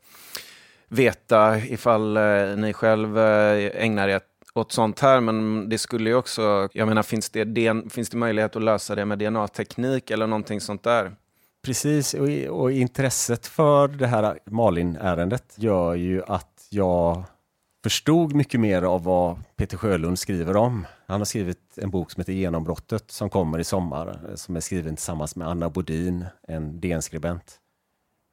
veta 0.87 1.57
ifall 1.57 2.17
eh, 2.17 2.23
ni 2.57 2.73
själv 2.73 3.19
eh, 3.19 3.83
ägnar 3.83 4.07
er 4.07 4.21
åt 4.53 4.71
sånt 4.71 4.99
här, 4.99 5.21
men 5.21 5.69
det 5.69 5.77
skulle 5.77 6.09
ju 6.09 6.15
också, 6.15 6.69
jag 6.73 6.87
menar 6.87 7.03
finns 7.03 7.29
det, 7.29 7.43
DN, 7.43 7.89
finns 7.89 8.09
det 8.09 8.17
möjlighet 8.17 8.55
att 8.55 8.63
lösa 8.63 8.95
det 8.95 9.05
med 9.05 9.19
DNA-teknik 9.19 10.11
eller 10.11 10.27
någonting 10.27 10.61
sånt 10.61 10.83
där? 10.83 11.15
Precis, 11.65 12.13
och, 12.13 12.61
och 12.61 12.71
intresset 12.71 13.47
för 13.47 13.87
det 13.87 14.07
här 14.07 14.39
Malin-ärendet 14.45 15.53
gör 15.55 15.95
ju 15.95 16.23
att 16.27 16.67
jag 16.69 17.23
förstod 17.83 18.35
mycket 18.35 18.59
mer 18.59 18.81
av 18.81 19.03
vad 19.03 19.39
Peter 19.55 19.77
Sjölund 19.77 20.19
skriver 20.19 20.55
om. 20.55 20.87
Han 21.07 21.19
har 21.19 21.25
skrivit 21.25 21.77
en 21.77 21.89
bok 21.89 22.11
som 22.11 22.21
heter 22.21 22.33
Genombrottet 22.33 23.11
som 23.11 23.29
kommer 23.29 23.59
i 23.59 23.63
sommar, 23.63 24.31
som 24.35 24.55
är 24.55 24.59
skriven 24.59 24.95
tillsammans 24.95 25.35
med 25.35 25.47
Anna 25.47 25.69
Bodin, 25.69 26.25
en 26.47 26.79
DN-skribent. 26.79 27.59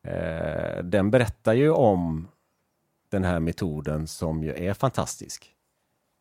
Eh, 0.07 0.83
den 0.85 1.11
berättar 1.11 1.55
ju 1.55 1.71
om 1.71 2.29
den 3.11 3.25
här 3.25 3.41
metoden 3.41 4.07
som 4.07 4.43
ju 4.43 4.55
är 4.55 4.75
fantastisk. 4.75 5.53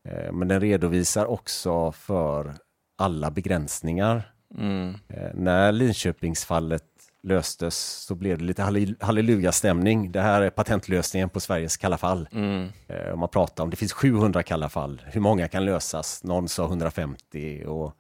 Eh, 0.08 0.32
men 0.32 0.48
den 0.48 0.62
redovisar 0.62 1.26
också 1.26 1.92
för 1.92 2.56
alla 2.98 3.32
begränsningar. 3.32 4.32
Mm. 4.58 4.96
Eh, 5.08 5.32
när 5.34 5.72
Linköpingsfallet 5.72 6.86
löstes 7.26 7.76
så 7.78 8.16
blev 8.16 8.38
det 8.38 8.44
lite 8.44 8.96
halleluja-stämning. 9.00 10.12
Det 10.12 10.22
här 10.22 10.42
är 10.42 10.50
patentlösningen 10.50 11.30
på 11.30 11.40
Sveriges 11.40 11.78
kalla 11.78 11.98
fall. 11.98 12.30
Mm. 12.32 12.70
Eh, 12.88 13.16
man 13.16 13.30
pratar 13.30 13.64
om, 13.64 13.70
det 13.70 13.76
finns 13.76 13.94
700 13.94 14.44
kalla 14.44 14.70
fall, 14.70 15.02
hur 15.06 15.22
många 15.22 15.48
kan 15.48 15.66
lösas? 15.66 16.24
Någon 16.24 16.50
sa 16.50 16.66
150 16.66 17.64
och 17.68 17.94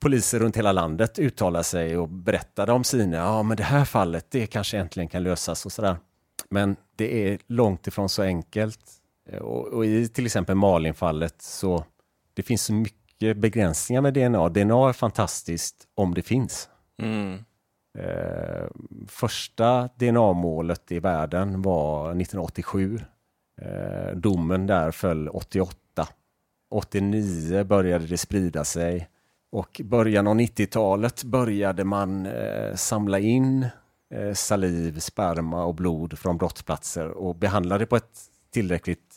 poliser 0.00 0.38
runt 0.38 0.56
hela 0.56 0.72
landet 0.72 1.18
uttalade 1.18 1.64
sig 1.64 1.98
och 1.98 2.08
berättade 2.08 2.72
om 2.72 2.84
sina, 2.84 3.16
ja 3.16 3.42
men 3.42 3.56
det 3.56 3.62
här 3.62 3.84
fallet, 3.84 4.26
det 4.30 4.46
kanske 4.46 4.78
äntligen 4.78 5.08
kan 5.08 5.22
lösas 5.22 5.66
och 5.66 5.72
sådär. 5.72 5.96
Men 6.50 6.76
det 6.96 7.28
är 7.28 7.38
långt 7.46 7.86
ifrån 7.86 8.08
så 8.08 8.22
enkelt. 8.22 8.80
Eh, 9.30 9.38
och, 9.38 9.66
och 9.66 9.86
i 9.86 10.08
till 10.08 10.26
exempel 10.26 10.54
Malin-fallet 10.54 11.42
så 11.42 11.84
det 12.34 12.42
finns 12.42 12.62
så 12.62 12.72
mycket 12.72 13.36
begränsningar 13.36 14.02
med 14.02 14.14
DNA. 14.14 14.48
DNA 14.48 14.88
är 14.88 14.92
fantastiskt 14.92 15.76
om 15.94 16.14
det 16.14 16.22
finns. 16.22 16.68
Mm. 17.02 17.44
Eh, 17.98 18.66
första 19.08 19.88
DNA-målet 19.96 20.92
i 20.92 20.98
världen 21.00 21.62
var 21.62 22.00
1987. 22.10 23.00
Eh, 23.62 24.16
domen 24.16 24.66
där 24.66 24.90
föll 24.90 25.28
88. 25.28 26.08
89 26.70 27.64
började 27.64 28.06
det 28.06 28.18
sprida 28.18 28.64
sig 28.64 29.08
och 29.52 29.80
början 29.84 30.26
av 30.26 30.34
90-talet 30.34 31.24
började 31.24 31.84
man 31.84 32.26
eh, 32.26 32.74
samla 32.74 33.18
in 33.18 33.66
eh, 34.14 34.32
saliv, 34.32 34.98
sperma 34.98 35.64
och 35.64 35.74
blod 35.74 36.18
från 36.18 36.38
brottsplatser 36.38 37.08
och 37.08 37.36
behandla 37.36 37.78
det 37.78 37.86
på 37.86 37.96
ett 37.96 38.20
tillräckligt 38.50 39.14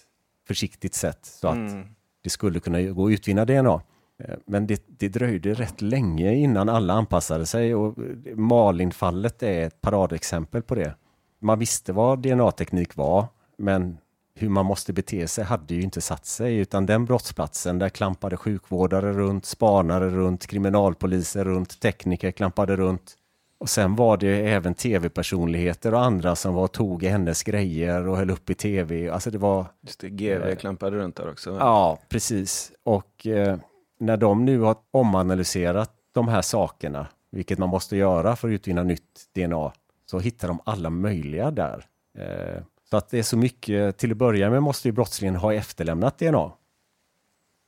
försiktigt 0.48 0.94
sätt 0.94 1.20
så 1.26 1.48
att 1.48 1.56
mm. 1.56 1.88
det 2.24 2.30
skulle 2.30 2.60
kunna 2.60 2.82
gå 2.82 3.08
att 3.08 3.12
utvinna 3.12 3.46
DNA. 3.46 3.82
Eh, 4.24 4.36
men 4.46 4.68
det, 4.68 4.84
det 4.88 5.10
dröjde 5.10 5.54
rätt 5.54 5.82
länge 5.82 6.36
innan 6.36 6.70
alla 6.70 6.94
anpassade 6.94 7.46
sig 7.46 7.76
och 7.76 7.96
Malinfallet 8.36 9.44
är 9.44 9.68
ett 9.68 9.82
paradexempel 9.82 10.62
på 10.62 10.76
det. 10.76 10.96
Man 11.40 11.60
visste 11.60 11.94
vad 11.94 12.20
DNA-teknik 12.20 12.96
var, 12.96 13.26
men 13.58 13.98
hur 14.36 14.50
man 14.50 14.66
måste 14.66 14.94
bete 14.94 15.28
sig 15.28 15.44
hade 15.44 15.76
ju 15.76 15.82
inte 15.82 16.02
satt 16.02 16.26
sig, 16.26 16.58
utan 16.58 16.86
den 16.86 17.06
brottsplatsen, 17.06 17.80
där 17.80 17.90
klampade 17.90 18.38
sjukvårdare 18.38 19.14
runt, 19.14 19.46
spanare 19.46 20.10
runt, 20.10 20.48
kriminalpoliser 20.48 21.46
runt, 21.46 21.80
tekniker 21.80 22.32
klampade 22.32 22.76
runt. 22.76 23.16
Och 23.60 23.70
sen 23.70 23.96
var 23.96 24.18
det 24.18 24.50
även 24.50 24.74
tv-personligheter 24.74 25.94
och 25.94 26.02
andra 26.02 26.36
som 26.36 26.54
var 26.54 26.68
tog 26.68 27.04
i 27.04 27.08
hennes 27.08 27.44
grejer 27.44 28.08
och 28.08 28.18
höll 28.18 28.30
upp 28.30 28.50
i 28.50 28.54
tv. 28.54 29.10
Alltså 29.10 29.32
det 29.32 29.38
var... 29.38 29.66
Just 29.82 30.00
det, 30.00 30.10
GV 30.10 30.44
eh, 30.44 30.56
klampade 30.56 30.98
runt 30.98 31.16
där 31.16 31.30
också. 31.30 31.58
Ja, 31.60 32.00
precis. 32.10 32.72
Och 32.84 33.28
eh, 33.28 33.58
när 33.98 34.18
de 34.18 34.46
nu 34.46 34.60
har 34.60 34.76
omanalyserat 34.92 35.92
de 36.12 36.28
här 36.28 36.42
sakerna, 36.42 37.08
vilket 37.32 37.58
man 37.58 37.70
måste 37.70 37.98
göra 37.98 38.36
för 38.36 38.48
att 38.48 38.52
utvinna 38.52 38.84
nytt 38.84 39.26
DNA, 39.36 39.72
så 40.06 40.20
hittar 40.20 40.48
de 40.48 40.60
alla 40.64 40.90
möjliga 40.90 41.52
där. 41.52 41.86
Eh, 42.18 42.64
så 42.90 42.98
att 42.98 43.10
det 43.10 43.20
är 43.20 43.24
så 43.24 43.38
mycket, 43.38 43.98
till 43.98 44.12
att 44.12 44.18
börja 44.18 44.50
med 44.50 44.64
måste 44.64 44.88
ju 44.88 44.92
brottslingen 44.92 45.36
ha 45.36 45.54
efterlämnat 45.54 46.18
DNA. 46.18 46.52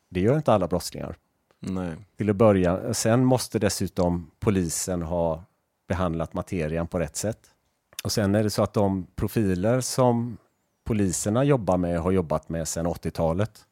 Det 0.09 0.19
gör 0.19 0.35
inte 0.35 0.53
alla 0.53 0.67
brottslingar. 0.67 1.15
Nej. 1.59 1.95
Till 2.17 2.29
att 2.29 2.35
börja, 2.35 2.93
sen 2.93 3.25
måste 3.25 3.59
dessutom 3.59 4.31
polisen 4.39 5.01
ha 5.01 5.43
behandlat 5.87 6.33
materian 6.33 6.87
på 6.87 6.99
rätt 6.99 7.15
sätt. 7.15 7.39
Och 8.03 8.11
sen 8.11 8.35
är 8.35 8.43
det 8.43 8.49
så 8.49 8.63
att 8.63 8.73
de 8.73 9.07
profiler 9.15 9.81
som 9.81 10.37
poliserna 10.83 11.43
jobbar 11.43 11.77
med 11.77 11.99
har 11.99 12.11
jobbat 12.11 12.49
med 12.49 12.67
sedan 12.67 12.87
80-talet. 12.87 13.65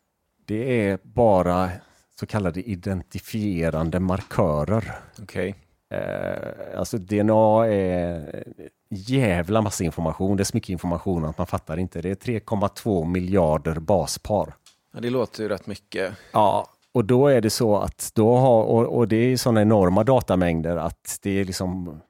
Det 0.45 0.87
är 0.87 0.99
bara 1.03 1.71
så 2.19 2.25
kallade 2.25 2.69
identifierande 2.69 3.99
markörer. 3.99 4.99
Okay. 5.21 5.53
Eh, 5.93 6.79
alltså 6.79 6.97
DNA 6.97 7.67
är 7.67 8.43
jävla 8.89 9.61
massa 9.61 9.83
information. 9.83 10.37
Det 10.37 10.43
är 10.43 10.45
så 10.45 10.57
mycket 10.57 10.69
information 10.69 11.25
att 11.25 11.37
man 11.37 11.47
fattar 11.47 11.77
inte. 11.77 12.01
Det 12.01 12.09
är 12.09 12.39
3,2 12.39 13.05
miljarder 13.05 13.79
baspar. 13.79 14.53
Ja, 14.93 14.99
det 14.99 15.09
låter 15.09 15.43
ju 15.43 15.49
rätt 15.49 15.67
mycket. 15.67 16.13
Ja, 16.31 16.67
och 16.91 17.05
då 17.05 17.27
är 17.27 17.41
det 17.41 17.49
så 17.49 17.77
att 17.77 18.11
då 18.15 18.35
har, 18.35 18.63
och, 18.63 18.97
och 18.97 19.07
det 19.07 19.15
är 19.15 19.37
sådana 19.37 19.61
enorma 19.61 20.03
datamängder 20.03 20.77
att 20.77 21.19
det 21.21 21.39
är 21.39 21.45
liksom 21.45 22.01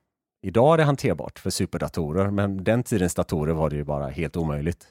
Idag 0.41 0.73
är 0.73 0.77
det 0.77 0.83
hanterbart 0.83 1.39
för 1.39 1.49
superdatorer, 1.49 2.29
men 2.31 2.63
den 2.63 2.83
tidens 2.83 3.15
datorer 3.15 3.53
var 3.53 3.69
det 3.69 3.75
ju 3.75 3.83
bara 3.83 4.07
helt 4.07 4.37
omöjligt. 4.37 4.87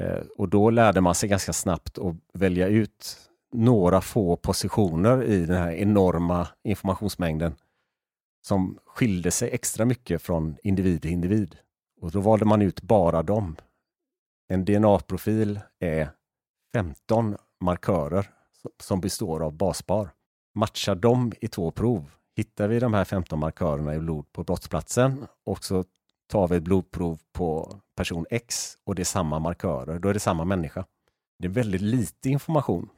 Eh, 0.00 0.20
och 0.36 0.48
då 0.48 0.70
lärde 0.70 1.00
man 1.00 1.14
sig 1.14 1.28
ganska 1.28 1.52
snabbt 1.52 1.98
att 1.98 2.16
välja 2.32 2.68
ut 2.68 3.27
några 3.52 4.00
få 4.00 4.36
positioner 4.36 5.22
i 5.24 5.46
den 5.46 5.56
här 5.56 5.72
enorma 5.72 6.48
informationsmängden 6.64 7.54
som 8.46 8.78
skilde 8.86 9.30
sig 9.30 9.50
extra 9.50 9.84
mycket 9.84 10.22
från 10.22 10.56
individ 10.62 11.02
till 11.02 11.10
individ. 11.10 11.56
Och 12.00 12.10
då 12.10 12.20
valde 12.20 12.44
man 12.44 12.62
ut 12.62 12.82
bara 12.82 13.22
dem. 13.22 13.56
En 14.48 14.64
DNA-profil 14.64 15.60
är 15.78 16.10
15 16.72 17.36
markörer 17.60 18.30
som 18.82 19.00
består 19.00 19.42
av 19.42 19.52
baspar. 19.52 20.10
Matchar 20.54 20.94
dem 20.94 21.32
i 21.40 21.48
två 21.48 21.70
prov. 21.70 22.10
Hittar 22.36 22.68
vi 22.68 22.78
de 22.78 22.94
här 22.94 23.04
15 23.04 23.38
markörerna 23.38 23.94
i 23.94 23.98
blod 23.98 24.32
på 24.32 24.44
brottsplatsen 24.44 25.26
och 25.44 25.64
så 25.64 25.84
tar 26.28 26.48
vi 26.48 26.56
ett 26.56 26.62
blodprov 26.62 27.18
på 27.32 27.80
person 27.96 28.26
X 28.30 28.78
och 28.84 28.94
det 28.94 29.02
är 29.02 29.04
samma 29.04 29.38
markörer, 29.38 29.98
då 29.98 30.08
är 30.08 30.14
det 30.14 30.20
samma 30.20 30.44
människa. 30.44 30.84
Det 31.38 31.46
är 31.46 31.50
väldigt 31.50 31.80
lite 31.80 32.28
information 32.28 32.88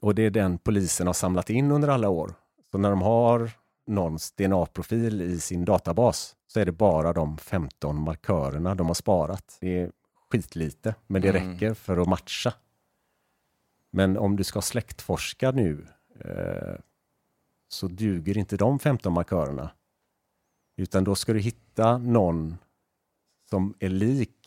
och 0.00 0.14
det 0.14 0.22
är 0.22 0.30
den 0.30 0.58
polisen 0.58 1.06
har 1.06 1.14
samlat 1.14 1.50
in 1.50 1.70
under 1.70 1.88
alla 1.88 2.08
år. 2.08 2.34
Så 2.70 2.78
när 2.78 2.90
de 2.90 3.02
har 3.02 3.50
någons 3.86 4.32
DNA-profil 4.32 5.22
i 5.22 5.40
sin 5.40 5.64
databas 5.64 6.36
så 6.46 6.60
är 6.60 6.66
det 6.66 6.72
bara 6.72 7.12
de 7.12 7.38
15 7.38 8.00
markörerna 8.00 8.74
de 8.74 8.86
har 8.86 8.94
sparat. 8.94 9.58
Det 9.60 9.80
är 9.80 9.92
skitlite, 10.30 10.94
men 11.06 11.22
det 11.22 11.28
mm. 11.28 11.52
räcker 11.52 11.74
för 11.74 11.96
att 11.96 12.08
matcha. 12.08 12.54
Men 13.90 14.18
om 14.18 14.36
du 14.36 14.44
ska 14.44 14.60
släktforska 14.60 15.50
nu 15.50 15.86
eh, 16.20 16.74
så 17.68 17.88
duger 17.88 18.38
inte 18.38 18.56
de 18.56 18.78
15 18.78 19.12
markörerna. 19.12 19.70
Utan 20.76 21.04
då 21.04 21.14
ska 21.14 21.32
du 21.32 21.40
hitta 21.40 21.98
någon 21.98 22.56
som 23.50 23.74
är 23.78 23.88
lik 23.88 24.37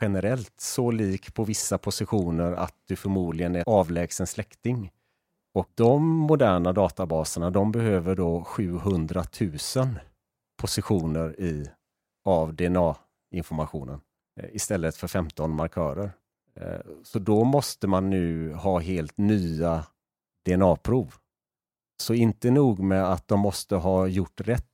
generellt 0.00 0.60
så 0.60 0.90
lik 0.90 1.34
på 1.34 1.44
vissa 1.44 1.78
positioner 1.78 2.52
att 2.52 2.74
du 2.86 2.96
förmodligen 2.96 3.56
är 3.56 3.64
avlägsen 3.66 4.26
släkting. 4.26 4.90
Och 5.54 5.68
de 5.74 6.06
moderna 6.06 6.72
databaserna, 6.72 7.50
de 7.50 7.72
behöver 7.72 8.16
då 8.16 8.44
700 8.44 9.24
000 9.40 9.58
positioner 10.60 11.40
i, 11.40 11.70
av 12.24 12.54
DNA-informationen 12.54 14.00
eh, 14.40 14.48
istället 14.52 14.96
för 14.96 15.08
15 15.08 15.50
markörer. 15.50 16.12
Eh, 16.54 16.80
så 17.02 17.18
då 17.18 17.44
måste 17.44 17.86
man 17.86 18.10
nu 18.10 18.54
ha 18.54 18.78
helt 18.78 19.18
nya 19.18 19.84
DNA-prov. 20.46 21.14
Så 22.02 22.14
inte 22.14 22.50
nog 22.50 22.78
med 22.78 23.12
att 23.12 23.28
de 23.28 23.40
måste 23.40 23.76
ha 23.76 24.06
gjort 24.06 24.40
rätt 24.40 24.64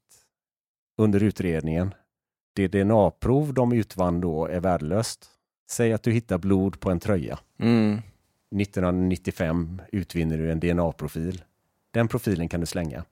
under 0.99 1.23
utredningen 1.23 1.95
det 2.57 2.69
DNA-prov 2.69 3.55
de 3.55 3.73
utvann 3.73 4.21
då 4.21 4.47
är 4.47 4.61
värdelöst. 4.61 5.31
Säg 5.71 5.93
att 5.93 6.03
du 6.03 6.13
hittar 6.13 6.39
blod 6.39 6.81
på 6.81 6.91
en 6.91 7.01
tröja. 7.01 7.39
Mm. 7.59 7.99
1995 8.61 9.83
utvinner 9.93 10.39
du 10.39 10.53
en 10.53 10.61
DNA-profil. 10.61 11.45
Den 11.91 12.09
profilen 12.09 12.49
kan 12.49 12.61
du 12.61 12.67
slänga. 12.67 13.05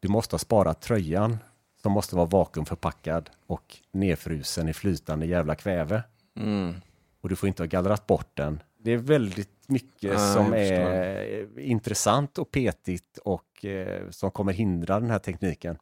Du 0.00 0.08
måste 0.08 0.34
ha 0.34 0.38
sparat 0.38 0.80
tröjan 0.80 1.38
som 1.82 1.92
måste 1.92 2.16
vara 2.16 2.26
vakuumförpackad 2.26 3.30
och 3.46 3.76
nedfrusen 3.92 4.68
i 4.68 4.72
flytande 4.72 5.26
jävla 5.26 5.54
kväve. 5.54 6.02
Mm. 6.36 6.74
Och 7.20 7.28
du 7.28 7.36
får 7.36 7.46
inte 7.46 7.62
ha 7.62 7.66
gallrat 7.68 8.06
bort 8.06 8.30
den. 8.34 8.62
Det 8.78 8.92
är 8.92 8.96
väldigt 8.96 9.68
mycket 9.68 10.16
ah, 10.16 10.34
som 10.34 10.52
är 10.54 11.58
intressant 11.60 12.38
och 12.38 12.50
petigt 12.50 13.18
och 13.18 13.64
eh, 13.64 14.10
som 14.10 14.30
kommer 14.30 14.52
hindra 14.52 15.00
den 15.00 15.10
här 15.10 15.18
tekniken. 15.18 15.78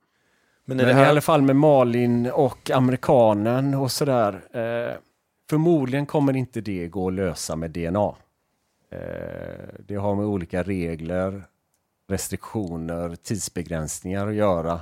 Men, 0.65 0.77
Men 0.77 0.87
här... 0.87 1.05
i 1.05 1.09
alla 1.09 1.21
fall 1.21 1.43
med 1.43 1.57
Malin 1.57 2.31
och 2.31 2.71
amerikanen 2.71 3.75
och 3.75 3.93
sådär. 3.93 4.33
Eh, 4.35 4.97
förmodligen 5.51 6.07
kommer 6.07 6.37
inte 6.37 6.61
det 6.61 6.89
gå 6.89 7.09
att 7.09 7.15
lösa 7.15 7.57
med 7.57 7.71
DNA. 7.71 8.15
Eh, 8.91 9.69
det 9.87 9.95
har 9.95 10.15
med 10.15 10.27
olika 10.27 10.63
regler, 10.63 11.43
restriktioner, 12.09 13.17
tidsbegränsningar 13.17 14.27
att 14.27 14.35
göra. 14.35 14.81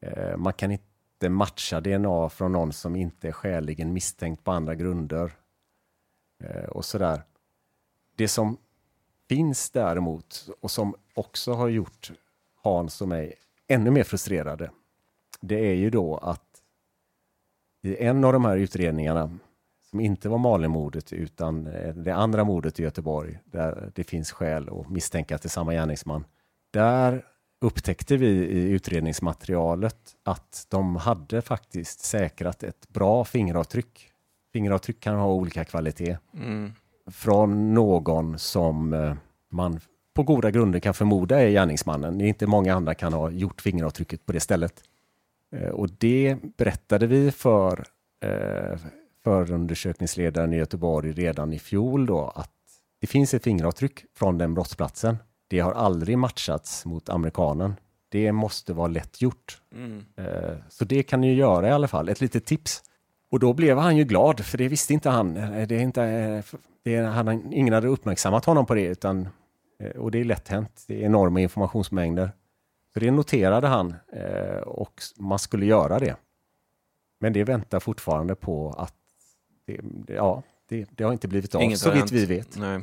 Eh, 0.00 0.36
man 0.36 0.52
kan 0.52 0.70
inte 0.70 1.28
matcha 1.28 1.80
DNA 1.80 2.28
från 2.28 2.52
någon 2.52 2.72
som 2.72 2.96
inte 2.96 3.28
är 3.28 3.32
skäligen 3.32 3.92
misstänkt 3.92 4.44
på 4.44 4.52
andra 4.52 4.74
grunder. 4.74 5.32
Eh, 6.44 6.64
och 6.64 6.84
sådär. 6.84 7.22
Det 8.16 8.28
som 8.28 8.56
finns 9.28 9.70
däremot 9.70 10.48
och 10.60 10.70
som 10.70 10.94
också 11.14 11.52
har 11.52 11.68
gjort 11.68 12.12
Hans 12.62 13.00
och 13.00 13.08
mig 13.08 13.34
ännu 13.68 13.90
mer 13.90 14.04
frustrerade, 14.04 14.70
det 15.40 15.70
är 15.70 15.74
ju 15.74 15.90
då 15.90 16.16
att 16.16 16.42
i 17.82 17.96
en 17.96 18.24
av 18.24 18.32
de 18.32 18.44
här 18.44 18.56
utredningarna, 18.56 19.38
som 19.90 20.00
inte 20.00 20.28
var 20.28 20.38
Malenmordet 20.38 21.12
utan 21.12 21.66
eh, 21.66 21.94
det 21.94 22.14
andra 22.14 22.44
mordet 22.44 22.80
i 22.80 22.82
Göteborg, 22.82 23.38
där 23.44 23.92
det 23.94 24.04
finns 24.04 24.32
skäl 24.32 24.68
att 24.68 24.90
misstänka 24.90 25.34
att 25.34 25.42
det 25.42 25.46
är 25.46 25.50
samma 25.50 25.72
gärningsman, 25.72 26.24
där 26.70 27.24
upptäckte 27.60 28.16
vi 28.16 28.28
i 28.28 28.70
utredningsmaterialet 28.70 30.16
att 30.22 30.66
de 30.68 30.96
hade 30.96 31.42
faktiskt 31.42 32.00
säkrat 32.00 32.62
ett 32.62 32.88
bra 32.88 33.24
fingeravtryck. 33.24 34.10
Fingeravtryck 34.52 35.00
kan 35.00 35.16
ha 35.16 35.32
olika 35.32 35.64
kvalitet. 35.64 36.18
Mm. 36.34 36.72
Från 37.10 37.74
någon 37.74 38.38
som 38.38 38.92
eh, 38.92 39.14
man 39.50 39.80
på 40.18 40.22
goda 40.22 40.50
grunder 40.50 40.80
kan 40.80 40.94
förmoda 40.94 41.40
är 41.40 41.50
gärningsmannen. 41.50 42.18
Det 42.18 42.24
är 42.24 42.28
inte 42.28 42.46
många 42.46 42.74
andra 42.74 42.94
kan 42.94 43.12
ha 43.12 43.30
gjort 43.30 43.60
fingeravtrycket 43.60 44.26
på 44.26 44.32
det 44.32 44.40
stället. 44.40 44.82
Eh, 45.56 45.68
och 45.68 45.88
det 45.98 46.36
berättade 46.56 47.06
vi 47.06 47.30
för 47.30 47.84
eh, 48.24 48.78
förundersökningsledaren 49.24 50.52
i 50.52 50.56
Göteborg 50.56 51.12
redan 51.12 51.52
i 51.52 51.58
fjol 51.58 52.06
då 52.06 52.32
att 52.34 52.52
det 53.00 53.06
finns 53.06 53.34
ett 53.34 53.44
fingeravtryck 53.44 54.04
från 54.16 54.38
den 54.38 54.54
brottsplatsen. 54.54 55.16
Det 55.48 55.60
har 55.60 55.72
aldrig 55.72 56.18
matchats 56.18 56.84
mot 56.84 57.08
amerikanen. 57.08 57.74
Det 58.08 58.32
måste 58.32 58.72
vara 58.72 58.88
lätt 58.88 59.22
gjort. 59.22 59.60
Mm. 59.74 60.04
Eh, 60.16 60.56
så 60.68 60.84
det 60.84 61.02
kan 61.02 61.20
ni 61.20 61.34
göra 61.34 61.68
i 61.68 61.70
alla 61.70 61.88
fall. 61.88 62.08
Ett 62.08 62.20
litet 62.20 62.46
tips. 62.46 62.82
Och 63.30 63.38
då 63.38 63.52
blev 63.52 63.78
han 63.78 63.96
ju 63.96 64.04
glad, 64.04 64.44
för 64.44 64.58
det 64.58 64.68
visste 64.68 64.92
inte 64.92 65.10
han. 65.10 65.34
Det 65.34 65.72
är 65.74 65.80
inte, 65.80 66.02
det 66.82 66.94
är, 66.94 67.04
han 67.04 67.52
ingen 67.52 67.74
hade 67.74 67.88
uppmärksammat 67.88 68.44
honom 68.44 68.66
på 68.66 68.74
det, 68.74 68.86
utan, 68.86 69.28
och 69.96 70.10
det 70.10 70.20
är 70.20 70.24
lätt 70.24 70.48
hänt. 70.48 70.84
Det 70.86 71.02
är 71.02 71.06
enorma 71.06 71.40
informationsmängder. 71.40 72.30
Så 72.94 73.00
det 73.00 73.10
noterade 73.10 73.66
han 73.66 73.94
eh, 74.12 74.60
och 74.60 75.02
man 75.16 75.38
skulle 75.38 75.66
göra 75.66 75.98
det. 75.98 76.16
Men 77.20 77.32
det 77.32 77.44
väntar 77.44 77.80
fortfarande 77.80 78.34
på 78.34 78.70
att 78.78 78.94
det, 79.66 79.80
ja, 80.14 80.42
det, 80.68 80.86
det, 80.90 81.04
har 81.04 81.12
inte 81.12 81.28
blivit 81.28 81.54
av, 81.54 81.62
Inget 81.62 81.78
så 81.78 81.90
vitt 81.90 82.12
vi 82.12 82.26
vet. 82.26 82.58
Nej. 82.58 82.80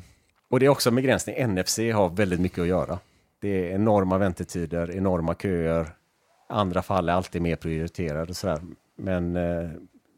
Och 0.49 0.59
det 0.59 0.65
är 0.65 0.69
också 0.69 0.89
en 0.89 0.95
begränsning. 0.95 1.47
NFC 1.47 1.77
har 1.77 2.09
väldigt 2.09 2.39
mycket 2.39 2.59
att 2.59 2.67
göra. 2.67 2.99
Det 3.39 3.49
är 3.49 3.75
enorma 3.75 4.17
väntetider, 4.17 4.91
enorma 4.91 5.35
köer. 5.35 5.87
Andra 6.49 6.81
fall 6.81 7.09
är 7.09 7.13
alltid 7.13 7.41
mer 7.41 7.55
prioriterade. 7.55 8.29
Och 8.29 8.35
sådär. 8.35 8.61
Men 8.95 9.35
eh, 9.35 9.69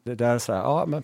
det 0.04 0.14
där 0.14 0.34
är 0.34 0.38
sådär, 0.38 0.58
ja 0.58 0.86
men 0.86 1.02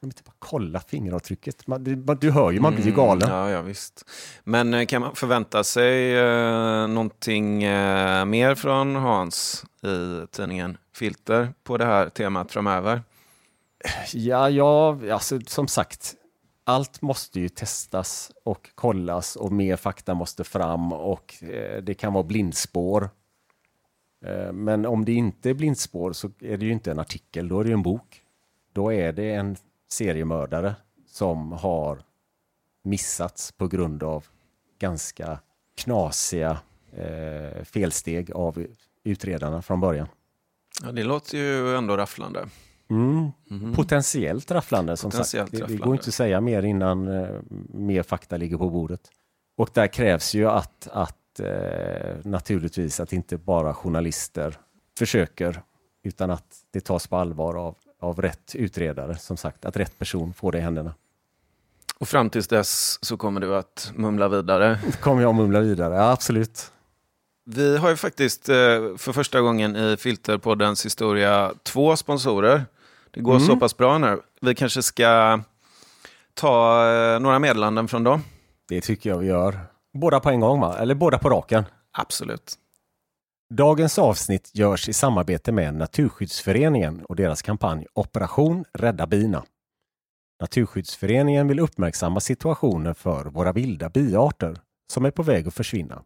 kan 0.00 0.08
inte 0.08 0.22
bara 0.22 0.34
kolla 0.38 0.80
fingeravtrycket? 0.80 1.66
Man, 1.66 1.84
du 2.20 2.30
hör 2.30 2.50
ju, 2.50 2.60
man 2.60 2.74
blir 2.74 2.84
ju 2.84 2.92
mm, 2.92 3.04
galen. 3.04 3.28
Mm, 3.28 3.40
ja, 3.40 3.50
ja, 3.50 3.62
visst. 3.62 4.04
Men 4.44 4.74
eh, 4.74 4.86
kan 4.86 5.02
man 5.02 5.14
förvänta 5.14 5.64
sig 5.64 6.16
eh, 6.16 6.88
någonting 6.88 7.62
eh, 7.62 8.24
mer 8.24 8.54
från 8.54 8.96
Hans 8.96 9.64
i 9.82 10.26
tidningen 10.30 10.78
Filter 10.94 11.54
på 11.62 11.76
det 11.76 11.84
här 11.84 12.08
temat 12.08 12.52
framöver? 12.52 13.02
Ja, 14.12 14.50
ja 14.50 14.98
alltså, 15.12 15.40
som 15.46 15.68
sagt, 15.68 16.14
allt 16.64 17.02
måste 17.02 17.40
ju 17.40 17.48
testas 17.48 18.32
och 18.44 18.70
kollas 18.74 19.36
och 19.36 19.52
mer 19.52 19.76
fakta 19.76 20.14
måste 20.14 20.44
fram 20.44 20.92
och 20.92 21.42
eh, 21.42 21.82
det 21.82 21.94
kan 21.94 22.12
vara 22.12 22.24
blindspår. 22.24 23.10
Eh, 24.24 24.52
men 24.52 24.86
om 24.86 25.04
det 25.04 25.12
inte 25.12 25.50
är 25.50 25.54
blindspår 25.54 26.12
så 26.12 26.30
är 26.40 26.56
det 26.56 26.66
ju 26.66 26.72
inte 26.72 26.90
en 26.90 26.98
artikel, 26.98 27.48
då 27.48 27.60
är 27.60 27.64
det 27.64 27.72
en 27.72 27.82
bok. 27.82 28.22
Då 28.72 28.92
är 28.92 29.12
det 29.12 29.32
en 29.32 29.56
seriemördare 29.88 30.74
som 31.06 31.52
har 31.52 32.02
missats 32.82 33.52
på 33.52 33.68
grund 33.68 34.02
av 34.02 34.26
ganska 34.78 35.38
knasiga 35.76 36.58
eh, 36.92 37.64
felsteg 37.64 38.32
av 38.32 38.66
utredarna 39.04 39.62
från 39.62 39.80
början. 39.80 40.08
Ja, 40.82 40.92
det 40.92 41.04
låter 41.04 41.38
ju 41.38 41.76
ändå 41.76 41.96
rafflande. 41.96 42.48
Mm. 42.90 43.30
Mm. 43.50 43.74
Potentiellt 43.74 44.50
rafflande 44.50 44.96
som 44.96 45.10
Potentiellt 45.10 45.50
sagt. 45.50 45.68
Det, 45.68 45.74
det, 45.74 45.78
går 45.78 45.94
inte 45.94 46.08
att 46.08 46.14
säga 46.14 46.40
mer 46.40 46.62
innan 46.62 47.08
eh, 47.08 47.28
mer 47.68 48.02
fakta 48.02 48.36
ligger 48.36 48.56
på 48.56 48.70
bordet. 48.70 49.10
Och 49.56 49.70
där 49.74 49.86
krävs 49.86 50.34
ju 50.34 50.48
att, 50.48 50.88
att 50.92 51.40
eh, 51.40 52.16
naturligtvis 52.24 53.00
att 53.00 53.12
inte 53.12 53.36
bara 53.36 53.74
journalister 53.74 54.58
försöker 54.98 55.62
utan 56.02 56.30
att 56.30 56.56
det 56.70 56.80
tas 56.80 57.06
på 57.06 57.16
allvar 57.16 57.54
av 57.54 57.76
av 58.00 58.22
rätt 58.22 58.54
utredare, 58.54 59.18
som 59.18 59.36
sagt, 59.36 59.64
att 59.64 59.76
rätt 59.76 59.98
person 59.98 60.32
får 60.32 60.52
det 60.52 60.58
i 60.58 60.60
händerna. 60.60 60.94
Och 61.98 62.08
fram 62.08 62.30
tills 62.30 62.48
dess 62.48 62.98
så 63.04 63.16
kommer 63.16 63.40
du 63.40 63.56
att 63.56 63.92
mumla 63.94 64.28
vidare? 64.28 64.78
kommer 65.00 65.22
jag 65.22 65.28
att 65.28 65.36
mumla 65.36 65.60
vidare, 65.60 65.94
ja, 65.94 66.10
absolut. 66.10 66.72
Vi 67.44 67.76
har 67.76 67.90
ju 67.90 67.96
faktiskt 67.96 68.48
eh, 68.48 68.54
för 68.96 69.12
första 69.12 69.40
gången 69.40 69.76
i 69.76 69.96
Filterpoddens 69.96 70.86
historia 70.86 71.52
två 71.62 71.96
sponsorer. 71.96 72.64
Det 73.10 73.20
går 73.20 73.36
mm. 73.36 73.46
så 73.46 73.56
pass 73.56 73.76
bra 73.76 73.98
nu. 73.98 74.20
Vi 74.40 74.54
kanske 74.54 74.82
ska 74.82 75.40
ta 76.34 76.86
eh, 76.90 77.20
några 77.20 77.38
meddelanden 77.38 77.88
från 77.88 78.04
dem? 78.04 78.24
Det 78.68 78.80
tycker 78.80 79.10
jag 79.10 79.18
vi 79.18 79.26
gör. 79.26 79.60
Båda 79.92 80.20
på 80.20 80.30
en 80.30 80.40
gång, 80.40 80.60
va? 80.60 80.78
Eller 80.78 80.94
båda 80.94 81.18
på 81.18 81.30
raken? 81.30 81.64
Absolut. 81.92 82.54
Dagens 83.54 83.98
avsnitt 83.98 84.50
görs 84.54 84.88
i 84.88 84.92
samarbete 84.92 85.52
med 85.52 85.74
Naturskyddsföreningen 85.74 87.04
och 87.04 87.16
deras 87.16 87.42
kampanj 87.42 87.86
Operation 87.94 88.64
Rädda 88.72 89.06
bina. 89.06 89.44
Naturskyddsföreningen 90.40 91.48
vill 91.48 91.60
uppmärksamma 91.60 92.20
situationen 92.20 92.94
för 92.94 93.24
våra 93.24 93.52
vilda 93.52 93.88
biarter 93.88 94.56
som 94.92 95.04
är 95.04 95.10
på 95.10 95.22
väg 95.22 95.48
att 95.48 95.54
försvinna. 95.54 96.02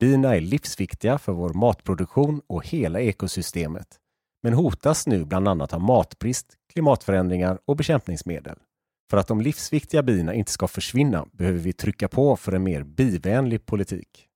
Bina 0.00 0.36
är 0.36 0.40
livsviktiga 0.40 1.18
för 1.18 1.32
vår 1.32 1.52
matproduktion 1.52 2.42
och 2.46 2.66
hela 2.66 3.00
ekosystemet, 3.00 3.98
men 4.42 4.52
hotas 4.52 5.06
nu 5.06 5.24
bland 5.24 5.48
annat 5.48 5.72
av 5.72 5.80
matbrist, 5.80 6.56
klimatförändringar 6.72 7.58
och 7.64 7.76
bekämpningsmedel. 7.76 8.56
För 9.10 9.16
att 9.16 9.28
de 9.28 9.40
livsviktiga 9.40 10.02
bina 10.02 10.34
inte 10.34 10.52
ska 10.52 10.68
försvinna 10.68 11.26
behöver 11.32 11.58
vi 11.58 11.72
trycka 11.72 12.08
på 12.08 12.36
för 12.36 12.52
en 12.52 12.62
mer 12.62 12.82
bivänlig 12.82 13.66
politik. 13.66 14.29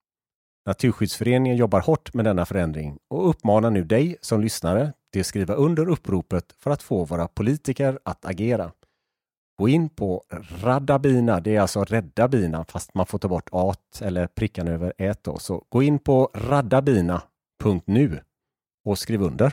Naturskyddsföreningen 0.67 1.57
jobbar 1.57 1.81
hårt 1.81 2.15
med 2.15 2.25
denna 2.25 2.47
förändring 2.47 2.99
och 3.09 3.29
uppmanar 3.29 3.71
nu 3.71 3.85
dig 3.85 4.17
som 4.21 4.41
lyssnare 4.41 4.93
till 5.13 5.21
att 5.21 5.27
skriva 5.27 5.55
under 5.55 5.89
uppropet 5.89 6.55
för 6.59 6.71
att 6.71 6.83
få 6.83 7.05
våra 7.05 7.29
politiker 7.29 7.99
att 8.05 8.25
agera. 8.25 8.73
Gå 9.59 9.69
in 9.69 9.89
på 9.89 10.25
Radda 10.63 10.99
bina, 10.99 11.41
det 11.41 11.57
är 11.57 11.61
alltså 11.61 11.85
rädda 11.85 12.29
bina 12.29 12.65
fast 12.65 12.95
man 12.95 13.07
får 13.07 13.19
ta 13.19 13.29
bort 13.29 13.49
at 13.53 14.03
eller 14.03 14.27
prickan 14.27 14.69
över 14.69 14.93
ät 14.99 15.25
då. 15.25 15.39
Så 15.39 15.65
gå 15.69 15.83
in 15.83 15.99
på 15.99 16.31
raddabina.nu 16.35 18.21
och 18.85 18.99
skriv 18.99 19.23
under. 19.23 19.53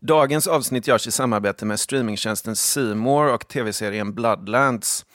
Dagens 0.00 0.46
avsnitt 0.46 0.86
görs 0.86 1.06
i 1.06 1.10
samarbete 1.10 1.64
med 1.64 1.80
streamingtjänsten 1.80 2.56
Simor 2.56 3.34
och 3.34 3.48
tv-serien 3.48 4.14
Bloodlands. 4.14 5.06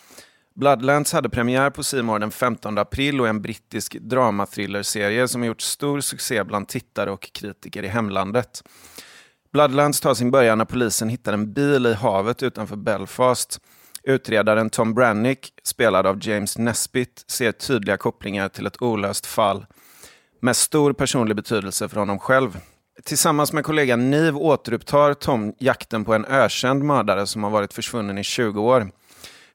Bloodlands 0.57 1.13
hade 1.13 1.29
premiär 1.29 1.69
på 1.69 1.83
Simor 1.83 2.19
den 2.19 2.31
15 2.31 2.77
april 2.77 3.21
och 3.21 3.25
är 3.25 3.29
en 3.29 3.41
brittisk 3.41 3.93
dramathrillerserie 3.93 5.27
som 5.27 5.41
har 5.41 5.47
gjort 5.47 5.61
stor 5.61 5.99
succé 5.99 6.43
bland 6.43 6.67
tittare 6.67 7.11
och 7.11 7.31
kritiker 7.33 7.83
i 7.83 7.87
hemlandet. 7.87 8.63
Bloodlands 9.53 10.01
tar 10.01 10.13
sin 10.13 10.31
början 10.31 10.57
när 10.57 10.65
polisen 10.65 11.09
hittar 11.09 11.33
en 11.33 11.53
bil 11.53 11.85
i 11.85 11.93
havet 11.93 12.43
utanför 12.43 12.75
Belfast. 12.75 13.59
Utredaren 14.03 14.69
Tom 14.69 14.93
Brannick, 14.93 15.53
spelad 15.63 16.07
av 16.07 16.27
James 16.27 16.57
Nesbitt, 16.57 17.25
ser 17.27 17.51
tydliga 17.51 17.97
kopplingar 17.97 18.49
till 18.49 18.67
ett 18.67 18.81
olöst 18.81 19.25
fall 19.25 19.65
med 20.41 20.55
stor 20.55 20.93
personlig 20.93 21.35
betydelse 21.35 21.89
för 21.89 21.99
honom 21.99 22.19
själv. 22.19 22.59
Tillsammans 23.03 23.53
med 23.53 23.63
kollegan 23.63 24.09
Niv 24.09 24.37
återupptar 24.37 25.13
Tom 25.13 25.53
jakten 25.59 26.05
på 26.05 26.13
en 26.13 26.25
ökänd 26.25 26.83
mördare 26.83 27.27
som 27.27 27.43
har 27.43 27.51
varit 27.51 27.73
försvunnen 27.73 28.17
i 28.17 28.23
20 28.23 28.61
år. 28.61 28.91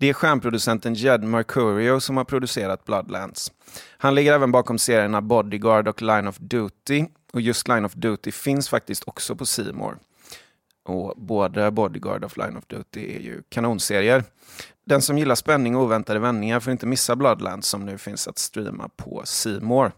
Det 0.02 0.08
är 0.08 0.12
stjärnproducenten 0.12 0.94
Jed 0.94 1.22
Mercurio 1.22 2.00
som 2.00 2.16
har 2.16 2.24
producerat 2.24 2.84
Bloodlands. 2.84 3.52
Han 3.98 4.14
ligger 4.14 4.32
även 4.32 4.52
bakom 4.52 4.78
serierna 4.78 5.22
Bodyguard 5.22 5.88
och 5.88 6.02
Line 6.02 6.28
of 6.28 6.38
Duty. 6.38 7.06
Och 7.32 7.40
just 7.40 7.68
Line 7.68 7.84
of 7.84 7.92
Duty 7.92 8.32
finns 8.32 8.68
faktiskt 8.68 9.02
också 9.06 9.36
på 9.36 9.46
Simor. 9.46 9.98
Och 10.84 11.14
både 11.16 11.70
Bodyguard 11.70 12.24
och 12.24 12.38
Line 12.38 12.56
of 12.56 12.66
Duty 12.66 13.16
är 13.16 13.20
ju 13.20 13.42
kanonserier. 13.48 14.24
Den 14.86 15.02
som 15.02 15.18
gillar 15.18 15.34
spänning 15.34 15.76
och 15.76 15.82
oväntade 15.82 16.18
vändningar 16.18 16.60
får 16.60 16.72
inte 16.72 16.86
missa 16.86 17.16
Bloodlands 17.16 17.68
som 17.68 17.86
nu 17.86 17.98
finns 17.98 18.28
att 18.28 18.38
streama 18.38 18.88
på 18.96 19.22
Simor. 19.24 19.92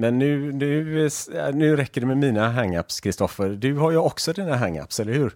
Men 0.00 0.18
nu, 0.18 0.52
nu, 0.52 1.06
eh, 1.06 1.54
nu 1.54 1.76
räcker 1.76 2.00
det 2.00 2.06
med 2.06 2.16
mina 2.16 2.48
hangups, 2.48 3.00
Kristoffer. 3.00 3.48
Du 3.48 3.74
har 3.74 3.90
ju 3.90 3.96
också 3.96 4.32
dina 4.32 4.56
hangups, 4.56 5.00
eller 5.00 5.12
hur? 5.12 5.32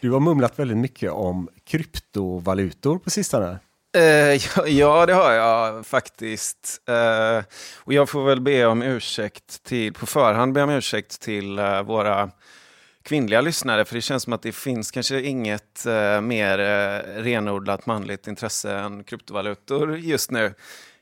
Du 0.00 0.10
har 0.10 0.20
mumlat 0.20 0.58
väldigt 0.58 0.76
mycket 0.76 1.10
om 1.10 1.48
kryptovalutor 1.64 2.98
på 2.98 3.10
sistone. 3.10 3.58
Uh, 3.96 4.02
ja, 4.02 4.66
ja, 4.66 5.06
det 5.06 5.12
har 5.12 5.32
jag 5.32 5.86
faktiskt. 5.86 6.80
Uh, 6.88 7.44
och 7.78 7.92
jag 7.92 8.08
får 8.08 8.24
väl 8.24 8.40
be 8.40 8.66
om 8.66 8.82
ursäkt 8.82 9.62
till, 9.62 9.92
på 9.92 10.06
förhand 10.06 10.52
be 10.52 10.62
om 10.62 10.70
ursäkt 10.70 11.20
till 11.20 11.58
uh, 11.58 11.82
våra 11.82 12.30
kvinnliga 13.02 13.40
lyssnare, 13.40 13.84
för 13.84 13.94
det 13.94 14.00
känns 14.00 14.22
som 14.22 14.32
att 14.32 14.42
det 14.42 14.52
finns 14.52 14.90
kanske 14.90 15.22
inget 15.22 15.84
mer 16.22 16.58
renodlat 17.22 17.86
manligt 17.86 18.26
intresse 18.26 18.72
än 18.72 19.04
kryptovalutor 19.04 19.96
just 19.98 20.30
nu. 20.30 20.54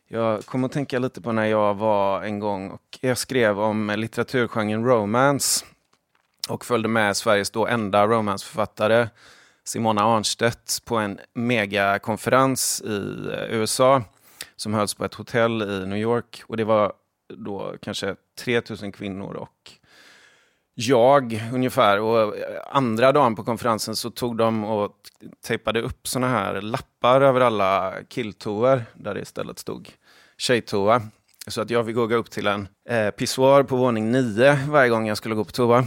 Jag 0.09 0.47
kommer 0.47 0.67
att 0.67 0.73
tänka 0.73 0.99
lite 0.99 1.21
på 1.21 1.33
när 1.33 1.45
jag 1.47 1.75
var 1.75 2.23
en 2.23 2.39
gång 2.39 2.71
och 2.71 2.99
jag 3.01 3.19
skrev 3.19 3.61
om 3.61 3.95
litteraturgenren 3.97 4.85
romance 4.85 5.67
och 6.49 6.65
följde 6.65 6.89
med 6.89 7.17
Sveriges 7.17 7.51
då 7.51 7.67
enda 7.67 8.07
romanceförfattare 8.07 9.09
Simona 9.65 10.03
Arnstedt 10.05 10.85
på 10.85 10.97
en 10.97 11.19
megakonferens 11.35 12.83
i 12.83 13.29
eh, 13.33 13.59
USA 13.59 14.03
som 14.57 14.75
hölls 14.75 14.95
på 14.95 15.05
ett 15.05 15.15
hotell 15.15 15.63
i 15.63 15.87
New 15.87 15.99
York. 15.99 16.43
Och 16.47 16.57
det 16.57 16.65
var 16.65 16.93
då 17.29 17.75
kanske 17.83 18.17
3000 18.39 18.93
kvinnor 18.93 19.35
och 19.35 19.73
jag 20.79 21.43
ungefär. 21.53 22.01
Och 22.01 22.37
eh, 22.37 22.43
andra 22.71 23.13
dagen 23.13 23.35
på 23.37 23.45
konferensen 23.45 23.97
så 23.97 24.11
tog 24.11 24.37
de 24.37 24.65
och 24.65 24.93
tejpade 25.47 25.83
upp 25.83 26.09
såna 26.09 26.29
här 26.29 26.61
lappar 26.61 27.21
över 27.21 27.41
alla 27.41 27.95
killtoor 28.09 28.85
där 28.95 29.15
det 29.15 29.21
istället 29.21 29.59
stod 29.59 29.89
tjejtoa. 30.39 31.03
Så 31.47 31.61
att 31.61 31.71
jag 31.71 31.87
fick 31.87 31.95
gå 31.95 32.15
upp 32.15 32.31
till 32.31 32.47
en 32.47 32.69
eh, 32.89 33.11
pissoar 33.11 33.63
på 33.63 33.77
våning 33.77 34.13
nio 34.13 34.59
varje 34.69 34.89
gång 34.89 35.09
jag 35.09 35.17
skulle 35.17 35.35
gå 35.35 35.45
på 35.45 35.53
toa. 35.53 35.85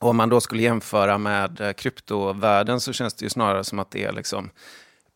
Och 0.00 0.08
om 0.08 0.16
man 0.16 0.28
då 0.28 0.40
skulle 0.40 0.62
jämföra 0.62 1.18
med 1.18 1.60
eh, 1.60 1.72
kryptovärlden 1.72 2.80
så 2.80 2.92
känns 2.92 3.14
det 3.14 3.24
ju 3.24 3.30
snarare 3.30 3.64
som 3.64 3.78
att 3.78 3.90
det 3.90 4.04
är 4.04 4.12
liksom 4.12 4.50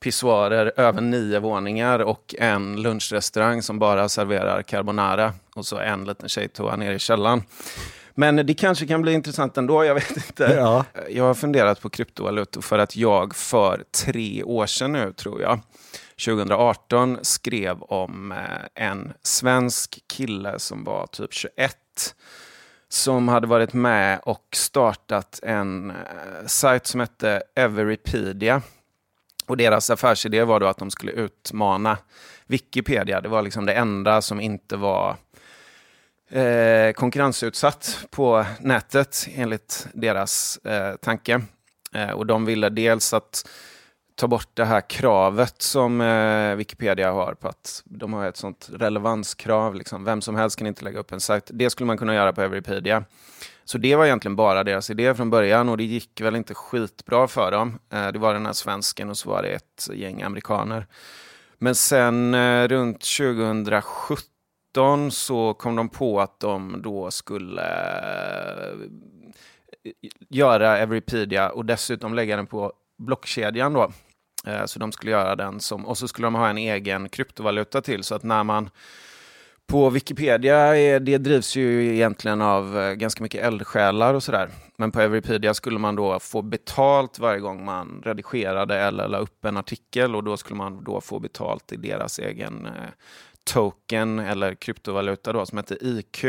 pissoarer 0.00 0.72
över 0.76 1.00
nio 1.00 1.40
våningar 1.40 1.98
och 1.98 2.34
en 2.38 2.82
lunchrestaurang 2.82 3.62
som 3.62 3.78
bara 3.78 4.08
serverar 4.08 4.62
carbonara 4.62 5.32
och 5.54 5.66
så 5.66 5.78
en 5.78 6.04
liten 6.04 6.28
tjejtoa 6.28 6.76
nere 6.76 6.94
i 6.94 6.98
källaren. 6.98 7.42
Men 8.14 8.36
det 8.36 8.54
kanske 8.54 8.86
kan 8.86 9.02
bli 9.02 9.12
intressant 9.12 9.56
ändå, 9.56 9.84
jag 9.84 9.94
vet 9.94 10.16
inte. 10.16 10.44
Ja. 10.44 10.84
Jag 11.10 11.24
har 11.24 11.34
funderat 11.34 11.80
på 11.80 11.90
kryptovalutor 11.90 12.60
för 12.60 12.78
att 12.78 12.96
jag 12.96 13.36
för 13.36 13.84
tre 14.04 14.42
år 14.42 14.66
sedan 14.66 14.92
nu, 14.92 15.12
tror 15.12 15.42
jag, 15.42 15.60
2018 16.24 17.18
skrev 17.22 17.82
om 17.82 18.32
eh, 18.32 18.38
en 18.86 19.12
svensk 19.22 19.98
kille 20.06 20.58
som 20.58 20.84
var 20.84 21.06
typ 21.06 21.32
21 21.32 21.76
som 22.88 23.28
hade 23.28 23.46
varit 23.46 23.72
med 23.72 24.20
och 24.22 24.46
startat 24.52 25.40
en 25.42 25.90
eh, 25.90 25.96
sajt 26.46 26.86
som 26.86 27.00
hette 27.00 27.42
Everypedia. 27.54 28.62
Och 29.46 29.56
deras 29.56 29.90
affärsidé 29.90 30.44
var 30.44 30.60
då 30.60 30.66
att 30.66 30.78
de 30.78 30.90
skulle 30.90 31.12
utmana 31.12 31.98
Wikipedia. 32.46 33.20
Det 33.20 33.28
var 33.28 33.42
liksom 33.42 33.66
det 33.66 33.72
enda 33.72 34.22
som 34.22 34.40
inte 34.40 34.76
var 34.76 35.16
eh, 36.30 36.92
konkurrensutsatt 36.92 38.06
på 38.10 38.44
nätet 38.60 39.28
enligt 39.34 39.86
deras 39.92 40.56
eh, 40.56 40.96
tanke. 40.96 41.42
Eh, 41.94 42.10
och 42.10 42.26
de 42.26 42.44
ville 42.44 42.68
dels 42.68 43.12
att 43.12 43.48
ta 44.16 44.26
bort 44.26 44.48
det 44.54 44.64
här 44.64 44.80
kravet 44.80 45.62
som 45.62 46.00
eh, 46.00 46.54
Wikipedia 46.54 47.12
har 47.12 47.34
på 47.34 47.48
att 47.48 47.82
de 47.84 48.12
har 48.12 48.26
ett 48.26 48.36
sånt 48.36 48.70
relevanskrav. 48.72 49.74
Liksom. 49.74 50.04
Vem 50.04 50.20
som 50.20 50.36
helst 50.36 50.58
kan 50.58 50.66
inte 50.66 50.84
lägga 50.84 50.98
upp 50.98 51.12
en 51.12 51.20
sajt. 51.20 51.50
Det 51.52 51.70
skulle 51.70 51.86
man 51.86 51.98
kunna 51.98 52.14
göra 52.14 52.32
på 52.32 52.42
Everypedia. 52.42 53.04
Så 53.64 53.78
det 53.78 53.96
var 53.96 54.06
egentligen 54.06 54.36
bara 54.36 54.64
deras 54.64 54.90
idé 54.90 55.14
från 55.14 55.30
början 55.30 55.68
och 55.68 55.76
det 55.76 55.84
gick 55.84 56.20
väl 56.20 56.36
inte 56.36 56.54
skitbra 56.54 57.28
för 57.28 57.50
dem. 57.50 57.78
Eh, 57.92 58.08
det 58.08 58.18
var 58.18 58.34
den 58.34 58.46
här 58.46 58.52
svensken 58.52 59.10
och 59.10 59.18
så 59.18 59.30
var 59.30 59.42
det 59.42 59.48
ett 59.48 59.88
gäng 59.92 60.22
amerikaner. 60.22 60.86
Men 61.58 61.74
sen 61.74 62.34
eh, 62.34 62.68
runt 62.68 63.00
2017 63.18 64.33
så 65.10 65.54
kom 65.54 65.76
de 65.76 65.88
på 65.88 66.20
att 66.20 66.40
de 66.40 66.82
då 66.82 67.10
skulle 67.10 67.62
eh, 68.62 68.76
göra 70.28 70.78
Everypedia 70.78 71.50
och 71.50 71.64
dessutom 71.64 72.14
lägga 72.14 72.36
den 72.36 72.46
på 72.46 72.72
blockkedjan 72.98 73.72
då. 73.72 73.92
Eh, 74.46 74.64
så 74.64 74.78
de 74.78 74.92
skulle 74.92 75.12
göra 75.12 75.36
den 75.36 75.60
som, 75.60 75.86
och 75.86 75.98
så 75.98 76.08
skulle 76.08 76.26
de 76.26 76.34
ha 76.34 76.48
en 76.48 76.58
egen 76.58 77.08
kryptovaluta 77.08 77.80
till 77.80 78.04
så 78.04 78.14
att 78.14 78.22
när 78.22 78.44
man 78.44 78.70
på 79.66 79.90
Wikipedia, 79.90 80.76
är, 80.76 81.00
det 81.00 81.18
drivs 81.18 81.56
ju 81.56 81.94
egentligen 81.94 82.42
av 82.42 82.78
eh, 82.78 82.92
ganska 82.92 83.22
mycket 83.22 83.44
eldsjälar 83.44 84.14
och 84.14 84.22
sådär. 84.22 84.50
Men 84.76 84.92
på 84.92 85.00
Everypedia 85.00 85.54
skulle 85.54 85.78
man 85.78 85.96
då 85.96 86.18
få 86.18 86.42
betalt 86.42 87.18
varje 87.18 87.40
gång 87.40 87.64
man 87.64 88.02
redigerade 88.04 88.78
eller 88.78 89.08
la 89.08 89.18
upp 89.18 89.44
en 89.44 89.56
artikel 89.56 90.16
och 90.16 90.24
då 90.24 90.36
skulle 90.36 90.56
man 90.56 90.84
då 90.84 91.00
få 91.00 91.18
betalt 91.18 91.72
i 91.72 91.76
deras 91.76 92.18
egen 92.18 92.66
eh, 92.66 92.72
token 93.44 94.18
eller 94.18 94.54
kryptovaluta 94.54 95.32
då 95.32 95.46
som 95.46 95.58
heter 95.58 95.78
IQ. 95.80 96.24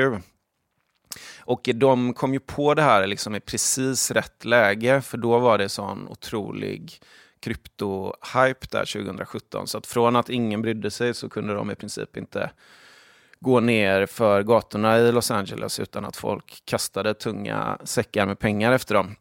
Och 1.40 1.70
de 1.76 2.14
kom 2.14 2.34
ju 2.34 2.40
på 2.40 2.74
det 2.74 2.82
här 2.82 3.08
liksom 3.08 3.36
i 3.36 3.40
precis 3.40 4.12
rätt 4.12 4.46
läge 4.46 5.02
för 5.02 5.18
då 5.18 5.40
var 5.40 5.58
det 5.58 5.70
sån 5.70 6.08
otrolig 6.08 7.00
krypto-hype 7.40 8.72
där 8.72 9.04
2017. 9.04 9.68
Så 9.68 9.78
att 9.78 9.88
från 9.88 10.16
att 10.16 10.30
ingen 10.30 10.62
brydde 10.62 10.92
sig 10.92 11.14
så 11.14 11.30
kunde 11.30 11.54
de 11.54 11.72
i 11.72 11.76
princip 11.76 12.18
inte 12.18 12.52
gå 13.40 13.60
ner 13.60 14.06
för 14.06 14.44
gatorna 14.44 15.00
i 15.00 15.12
Los 15.12 15.32
Angeles 15.32 15.80
utan 15.80 16.06
att 16.06 16.16
folk 16.16 16.62
kastade 16.66 17.14
tunga 17.14 17.78
säckar 17.84 18.26
med 18.26 18.40
pengar 18.40 18.72
efter 18.72 18.96
dem. 18.96 19.16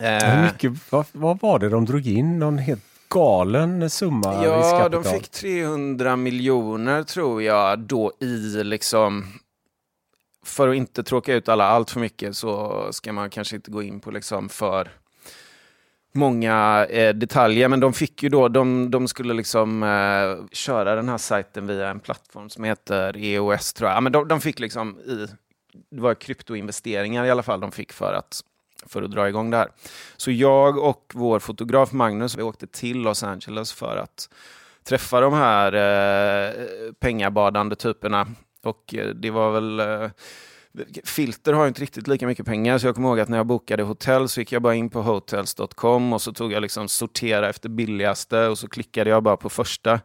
Eh, 0.00 0.42
mycket, 0.42 0.92
vad, 0.92 1.06
vad, 1.12 1.40
var 1.40 1.58
det 1.58 1.68
de 1.68 1.84
drog 1.84 2.06
in? 2.06 2.38
Någon 2.38 2.58
helt 2.58 2.87
galen 3.08 3.90
summa 3.90 4.44
Ja, 4.44 4.88
de 4.88 5.04
fick 5.04 5.28
300 5.28 6.16
miljoner 6.16 7.02
tror 7.02 7.42
jag 7.42 7.78
då 7.78 8.12
i 8.20 8.64
liksom 8.64 9.24
för 10.44 10.68
att 10.68 10.76
inte 10.76 11.02
tråka 11.02 11.34
ut 11.34 11.48
alla 11.48 11.64
allt 11.64 11.90
för 11.90 12.00
mycket 12.00 12.36
så 12.36 12.86
ska 12.90 13.12
man 13.12 13.30
kanske 13.30 13.56
inte 13.56 13.70
gå 13.70 13.82
in 13.82 14.00
på 14.00 14.10
liksom 14.10 14.48
för 14.48 14.90
många 16.12 16.86
eh, 16.90 17.14
detaljer, 17.14 17.68
men 17.68 17.80
de 17.80 17.92
fick 17.92 18.22
ju 18.22 18.28
då, 18.28 18.48
de, 18.48 18.90
de 18.90 19.08
skulle 19.08 19.34
liksom 19.34 19.82
eh, 19.82 20.46
köra 20.52 20.94
den 20.94 21.08
här 21.08 21.18
sajten 21.18 21.66
via 21.66 21.88
en 21.88 22.00
plattform 22.00 22.50
som 22.50 22.64
heter 22.64 23.16
EOS 23.16 23.72
tror 23.72 23.90
jag. 23.90 23.96
Ja, 23.96 24.00
men 24.00 24.12
de, 24.12 24.28
de 24.28 24.40
fick 24.40 24.58
liksom 24.58 24.98
i, 24.98 25.26
det 25.90 26.00
var 26.00 26.14
kryptoinvesteringar 26.14 27.24
i 27.24 27.30
alla 27.30 27.42
fall 27.42 27.60
de 27.60 27.72
fick 27.72 27.92
för 27.92 28.12
att, 28.12 28.40
för 28.86 29.02
att 29.02 29.10
dra 29.10 29.28
igång 29.28 29.50
det 29.50 29.56
här. 29.56 29.68
Så 30.16 30.30
jag 30.30 30.78
och 30.78 31.12
vår 31.14 31.38
fotograf 31.38 31.92
Magnus, 31.92 32.38
vi 32.38 32.42
åkte 32.42 32.66
till 32.66 32.98
Los 32.98 33.22
Angeles 33.22 33.72
för 33.72 33.96
att 33.96 34.28
träffa 34.84 35.20
de 35.20 35.32
här 35.32 35.72
eh, 35.72 36.92
pengabadande 37.00 37.76
typerna. 37.76 38.26
Och 38.62 38.94
eh, 38.94 39.08
det 39.08 39.30
var 39.30 39.52
väl 39.52 39.80
eh, 39.80 40.10
Filter 41.04 41.52
har 41.52 41.68
inte 41.68 41.82
riktigt 41.82 42.08
lika 42.08 42.26
mycket 42.26 42.46
pengar, 42.46 42.78
så 42.78 42.86
jag 42.86 42.94
kommer 42.94 43.08
ihåg 43.08 43.20
att 43.20 43.28
när 43.28 43.36
jag 43.36 43.46
bokade 43.46 43.82
hotell 43.82 44.28
så 44.28 44.40
gick 44.40 44.52
jag 44.52 44.62
bara 44.62 44.74
in 44.74 44.90
på 44.90 45.02
hotels.com 45.02 46.12
och 46.12 46.22
så 46.22 46.32
tog 46.32 46.52
jag 46.52 46.60
liksom 46.60 46.88
sortera 46.88 47.48
efter 47.48 47.68
billigaste 47.68 48.46
och 48.46 48.58
så 48.58 48.68
klickade 48.68 49.10
jag 49.10 49.22
bara 49.22 49.36
på 49.36 49.48
första 49.48 50.00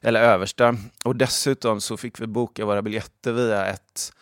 eller 0.00 0.22
översta. 0.22 0.76
Och 1.04 1.16
dessutom 1.16 1.80
så 1.80 1.96
fick 1.96 2.20
vi 2.20 2.26
boka 2.26 2.64
våra 2.64 2.82
biljetter 2.82 3.32
via 3.32 3.66
ett 3.66 4.12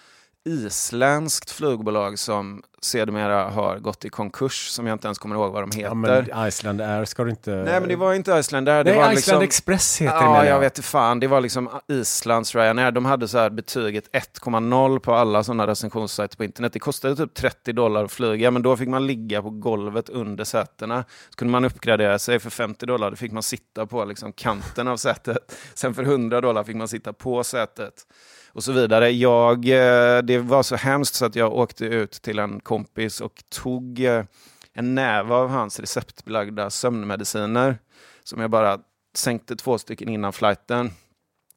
isländskt 0.45 1.51
flygbolag 1.51 2.19
som 2.19 2.63
sedermera 2.81 3.49
har 3.49 3.79
gått 3.79 4.05
i 4.05 4.09
konkurs, 4.09 4.69
som 4.69 4.87
jag 4.87 4.95
inte 4.95 5.07
ens 5.07 5.19
kommer 5.19 5.37
ihåg 5.37 5.53
vad 5.53 5.63
de 5.63 5.77
heter. 5.77 5.89
Ja, 5.89 5.95
men 5.95 6.49
Iceland 6.49 6.81
Air 6.81 7.05
ska 7.05 7.25
du 7.25 7.31
inte... 7.31 7.51
Nej, 7.51 7.81
men 7.81 7.89
det 7.89 7.97
var 7.97 8.15
inte 8.15 8.33
Iceland 8.33 8.69
Air. 8.69 8.85
Det 8.85 8.91
Nej, 8.91 9.01
var 9.01 9.13
Iceland 9.13 9.17
liksom... 9.17 9.43
Express 9.43 10.01
heter 10.01 10.15
ja, 10.15 10.21
det. 10.21 10.37
Ja, 10.37 10.45
jag 10.45 10.61
vet 10.61 10.85
fan. 10.85 11.21
Det 11.21 11.27
var 11.27 11.41
liksom 11.41 11.71
Islands 11.89 12.55
Ryanair. 12.55 12.91
De 12.91 13.05
hade 13.05 13.29
så 13.29 13.39
här 13.39 13.51
betyget 13.51 14.11
1,0 14.13 14.99
på 14.99 15.15
alla 15.15 15.45
sådana 15.45 15.67
recensionssajter 15.67 16.37
på 16.37 16.45
internet. 16.45 16.73
Det 16.73 16.79
kostade 16.79 17.17
typ 17.17 17.35
30 17.35 17.73
dollar 17.73 18.05
att 18.05 18.13
flyga, 18.13 18.51
men 18.51 18.63
då 18.63 18.77
fick 18.77 18.89
man 18.89 19.07
ligga 19.07 19.43
på 19.43 19.51
golvet 19.51 20.09
under 20.09 20.45
sätena. 20.45 21.05
Så 21.31 21.37
kunde 21.37 21.53
man 21.53 21.65
uppgradera 21.65 22.19
sig 22.19 22.39
för 22.39 22.51
50 22.51 22.87
dollar. 22.87 23.11
Då 23.11 23.17
fick 23.17 23.33
man 23.33 23.43
sitta 23.43 23.87
på 23.87 24.05
liksom 24.05 24.33
kanten 24.33 24.89
av 24.89 24.97
sätet. 24.97 25.57
Sen 25.75 25.95
för 25.95 26.03
100 26.03 26.41
dollar 26.41 26.65
fick 26.65 26.77
man 26.77 26.89
sitta 26.89 27.13
på 27.13 27.45
sätet 27.45 28.07
och 28.53 28.65
så 28.65 28.73
vidare. 28.73 29.11
Jag, 29.11 29.69
eh, 29.69 30.23
det 30.23 30.39
var 30.39 30.63
så 30.63 30.77
hemskt 30.77 31.15
så 31.15 31.25
att 31.25 31.37
jag 31.37 31.53
åkte 31.53 31.85
ut 31.85 32.13
till 32.13 32.39
en 32.39 32.61
kompis 32.61 33.21
och 33.21 33.43
tog 33.49 34.01
eh, 34.05 34.25
en 34.73 34.95
näve 34.95 35.35
av 35.35 35.49
hans 35.49 35.81
receptbelagda 35.81 36.71
sömnmediciner 36.71 37.79
som 38.25 38.41
jag 38.41 38.51
bara 38.51 38.79
sänkte 39.15 39.57
två 39.57 39.79
stycken 39.79 40.09
innan 40.09 40.33
flighten. 40.33 40.91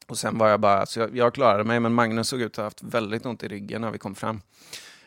Och 0.08 0.18
sen 0.18 0.38
var 0.38 0.50
jag 0.50 0.60
bara, 0.60 0.86
så 0.86 1.00
jag, 1.00 1.18
jag 1.18 1.34
klarade 1.34 1.64
mig, 1.64 1.80
men 1.80 1.94
Magnus 1.94 2.28
såg 2.28 2.42
ut 2.42 2.52
att 2.52 2.58
ha 2.58 2.64
haft 2.64 2.84
väldigt 2.84 3.26
ont 3.26 3.44
i 3.44 3.48
ryggen 3.48 3.82
när 3.82 3.92
vi 3.92 3.98
kom 3.98 4.16
fram. 4.16 4.42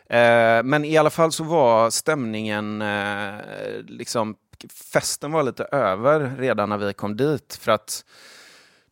Eh, 0.07 0.62
men 0.62 0.84
i 0.84 0.97
alla 0.97 1.11
fall 1.11 1.32
så 1.32 1.45
var 1.45 1.91
stämningen, 1.91 2.82
eh, 2.82 3.34
liksom, 3.86 4.36
festen 4.93 5.32
var 5.32 5.43
lite 5.43 5.64
över 5.64 6.36
redan 6.39 6.68
när 6.68 6.78
vi 6.78 6.93
kom 6.93 7.16
dit. 7.16 7.59
För 7.61 7.72
att 7.72 8.05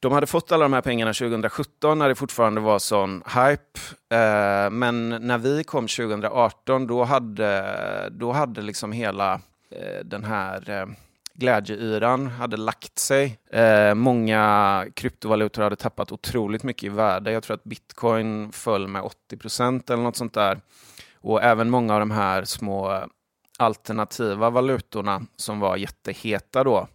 de 0.00 0.12
hade 0.12 0.26
fått 0.26 0.52
alla 0.52 0.64
de 0.64 0.72
här 0.72 0.80
pengarna 0.80 1.12
2017 1.12 1.98
när 1.98 2.08
det 2.08 2.14
fortfarande 2.14 2.60
var 2.60 2.78
sån 2.78 3.22
hype. 3.26 3.80
Eh, 4.10 4.70
men 4.70 5.08
när 5.08 5.38
vi 5.38 5.64
kom 5.64 5.88
2018 5.88 6.86
då 6.86 7.04
hade, 7.04 8.08
då 8.10 8.32
hade 8.32 8.62
liksom 8.62 8.92
hela 8.92 9.40
eh, 9.70 10.04
den 10.04 10.24
här 10.24 10.70
eh, 10.70 10.86
glädjeyran 11.34 12.26
hade 12.26 12.56
lagt 12.56 12.98
sig. 12.98 13.38
Eh, 13.50 13.94
många 13.94 14.86
kryptovalutor 14.94 15.62
hade 15.62 15.76
tappat 15.76 16.12
otroligt 16.12 16.62
mycket 16.62 16.84
i 16.84 16.88
värde. 16.88 17.32
Jag 17.32 17.42
tror 17.42 17.54
att 17.54 17.64
bitcoin 17.64 18.52
föll 18.52 18.88
med 18.88 19.02
80 19.02 19.36
procent 19.36 19.90
eller 19.90 20.02
något 20.02 20.16
sånt 20.16 20.34
där. 20.34 20.60
Och 21.20 21.42
även 21.42 21.70
många 21.70 21.94
av 21.94 22.00
de 22.00 22.10
här 22.10 22.44
små 22.44 23.06
alternativa 23.58 24.50
valutorna 24.50 25.22
som 25.36 25.60
var 25.60 25.76
jätteheta 25.76 26.64
då 26.64 26.88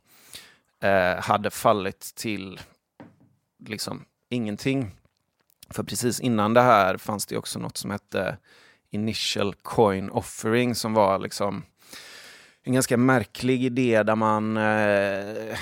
eh, 0.81 1.23
hade 1.23 1.49
fallit 1.49 2.13
till 2.15 2.59
liksom 3.65 4.05
ingenting. 4.29 4.91
För 5.69 5.83
precis 5.83 6.19
innan 6.19 6.53
det 6.53 6.61
här 6.61 6.97
fanns 6.97 7.25
det 7.25 7.37
också 7.37 7.59
något 7.59 7.77
som 7.77 7.91
hette 7.91 8.37
Initial 8.89 9.53
Coin 9.53 10.09
Offering 10.09 10.75
som 10.75 10.93
var 10.93 11.19
liksom 11.19 11.63
en 12.63 12.73
ganska 12.73 12.97
märklig 12.97 13.63
idé 13.63 14.03
där 14.03 14.15
man 14.15 14.57
eh, 14.57 15.57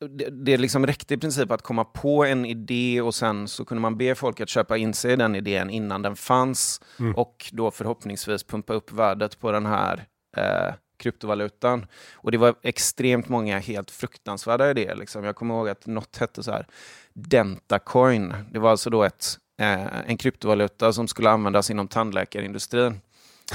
det, 0.00 0.30
det 0.30 0.56
liksom 0.56 0.86
räckte 0.86 1.14
i 1.14 1.18
princip 1.18 1.50
att 1.50 1.62
komma 1.62 1.84
på 1.84 2.24
en 2.24 2.44
idé 2.44 3.00
och 3.00 3.14
sen 3.14 3.48
så 3.48 3.64
kunde 3.64 3.80
man 3.80 3.96
be 3.98 4.14
folk 4.14 4.40
att 4.40 4.48
köpa 4.48 4.76
in 4.76 4.94
sig 4.94 5.12
i 5.12 5.16
den 5.16 5.34
idén 5.34 5.70
innan 5.70 6.02
den 6.02 6.16
fanns 6.16 6.80
mm. 6.98 7.14
och 7.14 7.50
då 7.52 7.70
förhoppningsvis 7.70 8.44
pumpa 8.44 8.72
upp 8.72 8.92
värdet 8.92 9.40
på 9.40 9.52
den 9.52 9.66
här 9.66 10.06
eh, 10.36 10.74
kryptovalutan. 10.98 11.86
Och 12.14 12.32
det 12.32 12.38
var 12.38 12.54
extremt 12.62 13.28
många 13.28 13.58
helt 13.58 13.90
fruktansvärda 13.90 14.70
idéer. 14.70 14.94
Liksom. 14.96 15.24
Jag 15.24 15.36
kommer 15.36 15.54
ihåg 15.54 15.68
att 15.68 15.86
något 15.86 16.16
hette 16.16 16.42
så 16.42 16.50
här 16.50 16.66
Dentacoin. 17.12 18.34
Det 18.52 18.58
var 18.58 18.70
alltså 18.70 18.90
då 18.90 19.04
ett, 19.04 19.38
eh, 19.60 19.86
en 20.06 20.16
kryptovaluta 20.16 20.92
som 20.92 21.08
skulle 21.08 21.30
användas 21.30 21.70
inom 21.70 21.88
tandläkarindustrin 21.88 23.00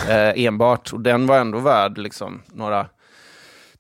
eh, 0.09 0.45
enbart. 0.45 0.93
Och 0.93 1.01
den 1.01 1.27
var 1.27 1.39
ändå 1.39 1.59
värd 1.59 1.97
liksom, 1.97 2.41
några 2.47 2.89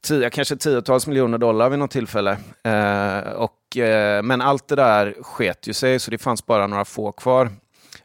tio, 0.01 0.29
kanske 0.29 0.55
tiotals 0.55 1.07
miljoner 1.07 1.37
dollar 1.37 1.69
vid 1.69 1.79
något 1.79 1.91
tillfälle. 1.91 2.37
Eh, 2.63 3.31
och, 3.31 3.77
eh, 3.77 4.23
men 4.23 4.41
allt 4.41 4.67
det 4.67 4.75
där 4.75 5.15
sket 5.21 5.67
ju 5.67 5.73
sig, 5.73 5.99
så 5.99 6.11
det 6.11 6.17
fanns 6.17 6.45
bara 6.45 6.67
några 6.67 6.85
få 6.85 7.11
kvar. 7.11 7.49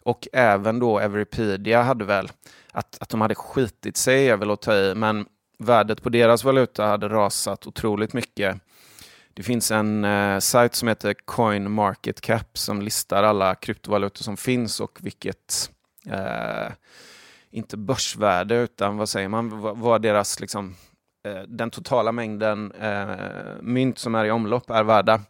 Och 0.02 0.28
även 0.32 0.78
då 0.78 0.98
Everipedia 0.98 1.82
hade 1.82 2.04
väl, 2.04 2.28
att, 2.72 2.98
att 3.00 3.08
de 3.08 3.20
hade 3.20 3.34
skitit 3.34 3.96
sig 3.96 4.28
är 4.28 4.36
väl 4.36 4.50
att 4.50 4.62
ta 4.62 4.74
i, 4.74 4.94
men 4.94 5.26
värdet 5.58 6.02
på 6.02 6.08
deras 6.08 6.44
valuta 6.44 6.86
hade 6.86 7.08
rasat 7.08 7.66
otroligt 7.66 8.12
mycket. 8.12 8.60
Det 9.34 9.42
finns 9.42 9.70
en 9.70 10.04
eh, 10.04 10.38
sajt 10.38 10.74
som 10.74 10.88
heter 10.88 11.14
CoinMarketCap 11.24 12.58
som 12.58 12.82
listar 12.82 13.22
alla 13.22 13.54
kryptovalutor 13.54 14.24
som 14.24 14.36
finns 14.36 14.80
och 14.80 14.98
vilket, 15.02 15.70
eh, 16.06 16.72
inte 17.50 17.76
börsvärde, 17.76 18.56
utan 18.56 18.96
vad 18.96 19.08
säger 19.08 19.28
man, 19.28 19.60
vad 19.80 20.02
deras, 20.02 20.40
liksom, 20.40 20.74
eh, 21.26 21.42
den 21.48 21.70
totala 21.70 22.12
mängden 22.12 22.72
eh, 22.72 23.16
mynt 23.60 23.98
som 23.98 24.14
är 24.14 24.24
i 24.24 24.30
omlopp 24.30 24.70
är 24.70 24.84
värda. 24.84 25.20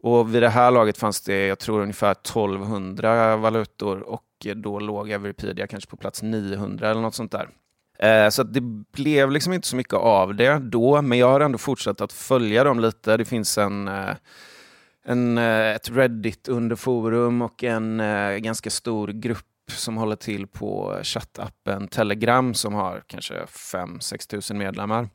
Och 0.00 0.34
vid 0.34 0.42
det 0.42 0.48
här 0.48 0.70
laget 0.70 0.98
fanns 0.98 1.20
det, 1.20 1.46
jag 1.46 1.58
tror 1.58 1.80
ungefär 1.80 2.10
1200 2.10 3.36
valutor 3.36 4.00
och 4.00 4.24
då 4.54 4.78
låg 4.80 5.10
Everpedia 5.10 5.66
kanske 5.66 5.90
på 5.90 5.96
plats 5.96 6.22
900 6.22 6.90
eller 6.90 7.00
något 7.00 7.14
sånt 7.14 7.32
där. 7.32 7.48
Eh, 7.98 8.28
så 8.28 8.42
det 8.42 8.60
blev 8.92 9.30
liksom 9.30 9.52
inte 9.52 9.68
så 9.68 9.76
mycket 9.76 9.94
av 9.94 10.34
det 10.34 10.58
då, 10.58 11.02
men 11.02 11.18
jag 11.18 11.28
har 11.28 11.40
ändå 11.40 11.58
fortsatt 11.58 12.00
att 12.00 12.12
följa 12.12 12.64
dem 12.64 12.80
lite. 12.80 13.16
Det 13.16 13.24
finns 13.24 13.58
en, 13.58 13.88
eh, 13.88 14.14
en, 15.04 15.38
eh, 15.38 15.74
ett 15.74 15.90
Reddit-underforum 15.90 17.42
och 17.42 17.64
en 17.64 18.02
ganska 18.42 18.70
stor 18.70 19.08
grupp 19.08 19.46
som 19.68 19.96
håller 19.96 20.16
till 20.16 20.46
på 20.46 20.98
chattappen 21.02 21.88
Telegram 21.88 22.54
som 22.54 22.74
har 22.74 23.02
kanske 23.06 23.34
5-6 23.46 24.26
tusen 24.26 24.58
medlemmar. 24.58 25.08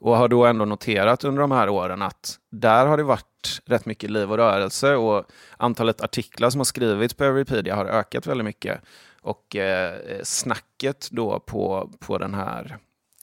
Och 0.00 0.16
har 0.16 0.28
då 0.28 0.46
ändå 0.46 0.64
noterat 0.64 1.24
under 1.24 1.40
de 1.40 1.50
här 1.50 1.68
åren 1.68 2.02
att 2.02 2.38
där 2.50 2.86
har 2.86 2.96
det 2.96 3.02
varit 3.02 3.33
rätt 3.64 3.86
mycket 3.86 4.10
liv 4.10 4.30
och 4.30 4.36
rörelse 4.36 4.94
och 4.94 5.24
antalet 5.56 6.00
artiklar 6.00 6.50
som 6.50 6.60
har 6.60 6.64
skrivits 6.64 7.14
på 7.14 7.24
Everypedia 7.24 7.76
har 7.76 7.86
ökat 7.86 8.26
väldigt 8.26 8.44
mycket. 8.44 8.80
Och 9.20 9.56
eh, 9.56 9.94
snacket 10.22 11.08
då 11.10 11.40
på, 11.40 11.90
på 11.98 12.18
den 12.18 12.34
här 12.34 12.78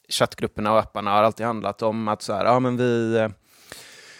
chattgrupperna 0.08 0.72
och 0.72 0.78
apparna 0.78 1.10
har 1.10 1.22
alltid 1.22 1.46
handlat 1.46 1.82
om 1.82 2.08
att 2.08 2.22
så 2.22 2.32
här, 2.32 2.44
ja 2.44 2.60
men 2.60 2.76
vi 2.76 3.16
eh, 3.16 3.28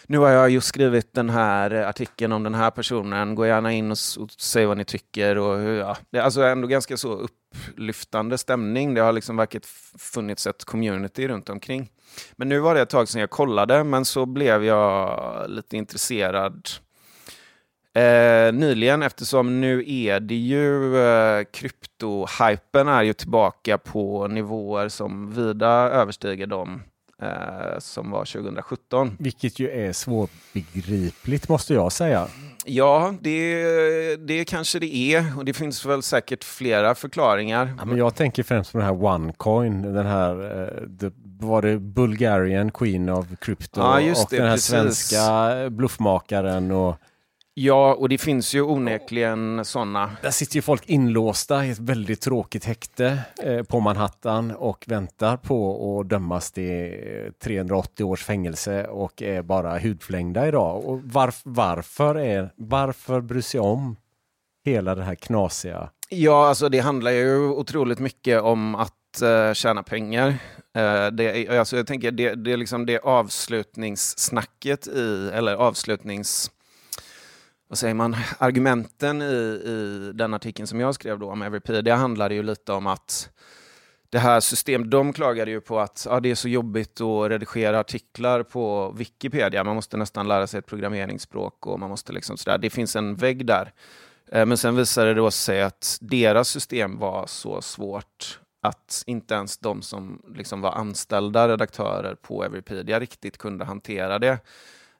nu 0.07 0.17
har 0.17 0.29
jag 0.29 0.49
just 0.49 0.67
skrivit 0.67 1.13
den 1.13 1.29
här 1.29 1.71
eh, 1.71 1.87
artikeln 1.87 2.31
om 2.31 2.43
den 2.43 2.53
här 2.53 2.71
personen, 2.71 3.35
gå 3.35 3.45
gärna 3.45 3.71
in 3.71 3.91
och, 3.91 3.97
och 4.19 4.31
säg 4.37 4.65
vad 4.65 4.77
ni 4.77 4.85
tycker. 4.85 5.37
Och, 5.37 5.61
ja, 5.61 5.97
det 6.09 6.17
är 6.17 6.21
alltså 6.21 6.41
ändå 6.41 6.67
ganska 6.67 6.97
så 6.97 7.13
upplyftande 7.13 8.37
stämning. 8.37 8.93
Det 8.93 9.01
har 9.01 9.13
liksom 9.13 9.37
verkligen 9.37 9.63
funnits 9.97 10.47
ett 10.47 10.65
community 10.65 11.27
runt 11.27 11.49
omkring. 11.49 11.91
Men 12.35 12.49
nu 12.49 12.59
var 12.59 12.75
det 12.75 12.81
ett 12.81 12.89
tag 12.89 13.09
sedan 13.09 13.21
jag 13.21 13.29
kollade, 13.29 13.83
men 13.83 14.05
så 14.05 14.25
blev 14.25 14.63
jag 14.63 15.45
lite 15.49 15.77
intresserad 15.77 16.69
Eh, 17.95 18.53
nyligen 18.53 19.03
eftersom 19.03 19.61
nu 19.61 19.83
är 19.87 20.19
det 20.19 20.35
ju 20.35 20.97
eh, 20.97 21.43
kryptohypen 21.43 22.87
är 22.87 23.03
ju 23.03 23.13
tillbaka 23.13 23.77
på 23.77 24.27
nivåer 24.27 24.89
som 24.89 25.31
vida 25.31 25.69
överstiger 25.69 26.47
dem 26.47 26.81
eh, 27.23 27.79
som 27.79 28.11
var 28.11 28.25
2017. 28.25 29.15
Vilket 29.19 29.59
ju 29.59 29.69
är 29.69 29.93
svårbegripligt 29.93 31.49
måste 31.49 31.73
jag 31.73 31.91
säga. 31.91 32.27
Ja, 32.65 33.13
det, 33.21 34.15
det 34.15 34.45
kanske 34.45 34.79
det 34.79 34.95
är 34.95 35.37
och 35.37 35.45
det 35.45 35.53
finns 35.53 35.85
väl 35.85 36.03
säkert 36.03 36.43
flera 36.43 36.95
förklaringar. 36.95 37.73
Ja, 37.77 37.85
men 37.85 37.97
jag 37.97 38.15
tänker 38.15 38.43
främst 38.43 38.71
på 38.71 38.77
den 38.77 38.87
här 38.87 39.03
OneCoin, 39.03 39.81
den 39.81 40.05
här, 40.05 40.61
eh, 40.61 40.81
det, 40.87 41.13
var 41.39 41.61
det 41.61 41.79
Bulgarian 41.79 42.71
Queen 42.71 43.09
of 43.09 43.25
Crypto 43.41 43.81
ja, 43.81 43.95
och 43.95 44.27
det, 44.29 44.37
den 44.37 44.45
här 44.45 44.53
precis. 44.53 44.69
svenska 44.69 45.53
bluffmakaren 45.69 46.71
och 46.71 46.95
Ja, 47.55 47.93
och 47.93 48.09
det 48.09 48.17
finns 48.17 48.55
ju 48.55 48.61
onekligen 48.61 49.65
sådana. 49.65 50.11
Där 50.21 50.31
sitter 50.31 50.55
ju 50.55 50.61
folk 50.61 50.89
inlåsta 50.89 51.65
i 51.65 51.69
ett 51.69 51.79
väldigt 51.79 52.21
tråkigt 52.21 52.65
häkte 52.65 53.19
eh, 53.43 53.63
på 53.63 53.79
Manhattan 53.79 54.51
och 54.51 54.85
väntar 54.87 55.37
på 55.37 55.99
att 55.99 56.09
dömas 56.09 56.51
till 56.51 56.93
380 57.43 58.03
års 58.03 58.23
fängelse 58.23 58.87
och 58.87 59.21
är 59.21 59.41
bara 59.41 59.79
hudflängda 59.79 60.47
idag. 60.47 60.85
Och 60.85 61.01
varf 61.03 61.41
varför, 61.43 62.15
är, 62.15 62.49
varför 62.55 63.21
bry 63.21 63.41
sig 63.41 63.59
om 63.59 63.95
hela 64.65 64.95
det 64.95 65.03
här 65.03 65.15
knasiga? 65.15 65.89
Ja, 66.09 66.47
alltså 66.47 66.69
det 66.69 66.79
handlar 66.79 67.11
ju 67.11 67.47
otroligt 67.47 67.99
mycket 67.99 68.41
om 68.41 68.75
att 68.75 69.21
uh, 69.23 69.53
tjäna 69.53 69.83
pengar. 69.83 70.27
Uh, 70.77 71.07
det, 71.11 71.49
alltså 71.49 71.77
jag 71.77 71.87
tänker 71.87 72.11
det, 72.11 72.35
det 72.35 72.51
är 72.51 72.57
liksom 72.57 72.85
det 72.85 72.99
avslutningssnacket 72.99 74.87
i, 74.87 75.29
eller 75.33 75.55
avslutnings 75.55 76.51
vad 77.73 77.77
säger 77.77 77.93
man, 77.93 78.15
argumenten 78.37 79.21
i, 79.21 79.25
i 79.25 80.11
den 80.13 80.33
artikeln 80.33 80.67
som 80.67 80.79
jag 80.79 80.95
skrev 80.95 81.19
då 81.19 81.31
om 81.31 81.41
Everpedia 81.41 81.95
handlade 81.95 82.35
ju 82.35 82.43
lite 82.43 82.73
om 82.73 82.87
att 82.87 83.29
det 84.09 84.19
här 84.19 84.39
systemet, 84.39 84.91
de 84.91 85.13
klagade 85.13 85.51
ju 85.51 85.61
på 85.61 85.79
att 85.79 86.07
ah, 86.09 86.19
det 86.19 86.31
är 86.31 86.35
så 86.35 86.49
jobbigt 86.49 87.01
att 87.01 87.31
redigera 87.31 87.79
artiklar 87.79 88.43
på 88.43 88.91
Wikipedia. 88.91 89.63
Man 89.63 89.75
måste 89.75 89.97
nästan 89.97 90.27
lära 90.27 90.47
sig 90.47 90.57
ett 90.57 90.65
programmeringsspråk 90.65 91.67
och 91.67 91.79
man 91.79 91.89
måste 91.89 92.13
liksom 92.13 92.37
sådär. 92.37 92.57
Det 92.57 92.69
finns 92.69 92.95
en 92.95 93.15
vägg 93.15 93.45
där. 93.45 93.73
Eh, 94.31 94.45
men 94.45 94.57
sen 94.57 94.75
visade 94.75 95.07
det 95.07 95.13
då 95.13 95.31
sig 95.31 95.61
att 95.61 95.97
deras 96.01 96.49
system 96.49 96.99
var 96.99 97.27
så 97.27 97.61
svårt 97.61 98.39
att 98.61 99.03
inte 99.05 99.33
ens 99.33 99.57
de 99.57 99.81
som 99.81 100.21
liksom 100.35 100.61
var 100.61 100.71
anställda 100.71 101.47
redaktörer 101.47 102.15
på 102.15 102.43
Everypedia 102.43 102.99
riktigt 102.99 103.37
kunde 103.37 103.65
hantera 103.65 104.19
det. 104.19 104.39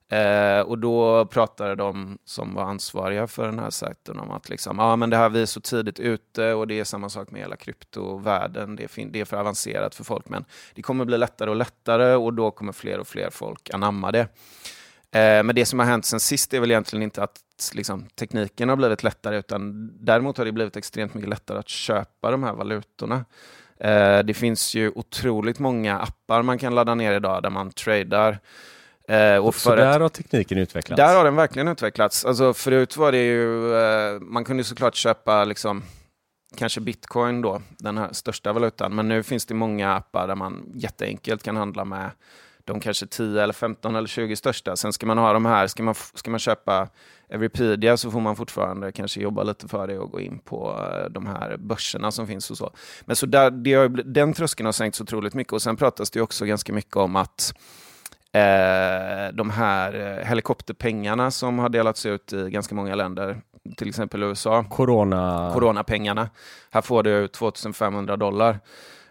Eh, 0.09 0.59
och 0.59 0.79
då 0.79 1.25
pratade 1.25 1.75
de 1.75 2.17
som 2.25 2.53
var 2.53 2.63
ansvariga 2.63 3.27
för 3.27 3.45
den 3.45 3.59
här 3.59 3.69
sajten 3.69 4.19
om 4.19 4.31
att 4.31 4.49
liksom, 4.49 4.79
ah, 4.79 4.95
men 4.95 5.09
det 5.09 5.17
här 5.17 5.29
vi 5.29 5.41
är 5.41 5.45
så 5.45 5.61
tidigt 5.61 5.99
ute 5.99 6.53
och 6.53 6.67
det 6.67 6.79
är 6.79 6.83
samma 6.83 7.09
sak 7.09 7.31
med 7.31 7.41
hela 7.41 7.55
kryptovärlden. 7.55 8.75
Det 8.75 8.83
är, 8.83 9.05
det 9.05 9.19
är 9.19 9.25
för 9.25 9.37
avancerat 9.37 9.95
för 9.95 10.03
folk, 10.03 10.29
men 10.29 10.45
det 10.73 10.81
kommer 10.81 11.05
bli 11.05 11.17
lättare 11.17 11.49
och 11.49 11.55
lättare 11.55 12.13
och 12.13 12.33
då 12.33 12.51
kommer 12.51 12.71
fler 12.71 12.99
och 12.99 13.07
fler 13.07 13.29
folk 13.29 13.69
anamma 13.73 14.11
det. 14.11 14.27
Eh, 15.11 15.43
men 15.43 15.55
det 15.55 15.65
som 15.65 15.79
har 15.79 15.85
hänt 15.85 16.05
sen 16.05 16.19
sist 16.19 16.53
är 16.53 16.59
väl 16.59 16.71
egentligen 16.71 17.03
inte 17.03 17.23
att 17.23 17.39
liksom, 17.73 18.05
tekniken 18.15 18.69
har 18.69 18.75
blivit 18.75 19.03
lättare, 19.03 19.37
utan 19.37 19.91
däremot 20.05 20.37
har 20.37 20.45
det 20.45 20.51
blivit 20.51 20.77
extremt 20.77 21.13
mycket 21.13 21.29
lättare 21.29 21.59
att 21.59 21.69
köpa 21.69 22.31
de 22.31 22.43
här 22.43 22.53
valutorna. 22.53 23.25
Eh, 23.79 24.19
det 24.19 24.33
finns 24.33 24.75
ju 24.75 24.91
otroligt 24.95 25.59
många 25.59 25.99
appar 25.99 26.41
man 26.41 26.57
kan 26.57 26.75
ladda 26.75 26.95
ner 26.95 27.13
idag 27.13 27.43
där 27.43 27.49
man 27.49 27.71
tradar 27.71 28.39
Eh, 29.07 29.37
och 29.37 29.55
så 29.55 29.75
där 29.75 29.99
har 29.99 30.09
tekniken 30.09 30.57
utvecklats? 30.57 30.97
Där 30.97 31.15
har 31.15 31.23
den 31.23 31.35
verkligen 31.35 31.67
utvecklats. 31.67 32.25
Alltså 32.25 32.53
förut 32.53 32.97
var 32.97 33.11
det 33.11 33.25
ju, 33.25 33.75
eh, 33.75 34.19
man 34.19 34.45
kunde 34.45 34.63
såklart 34.63 34.95
köpa 34.95 35.45
liksom, 35.45 35.83
kanske 36.55 36.81
bitcoin 36.81 37.41
då, 37.41 37.61
den 37.77 37.97
här 37.97 38.09
största 38.11 38.53
valutan, 38.53 38.95
men 38.95 39.07
nu 39.07 39.23
finns 39.23 39.45
det 39.45 39.53
många 39.53 39.93
appar 39.93 40.27
där 40.27 40.35
man 40.35 40.71
jätteenkelt 40.75 41.43
kan 41.43 41.57
handla 41.57 41.85
med 41.85 42.11
de 42.65 42.79
kanske 42.79 43.07
10 43.07 43.43
eller 43.43 43.53
15 43.53 43.95
eller 43.95 44.07
20 44.07 44.35
största. 44.35 44.75
Sen 44.75 44.93
ska 44.93 45.05
man 45.05 45.17
ha 45.17 45.33
de 45.33 45.45
här, 45.45 45.67
ska 45.67 45.83
man, 45.83 45.95
ska 46.13 46.31
man 46.31 46.39
köpa 46.39 46.89
Evripedia 47.29 47.97
så 47.97 48.11
får 48.11 48.19
man 48.19 48.35
fortfarande 48.35 48.91
kanske 48.91 49.21
jobba 49.21 49.43
lite 49.43 49.67
för 49.67 49.87
det 49.87 49.99
och 49.99 50.11
gå 50.11 50.19
in 50.19 50.39
på 50.39 50.87
eh, 50.91 51.09
de 51.09 51.25
här 51.25 51.57
börserna 51.57 52.11
som 52.11 52.27
finns 52.27 52.51
och 52.51 52.57
så. 52.57 52.73
Men 53.05 53.15
så 53.15 53.25
där, 53.25 53.51
det 53.51 53.73
har, 53.73 53.89
den 53.89 54.33
tröskeln 54.33 54.65
har 54.65 54.73
sänkts 54.73 55.01
otroligt 55.01 55.33
mycket 55.33 55.53
och 55.53 55.61
sen 55.61 55.77
pratas 55.77 56.11
det 56.11 56.21
också 56.21 56.45
ganska 56.45 56.73
mycket 56.73 56.95
om 56.95 57.15
att 57.15 57.53
de 59.33 59.49
här 59.49 60.19
eh, 60.19 60.25
helikopterpengarna 60.25 61.31
som 61.31 61.59
har 61.59 61.69
delats 61.69 62.05
ut 62.05 62.33
i 62.33 62.49
ganska 62.49 62.75
många 62.75 62.95
länder, 62.95 63.41
till 63.77 63.89
exempel 63.89 64.23
USA. 64.23 64.63
Corona... 64.63 65.51
Coronapengarna. 65.53 66.29
Här 66.71 66.81
får 66.81 67.03
du 67.03 67.27
2500 67.27 68.17
dollar. 68.17 68.59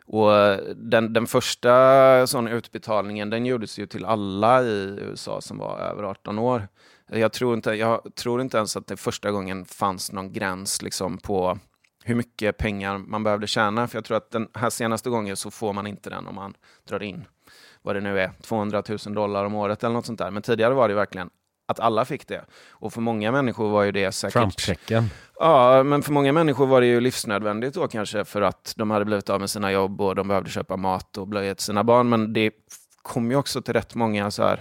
Och 0.07 0.37
eh, 0.37 0.59
den, 0.77 1.13
den 1.13 1.27
första 1.27 2.27
sån 2.27 2.49
utbetalningen 2.49 3.31
den 3.31 3.47
gjordes 3.47 3.79
ju 3.79 3.87
till 3.87 4.05
alla 4.05 4.63
i 4.63 4.99
USA 5.01 5.41
som 5.41 5.59
var 5.59 5.79
över 5.79 6.03
18 6.03 6.39
år. 6.39 6.69
Jag 7.11 7.33
tror 7.33 7.55
inte, 7.55 7.71
jag 7.71 8.15
tror 8.15 8.41
inte 8.41 8.57
ens 8.57 8.77
att 8.77 8.87
det 8.87 8.97
första 8.97 9.31
gången 9.31 9.65
fanns 9.65 10.13
någon 10.13 10.33
gräns 10.33 10.83
liksom 10.83 11.19
på 11.19 11.59
hur 12.05 12.15
mycket 12.15 12.59
pengar 12.59 12.99
man 12.99 13.25
behövde 13.25 13.47
tjäna. 13.47 13.89
För 13.89 13.97
jag 13.97 14.05
tror 14.05 14.17
att 14.17 14.31
den 14.31 14.49
här 14.55 14.71
senaste 14.71 15.11
gången 15.11 15.37
så 15.37 15.51
får 15.51 15.73
man 15.73 15.87
inte 15.87 16.11
den 16.11 16.27
om 16.27 16.35
man 16.35 16.55
drar 16.89 17.03
in 17.03 17.25
vad 17.83 17.97
det 17.97 18.01
nu 18.01 18.21
är, 18.21 18.33
200 18.43 18.83
000 18.89 18.99
dollar 19.15 19.45
om 19.45 19.55
året 19.55 19.85
eller 19.85 19.95
något 19.95 20.07
sånt 20.07 20.19
där. 20.19 20.31
Men 20.31 20.43
tidigare 20.43 20.75
var 20.75 20.89
det 20.89 20.95
verkligen 20.95 21.31
att 21.69 21.81
alla 21.81 22.05
fick 22.05 22.29
det. 22.29 22.45
Och 22.71 22.93
för 22.93 23.01
många 23.01 23.33
människor 23.33 23.71
var 23.71 23.83
ju 23.83 23.93
det 23.93 24.13
säkert... 24.13 24.35
Trump-checken. 24.35 25.11
Ja, 25.39 25.83
men 25.83 26.03
för 26.03 26.13
många 26.13 26.33
människor 26.33 26.67
var 26.67 26.81
det 26.81 26.87
ju 26.87 27.01
livsnödvändigt 27.01 27.75
då 27.75 27.89
kanske 27.89 28.25
för 28.25 28.43
att 28.43 28.75
de 28.77 28.91
hade 28.91 29.05
blivit 29.05 29.31
av 29.31 29.41
med 29.41 29.51
sina 29.51 29.73
jobb 29.73 30.01
och 30.01 30.15
de 30.15 30.29
behövde 30.29 30.51
köpa 30.51 30.77
mat 30.77 31.17
och 31.17 31.29
blöja 31.29 31.55
till 31.55 31.65
sina 31.65 31.85
barn. 31.85 32.09
Men 32.09 32.33
det 32.33 32.53
kom 33.03 33.31
ju 33.31 33.37
också 33.37 33.63
till 33.63 33.75
rätt 33.75 33.95
många 33.95 34.31
så 34.31 34.43
här 34.43 34.61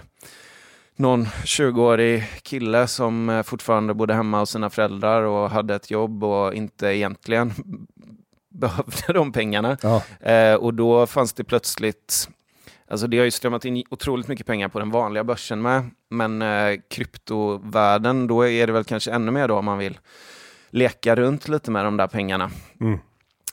någon 0.96 1.24
20-årig 1.26 2.24
kille 2.42 2.86
som 2.86 3.28
eh, 3.30 3.42
fortfarande 3.42 3.94
bodde 3.94 4.14
hemma 4.14 4.38
hos 4.38 4.50
sina 4.50 4.70
föräldrar 4.70 5.22
och 5.22 5.50
hade 5.50 5.74
ett 5.74 5.90
jobb 5.90 6.24
och 6.24 6.54
inte 6.54 6.86
egentligen 6.86 7.52
behövde 8.54 9.12
de 9.12 9.32
pengarna. 9.32 9.76
Ja. 9.82 10.02
Eh, 10.30 10.54
och 10.54 10.74
då 10.74 11.06
fanns 11.06 11.32
det 11.32 11.44
plötsligt 11.44 12.28
Alltså 12.92 13.06
det 13.06 13.18
har 13.18 13.24
ju 13.24 13.30
strömmat 13.30 13.64
in 13.64 13.84
otroligt 13.90 14.28
mycket 14.28 14.46
pengar 14.46 14.68
på 14.68 14.78
den 14.78 14.90
vanliga 14.90 15.24
börsen 15.24 15.62
med, 15.62 15.90
men 16.08 16.42
eh, 16.42 16.80
kryptovärlden, 16.90 18.26
då 18.26 18.46
är 18.48 18.66
det 18.66 18.72
väl 18.72 18.84
kanske 18.84 19.12
ännu 19.12 19.30
mer 19.30 19.48
då 19.48 19.58
om 19.58 19.64
man 19.64 19.78
vill 19.78 19.98
leka 20.70 21.14
runt 21.14 21.48
lite 21.48 21.70
med 21.70 21.84
de 21.84 21.96
där 21.96 22.06
pengarna. 22.06 22.50
Mm. 22.80 22.98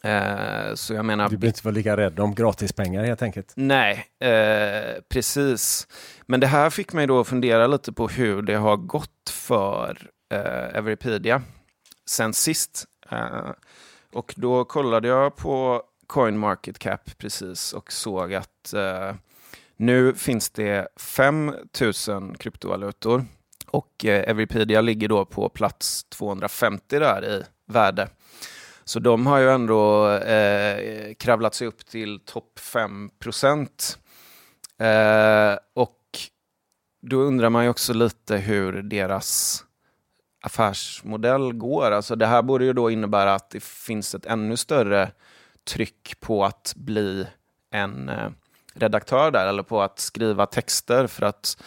Eh, 0.04 0.76
så 0.76 0.94
jag 0.94 1.06
menar... 1.06 1.30
Du 1.30 1.38
behöver 1.38 1.48
inte 1.48 1.66
vara 1.66 1.76
lika 1.76 1.98
rädd 1.98 2.20
om 2.20 2.36
gratispengar 2.36 3.04
helt 3.04 3.22
enkelt. 3.22 3.54
Nej, 3.56 4.06
eh, 4.20 5.02
precis. 5.10 5.88
Men 6.26 6.40
det 6.40 6.48
här 6.48 6.70
fick 6.70 6.94
mig 6.94 7.08
då 7.08 7.24
fundera 7.24 7.68
lite 7.68 7.94
på 7.94 8.08
hur 8.08 8.42
det 8.42 8.56
har 8.56 8.78
gått 8.78 9.30
för 9.30 10.10
eh, 10.34 10.78
Everipedia 10.78 11.42
sen 12.10 12.34
sist. 12.34 12.86
Eh, 13.12 13.50
och 14.14 14.34
då 14.38 14.66
kollade 14.66 15.08
jag 15.08 15.36
på 15.36 15.84
CoinMarketCap 16.08 17.18
precis 17.18 17.74
och 17.74 17.92
såg 17.92 18.34
att 18.34 18.74
eh, 18.74 19.14
nu 19.80 20.14
finns 20.14 20.50
det 20.50 20.88
5 20.98 21.54
000 22.08 22.38
kryptovalutor 22.38 23.26
och 23.68 24.06
eh, 24.06 24.82
ligger 24.82 25.08
då 25.08 25.26
på 25.26 25.50
plats 25.50 26.04
250 26.04 27.00
där 27.00 27.26
i 27.26 27.44
värde. 27.66 28.10
Så 28.84 29.00
de 29.00 29.28
har 29.28 29.38
ju 29.38 29.50
ändå 29.50 30.10
eh, 30.12 31.14
kravlat 31.14 31.56
sig 31.56 31.68
upp 31.68 31.86
till 31.86 32.20
topp 32.20 32.60
5 32.60 33.10
procent. 33.20 34.00
Eh, 34.80 35.58
och 35.74 36.00
då 37.02 37.18
undrar 37.18 37.50
man 37.50 37.64
ju 37.64 37.70
också 37.70 37.94
lite 37.94 38.38
hur 38.38 38.82
deras 38.82 39.64
affärsmodell 40.42 41.54
går. 41.54 41.92
Alltså 41.92 42.16
det 42.16 42.28
här 42.28 42.42
borde 42.42 42.66
ju 42.66 42.74
då 42.74 42.92
innebära 42.92 43.34
att 43.34 43.50
det 43.50 43.64
finns 43.64 44.16
ett 44.16 44.26
ännu 44.26 44.58
större 44.58 45.12
tryck 45.64 46.20
på 46.20 46.46
att 46.46 46.74
bli 46.76 47.28
en 47.72 48.10
eh, 48.10 48.30
redaktör 48.80 49.32
där 49.32 49.48
eller 49.48 49.64
på 49.64 49.82
att 49.82 50.00
skriva 50.00 50.46
texter 50.46 51.08
för 51.08 51.26
att 51.26 51.58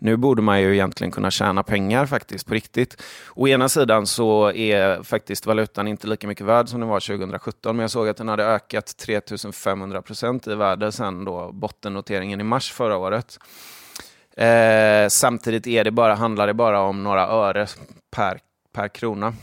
nu 0.00 0.16
borde 0.16 0.42
man 0.42 0.60
ju 0.60 0.74
egentligen 0.74 1.10
kunna 1.10 1.30
tjäna 1.30 1.62
pengar 1.62 2.06
faktiskt 2.06 2.46
på 2.46 2.54
riktigt. 2.54 3.02
Å 3.34 3.48
ena 3.48 3.68
sidan 3.68 4.06
så 4.06 4.52
är 4.52 5.02
faktiskt 5.02 5.46
valutan 5.46 5.88
inte 5.88 6.06
lika 6.06 6.26
mycket 6.26 6.46
värd 6.46 6.68
som 6.68 6.80
den 6.80 6.88
var 6.88 7.00
2017, 7.00 7.76
men 7.76 7.82
jag 7.82 7.90
såg 7.90 8.08
att 8.08 8.16
den 8.16 8.28
hade 8.28 8.44
ökat 8.44 8.96
3500 8.96 10.02
procent 10.02 10.46
i 10.46 10.54
värde 10.54 10.92
sedan 10.92 11.24
då 11.24 11.52
bottennoteringen 11.52 12.40
i 12.40 12.44
mars 12.44 12.72
förra 12.72 12.96
året. 12.96 13.38
Eh, 14.36 15.08
samtidigt 15.08 15.66
är 15.66 15.84
det 15.84 15.90
bara, 15.90 16.14
handlar 16.14 16.46
det 16.46 16.54
bara 16.54 16.80
om 16.80 17.02
några 17.02 17.26
öre 17.26 17.66
per, 18.16 18.40
per 18.74 18.88
krona. 18.88 19.34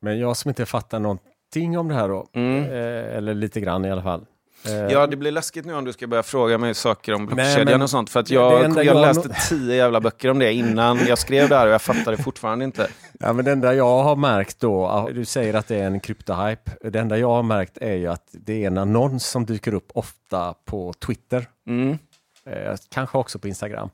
Men 0.00 0.18
jag 0.18 0.36
som 0.36 0.48
inte 0.48 0.66
fattar 0.66 0.98
någonting 0.98 1.78
om 1.78 1.88
det 1.88 1.94
här 1.94 2.08
då, 2.08 2.26
mm. 2.32 2.64
eh, 2.64 3.16
eller 3.16 3.34
lite 3.34 3.60
grann 3.60 3.84
i 3.84 3.90
alla 3.90 4.02
fall. 4.02 4.26
Eh, 4.66 4.74
ja, 4.74 5.06
det 5.06 5.16
blir 5.16 5.32
läskigt 5.32 5.64
nu 5.64 5.74
om 5.74 5.84
du 5.84 5.92
ska 5.92 6.06
börja 6.06 6.22
fråga 6.22 6.58
mig 6.58 6.74
saker 6.74 7.14
om 7.14 7.26
blockkedjan 7.26 7.82
och 7.82 7.90
sånt. 7.90 8.10
För 8.10 8.20
att 8.20 8.30
jag, 8.30 8.64
jag, 8.64 8.84
jag 8.84 8.96
läste 8.96 9.28
tio 9.48 9.74
jävla 9.74 10.00
böcker 10.00 10.30
om 10.30 10.38
det 10.38 10.52
innan 10.52 10.98
jag 11.08 11.18
skrev 11.18 11.48
det 11.48 11.56
här 11.56 11.66
och 11.66 11.72
jag 11.72 11.82
fattade 11.82 12.16
fortfarande 12.16 12.64
inte. 12.64 12.88
Ja, 13.20 13.32
men 13.32 13.44
det 13.44 13.52
enda 13.52 13.74
jag 13.74 14.02
har 14.02 14.16
märkt 14.16 14.60
då, 14.60 15.08
du 15.14 15.24
säger 15.24 15.54
att 15.54 15.68
det 15.68 15.76
är 15.76 15.86
en 15.86 16.00
kryptohype. 16.00 16.70
Det 16.90 16.98
enda 16.98 17.18
jag 17.18 17.28
har 17.28 17.42
märkt 17.42 17.78
är 17.78 17.94
ju 17.94 18.06
att 18.06 18.28
det 18.32 18.62
är 18.62 18.66
en 18.66 18.78
annons 18.78 19.26
som 19.26 19.46
dyker 19.46 19.74
upp 19.74 19.90
ofta 19.94 20.54
på 20.64 20.92
Twitter. 20.92 21.46
Mm. 21.66 21.98
Eh, 22.46 22.74
kanske 22.90 23.18
också 23.18 23.38
på 23.38 23.48
Instagram 23.48 23.90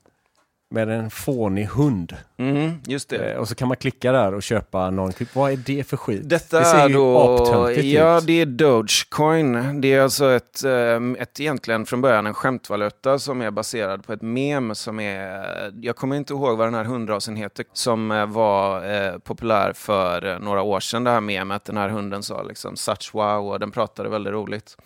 med 0.70 0.88
en 0.88 1.10
fånig 1.10 1.64
hund. 1.64 2.16
Mm, 2.36 2.72
just 2.86 3.08
det. 3.08 3.32
Eh, 3.32 3.38
och 3.38 3.48
så 3.48 3.54
kan 3.54 3.68
man 3.68 3.76
klicka 3.76 4.12
där 4.12 4.34
och 4.34 4.42
köpa 4.42 4.90
någon 4.90 5.12
klipp. 5.12 5.34
Vad 5.34 5.52
är 5.52 5.56
det 5.56 5.84
för 5.84 5.96
skit? 5.96 6.20
Detta 6.24 6.58
det 6.58 6.64
ser 6.64 6.88
då, 6.88 7.12
ja, 7.52 7.70
ut. 7.70 8.26
det 8.26 8.40
är 8.40 8.46
Dogecoin. 8.46 9.80
Det 9.80 9.94
är 9.94 10.00
alltså 10.00 10.30
ett, 10.30 10.64
eh, 10.64 11.22
ett 11.22 11.40
egentligen 11.40 11.86
från 11.86 12.00
början 12.00 12.26
en 12.26 12.34
skämtvaluta 12.34 13.18
som 13.18 13.40
är 13.40 13.50
baserad 13.50 14.06
på 14.06 14.12
ett 14.12 14.22
mem 14.22 14.74
som 14.74 15.00
är, 15.00 15.72
jag 15.80 15.96
kommer 15.96 16.16
inte 16.16 16.32
ihåg 16.32 16.58
vad 16.58 16.66
den 16.66 16.74
här 16.74 16.84
hundrasen 16.84 17.36
heter, 17.36 17.64
som 17.72 18.10
eh, 18.10 18.26
var 18.26 18.90
eh, 18.94 19.18
populär 19.18 19.72
för 19.72 20.38
några 20.38 20.62
år 20.62 20.80
sedan, 20.80 21.04
det 21.04 21.10
här 21.10 21.20
memet. 21.20 21.64
Den 21.64 21.76
här 21.76 21.88
hunden 21.88 22.22
sa 22.22 22.42
liksom 22.42 22.76
such 22.76 23.10
wow 23.14 23.48
och 23.48 23.60
den 23.60 23.70
pratade 23.70 24.08
väldigt 24.08 24.32
roligt. 24.32 24.76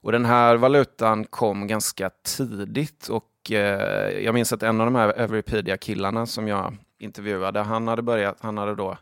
Och 0.00 0.12
den 0.12 0.24
här 0.24 0.56
valutan 0.56 1.24
kom 1.24 1.66
ganska 1.66 2.10
tidigt 2.36 3.08
och 3.08 3.24
eh, 3.52 4.24
jag 4.24 4.34
minns 4.34 4.52
att 4.52 4.62
en 4.62 4.80
av 4.80 4.86
de 4.86 4.94
här 4.94 5.08
Everpedia-killarna 5.16 6.26
som 6.26 6.48
jag 6.48 6.76
intervjuade, 6.98 7.60
han 7.60 7.88
hade, 7.88 8.02
börjat, 8.02 8.36
han 8.40 8.58
hade 8.58 8.74
då 8.74 8.98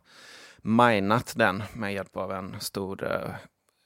minat 0.63 1.33
den 1.37 1.63
med 1.75 1.95
hjälp 1.95 2.17
av 2.17 2.33
en 2.33 2.61
stor 2.61 3.05
eh, 3.05 3.35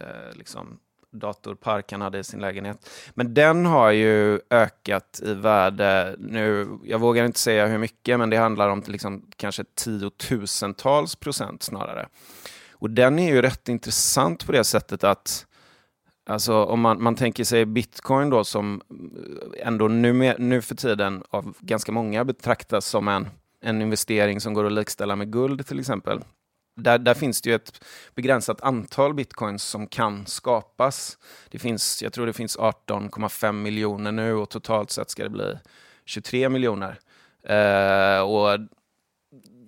eh, 0.08 0.32
liksom 0.36 0.78
datorpark 1.12 1.92
han 1.92 2.00
hade 2.00 2.18
i 2.18 2.24
sin 2.24 2.40
lägenhet. 2.40 2.90
Men 3.14 3.34
den 3.34 3.66
har 3.66 3.90
ju 3.90 4.40
ökat 4.50 5.20
i 5.24 5.34
värde 5.34 6.16
nu. 6.18 6.78
Jag 6.84 6.98
vågar 6.98 7.24
inte 7.24 7.38
säga 7.38 7.66
hur 7.66 7.78
mycket, 7.78 8.18
men 8.18 8.30
det 8.30 8.36
handlar 8.36 8.68
om 8.68 8.82
liksom 8.86 9.26
kanske 9.36 9.64
tiotusentals 9.74 11.16
procent 11.16 11.62
snarare. 11.62 12.08
Och 12.72 12.90
den 12.90 13.18
är 13.18 13.34
ju 13.34 13.42
rätt 13.42 13.68
intressant 13.68 14.46
på 14.46 14.52
det 14.52 14.64
sättet 14.64 15.04
att 15.04 15.46
Alltså 16.26 16.64
om 16.64 16.80
man, 16.80 17.02
man 17.02 17.14
tänker 17.14 17.44
sig 17.44 17.66
bitcoin 17.66 18.30
då 18.30 18.44
som 18.44 18.82
eh, 18.90 19.66
ändå 19.66 19.88
nu, 19.88 20.34
nu 20.38 20.62
för 20.62 20.74
tiden 20.74 21.22
av 21.30 21.56
ganska 21.60 21.92
många 21.92 22.24
betraktas 22.24 22.86
som 22.86 23.08
en, 23.08 23.28
en 23.60 23.82
investering 23.82 24.40
som 24.40 24.54
går 24.54 24.64
att 24.64 24.72
likställa 24.72 25.16
med 25.16 25.32
guld 25.32 25.66
till 25.66 25.80
exempel. 25.80 26.20
Där, 26.76 26.98
där 26.98 27.14
finns 27.14 27.42
det 27.42 27.50
ju 27.50 27.56
ett 27.56 27.84
begränsat 28.14 28.60
antal 28.60 29.14
bitcoins 29.14 29.62
som 29.62 29.86
kan 29.86 30.26
skapas. 30.26 31.18
Det 31.48 31.58
finns, 31.58 32.02
jag 32.02 32.12
tror 32.12 32.26
det 32.26 32.32
finns 32.32 32.58
18,5 32.58 33.52
miljoner 33.52 34.12
nu 34.12 34.34
och 34.34 34.50
totalt 34.50 34.90
sett 34.90 35.10
ska 35.10 35.22
det 35.22 35.30
bli 35.30 35.58
23 36.04 36.48
miljoner. 36.48 36.98
Eh, 37.42 38.20
och 38.20 38.58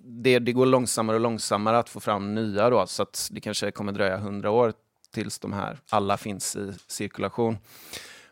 det, 0.05 0.39
det, 0.39 0.51
går 0.53 0.65
långsammare 0.65 1.15
och 1.15 1.21
långsammare 1.21 1.77
att 1.77 1.89
få 1.89 1.99
fram 1.99 2.35
nya 2.35 2.69
då, 2.69 2.87
så 2.87 3.03
att 3.03 3.29
det 3.31 3.41
kanske 3.41 3.71
kommer 3.71 3.91
dröja 3.91 4.15
100 4.15 4.51
år 4.51 4.73
tills 5.13 5.39
de 5.39 5.53
här 5.53 5.79
alla 5.89 6.17
finns 6.17 6.55
i 6.55 6.73
cirkulation. 6.87 7.57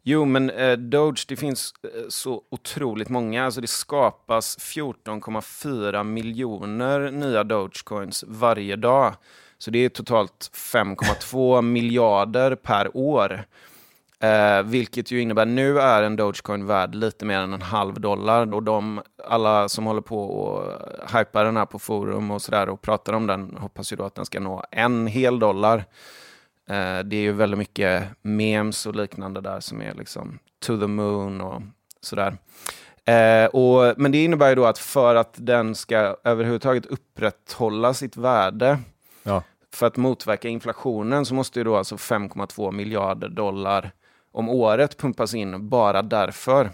Jo, 0.04 0.26
men 0.26 0.50
eh, 0.50 0.78
Doge, 0.78 1.26
det 1.28 1.36
finns 1.36 1.74
eh, 1.84 1.90
så 2.10 2.42
otroligt 2.50 3.10
många. 3.10 3.46
Alltså 3.46 3.62
det 3.62 3.68
skapas 3.68 4.58
14,4 4.58 6.04
miljoner 6.04 7.12
nya 7.12 7.44
Dogecoins 7.44 8.24
varje 8.28 8.76
dag. 8.76 9.14
Så 9.58 9.72
det 9.72 9.86
är 9.86 9.90
totalt 9.90 10.52
5,2 10.54 11.62
miljarder 11.62 12.56
per 12.56 12.98
år. 12.98 13.46
Eh, 14.20 14.64
vilket 14.64 15.12
ju 15.12 15.22
innebär, 15.22 15.46
nu 15.46 15.80
är 15.80 16.04
en 16.04 16.16
Dogecoin 16.16 16.66
värd 16.66 16.96
lite 16.96 17.26
mer 17.26 17.40
än 17.40 17.54
en 17.54 17.62
halv 17.62 18.02
dollar. 18.02 18.54
Och 18.54 18.64
de, 18.64 19.02
alla 19.28 19.70
som 19.70 19.86
håller 19.86 20.02
på 20.02 20.24
och 20.24 20.72
eh, 20.72 21.18
hypar 21.20 21.46
den 21.46 21.58
här 21.58 21.66
på 21.66 21.80
forum 21.80 22.32
och 22.32 22.42
sådär 22.42 22.70
och 22.70 22.82
pratar 22.82 23.14
om 23.14 23.28
den 23.28 23.58
hoppas 23.60 23.94
ju 23.94 23.98
då 23.98 24.04
att 24.04 24.16
den 24.16 24.26
ska 24.26 24.40
nå 24.40 24.64
en 24.72 25.08
hel 25.08 25.40
dollar. 25.40 25.86
Eh, 26.70 27.00
det 27.00 27.16
är 27.16 27.22
ju 27.22 27.32
väldigt 27.32 27.58
mycket 27.58 28.04
memes 28.22 28.86
och 28.86 28.96
liknande 28.96 29.42
där 29.42 29.60
som 29.60 29.82
är 29.82 29.94
liksom 29.94 30.40
to 30.66 30.80
the 30.80 30.88
moon 30.88 31.42
och 31.42 31.62
sådär. 32.02 32.38
Eh, 33.06 33.46
och, 33.46 33.94
men 33.98 34.12
det 34.12 34.24
innebär 34.24 34.50
ju 34.50 34.56
då 34.56 34.66
att 34.66 34.78
för 34.80 35.16
att 35.16 35.34
den 35.38 35.76
ska 35.76 36.16
överhuvudtaget 36.24 36.86
upprätthålla 36.86 37.94
sitt 37.94 38.18
värde, 38.18 38.80
Ja. 39.24 39.44
för 39.74 39.88
att 39.88 39.98
motverka 39.98 40.48
inflationen, 40.48 41.26
så 41.26 41.34
måste 41.34 41.60
ju 41.60 41.64
då 41.64 41.76
alltså 41.78 41.96
5,2 41.96 42.72
miljarder 42.72 43.30
dollar 43.30 43.92
om 44.32 44.50
året 44.50 44.98
pumpas 44.98 45.34
in 45.34 45.70
bara 45.70 46.02
därför. 46.02 46.72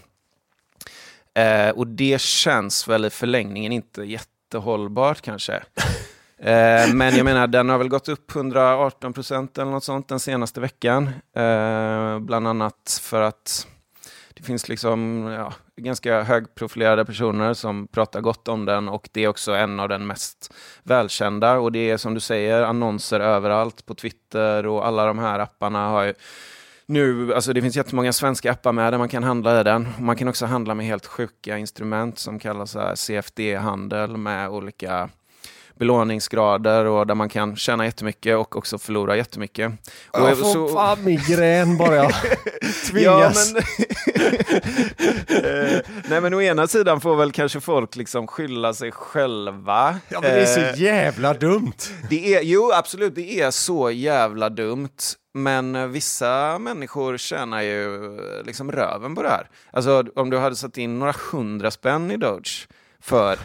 Eh, 1.34 1.70
och 1.70 1.86
det 1.86 2.20
känns 2.20 2.88
väl 2.88 3.04
i 3.04 3.10
förlängningen 3.10 3.72
inte 3.72 4.02
jättehållbart 4.02 5.20
kanske. 5.20 5.62
Eh, 6.38 6.94
men 6.94 7.16
jag 7.16 7.24
menar, 7.24 7.46
den 7.46 7.68
har 7.68 7.78
väl 7.78 7.88
gått 7.88 8.08
upp 8.08 8.36
118 8.36 9.12
procent 9.12 9.58
eller 9.58 9.70
något 9.70 9.84
sånt 9.84 10.08
den 10.08 10.20
senaste 10.20 10.60
veckan. 10.60 11.08
Eh, 11.36 12.18
bland 12.18 12.48
annat 12.48 13.00
för 13.02 13.22
att 13.22 13.66
det 14.34 14.42
finns 14.42 14.68
liksom 14.68 15.22
ja, 15.38 15.52
ganska 15.76 16.22
högprofilerade 16.22 17.04
personer 17.04 17.54
som 17.54 17.86
pratar 17.86 18.20
gott 18.20 18.48
om 18.48 18.64
den 18.64 18.88
och 18.88 19.08
det 19.12 19.24
är 19.24 19.28
också 19.28 19.52
en 19.52 19.80
av 19.80 19.88
den 19.88 20.06
mest 20.06 20.54
välkända 20.82 21.58
och 21.58 21.72
det 21.72 21.90
är 21.90 21.96
som 21.96 22.14
du 22.14 22.20
säger 22.20 22.62
annonser 22.62 23.20
överallt 23.20 23.86
på 23.86 23.94
Twitter 23.94 24.66
och 24.66 24.86
alla 24.86 25.06
de 25.06 25.18
här 25.18 25.38
apparna 25.38 25.88
har 25.88 26.04
ju 26.04 26.14
nu, 26.86 27.34
alltså 27.34 27.52
det 27.52 27.62
finns 27.62 27.76
jättemånga 27.76 28.12
svenska 28.12 28.52
appar 28.52 28.72
med 28.72 28.92
där 28.92 28.98
man 28.98 29.08
kan 29.08 29.24
handla 29.24 29.60
i 29.60 29.64
den. 29.64 29.88
Man 29.98 30.16
kan 30.16 30.28
också 30.28 30.46
handla 30.46 30.74
med 30.74 30.86
helt 30.86 31.06
sjuka 31.06 31.58
instrument 31.58 32.18
som 32.18 32.38
kallas 32.38 32.76
CFD-handel 32.94 34.16
med 34.16 34.48
olika 34.48 35.08
belåningsgrader 35.78 36.84
och 36.84 37.06
där 37.06 37.14
man 37.14 37.28
kan 37.28 37.56
tjäna 37.56 37.84
jättemycket 37.84 38.36
och 38.36 38.56
också 38.56 38.78
förlora 38.78 39.16
jättemycket. 39.16 39.72
Och 40.10 40.20
Jag 40.20 40.38
får 40.38 40.52
så- 40.52 40.68
fan 40.68 41.04
migrän 41.04 41.76
bara 41.76 41.94
jag 41.94 42.12
Ja, 42.62 42.68
tvingas. 42.90 43.52
men... 43.54 43.62
Eh, 45.28 45.80
Nej 46.08 46.20
men 46.20 46.34
å 46.34 46.42
ena 46.42 46.66
sidan 46.66 47.00
får 47.00 47.16
väl 47.16 47.32
kanske 47.32 47.60
folk 47.60 47.96
liksom 47.96 48.26
skylla 48.26 48.74
sig 48.74 48.92
själva. 48.92 49.98
Ja, 50.08 50.20
men 50.20 50.30
det 50.34 50.40
är 50.40 50.46
så 50.46 50.60
Eh, 50.60 50.80
jävla 50.82 51.34
dumt. 51.34 51.72
det 52.10 52.34
är, 52.34 52.42
jo, 52.42 52.72
absolut, 52.72 53.14
det 53.14 53.40
är 53.40 53.50
så 53.50 53.90
jävla 53.90 54.48
dumt. 54.48 54.88
Men 55.34 55.92
vissa 55.92 56.58
människor 56.58 57.16
tjänar 57.16 57.62
ju 57.62 57.94
eh, 58.18 58.44
liksom 58.46 58.72
röven 58.72 59.14
på 59.14 59.22
det 59.22 59.28
här. 59.28 59.48
Alltså 59.70 60.04
om 60.16 60.30
du 60.30 60.38
hade 60.38 60.56
satt 60.56 60.78
in 60.78 60.98
några 60.98 61.14
hundra 61.32 61.70
spänn 61.70 62.10
i 62.10 62.16
Doge 62.16 62.66
för 63.02 63.38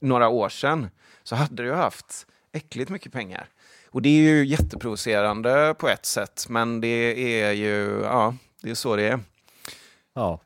några 0.00 0.28
år 0.28 0.48
sedan 0.48 0.88
så 1.28 1.36
hade 1.36 1.62
du 1.62 1.72
haft 1.72 2.26
äckligt 2.52 2.90
mycket 2.90 3.12
pengar. 3.12 3.48
Och 3.90 4.02
det 4.02 4.08
är 4.08 4.22
ju 4.22 4.46
jätteprovocerande 4.46 5.74
på 5.78 5.88
ett 5.88 6.06
sätt, 6.06 6.46
men 6.48 6.80
det 6.80 7.42
är 7.42 7.52
ju, 7.52 8.00
ja, 8.02 8.34
det 8.62 8.70
är 8.70 8.74
så 8.74 8.96
det 8.96 9.08
är. 9.08 9.20
Ja. 10.14 10.40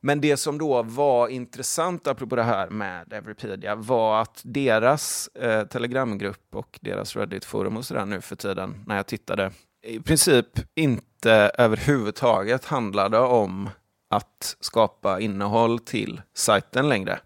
Men 0.00 0.20
det 0.20 0.36
som 0.36 0.58
då 0.58 0.82
var 0.82 1.28
intressant, 1.28 2.06
apropå 2.06 2.36
det 2.36 2.42
här 2.42 2.70
med 2.70 3.12
Everpedia, 3.12 3.74
var 3.74 4.22
att 4.22 4.40
deras 4.44 5.28
eh, 5.28 5.66
telegramgrupp 5.66 6.54
och 6.54 6.78
deras 6.82 7.16
Reddit-forum 7.16 7.76
och 7.76 7.84
sådär 7.84 8.06
nu 8.06 8.20
för 8.20 8.36
tiden, 8.36 8.84
när 8.86 8.96
jag 8.96 9.06
tittade, 9.06 9.52
i 9.82 10.00
princip 10.00 10.46
inte 10.74 11.32
överhuvudtaget 11.58 12.64
handlade 12.64 13.18
om 13.18 13.70
att 14.10 14.56
skapa 14.60 15.20
innehåll 15.20 15.78
till 15.78 16.22
sajten 16.34 16.88
längre. 16.88 17.18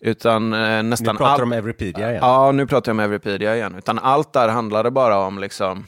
Utan 0.00 0.52
eh, 0.52 0.58
Nu 0.58 0.82
nästan 0.82 1.16
pratar 1.16 1.32
allt... 1.32 1.38
du 1.38 1.42
om 1.42 1.52
Everpedia 1.52 2.10
igen. 2.10 2.22
Ja, 2.22 2.52
nu 2.52 2.66
pratar 2.66 2.90
jag 2.90 2.94
om 2.94 3.00
Everpedia 3.00 3.56
igen. 3.56 3.74
Utan 3.74 3.98
allt 3.98 4.32
där 4.32 4.48
handlade 4.48 4.90
bara 4.90 5.18
om 5.18 5.38
liksom, 5.38 5.86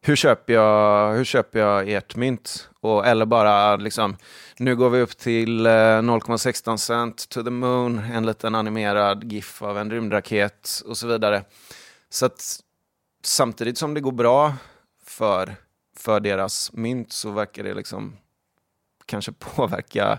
hur 0.00 0.16
köper 0.16 0.52
jag, 0.52 1.12
hur 1.14 1.24
köper 1.24 1.58
jag 1.58 1.88
ert 1.88 2.16
mynt? 2.16 2.68
Och, 2.80 3.06
eller 3.06 3.26
bara 3.26 3.76
liksom, 3.76 4.16
nu 4.58 4.76
går 4.76 4.90
vi 4.90 5.00
upp 5.00 5.18
till 5.18 5.66
eh, 5.66 5.70
0,16 5.70 6.76
cent 6.76 7.28
to 7.28 7.42
the 7.42 7.50
moon, 7.50 7.98
en 7.98 8.26
liten 8.26 8.54
animerad 8.54 9.32
GIF 9.32 9.62
av 9.62 9.78
en 9.78 9.90
rymdraket 9.90 10.82
och 10.86 10.96
så 10.96 11.06
vidare. 11.06 11.44
Så 12.10 12.26
att 12.26 12.60
samtidigt 13.24 13.78
som 13.78 13.94
det 13.94 14.00
går 14.00 14.12
bra 14.12 14.54
för, 15.06 15.56
för 15.96 16.20
deras 16.20 16.72
mynt 16.72 17.12
så 17.12 17.30
verkar 17.30 17.62
det 17.62 17.74
liksom 17.74 18.16
kanske 19.06 19.32
påverka 19.38 20.18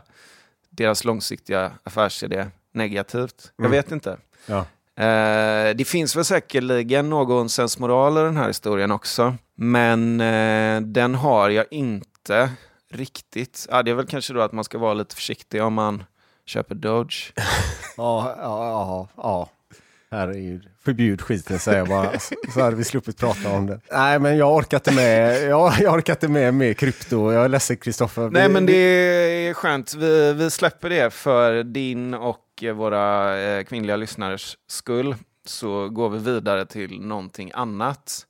deras 0.70 1.04
långsiktiga 1.04 1.72
affärsidé 1.84 2.48
negativt. 2.74 3.52
Jag 3.58 3.66
Mm. 3.66 3.72
vet 3.72 3.92
inte. 3.92 4.18
Ja. 4.46 4.58
Eh, 5.04 5.76
det 5.76 5.88
finns 5.88 6.16
väl 6.16 6.26
säkerligen 6.26 7.10
någon 7.10 7.50
sensmoral 7.50 8.18
i 8.18 8.22
den 8.22 8.38
här 8.38 8.48
historien 8.48 8.92
också. 8.92 9.36
Men 9.56 10.22
eh, 10.22 10.82
den 10.82 11.16
har 11.16 11.50
jag 11.50 11.66
inte 11.72 12.50
riktigt. 12.92 13.68
Ja, 13.72 13.84
det 13.84 13.92
är 13.92 13.96
väl 13.96 14.06
kanske 14.08 14.34
då 14.34 14.42
att 14.42 14.52
man 14.52 14.64
ska 14.64 14.78
vara 14.78 14.94
lite 14.94 15.16
försiktig 15.16 15.64
om 15.64 15.74
man 15.74 16.04
köper 16.46 16.76
Doge. 16.76 17.34
Ja, 17.98 18.36
ja, 18.42 19.08
ja. 19.18 19.50
Herregud. 20.12 20.68
Förbjud 20.86 21.22
skiten 21.22 21.60
säger 21.60 21.78
jag 21.78 21.88
bara. 21.88 22.20
Så- 22.54 22.62
hade 22.62 22.76
vi 22.76 22.84
sluppit 22.84 23.18
prata 23.18 23.50
om 23.52 23.68
det. 23.68 23.80
Nej, 23.92 24.20
men 24.20 24.38
jag 24.38 24.56
orkar 24.56 24.78
inte 24.78 24.92
med, 24.92 25.44
jag, 25.44 25.74
jag 25.80 25.94
orkar 25.94 26.14
inte 26.14 26.28
med 26.28 26.54
mer 26.54 26.74
krypto. 26.74 27.34
Jag 27.34 27.44
är 27.44 27.48
ledsen 27.50 27.78
Kristoffer. 27.78 28.30
Nej, 28.30 28.50
men 28.50 28.66
det 28.66 28.74
är 28.74 29.54
skönt. 29.54 29.94
Vi, 29.94 30.34
vi 30.34 30.50
släpper 30.52 30.90
det 30.90 31.14
för 31.14 31.64
din 31.64 32.14
och 32.14 32.38
och 32.62 32.78
våra 32.78 33.38
eh, 33.40 33.64
kvinnliga 33.64 33.96
lyssnares 33.96 34.58
skull. 34.68 35.16
Så 35.46 35.90
går 35.90 36.10
vi 36.10 36.20
vidare 36.20 36.66
till 36.66 37.02
någonting 37.02 37.52
annat. 37.54 38.28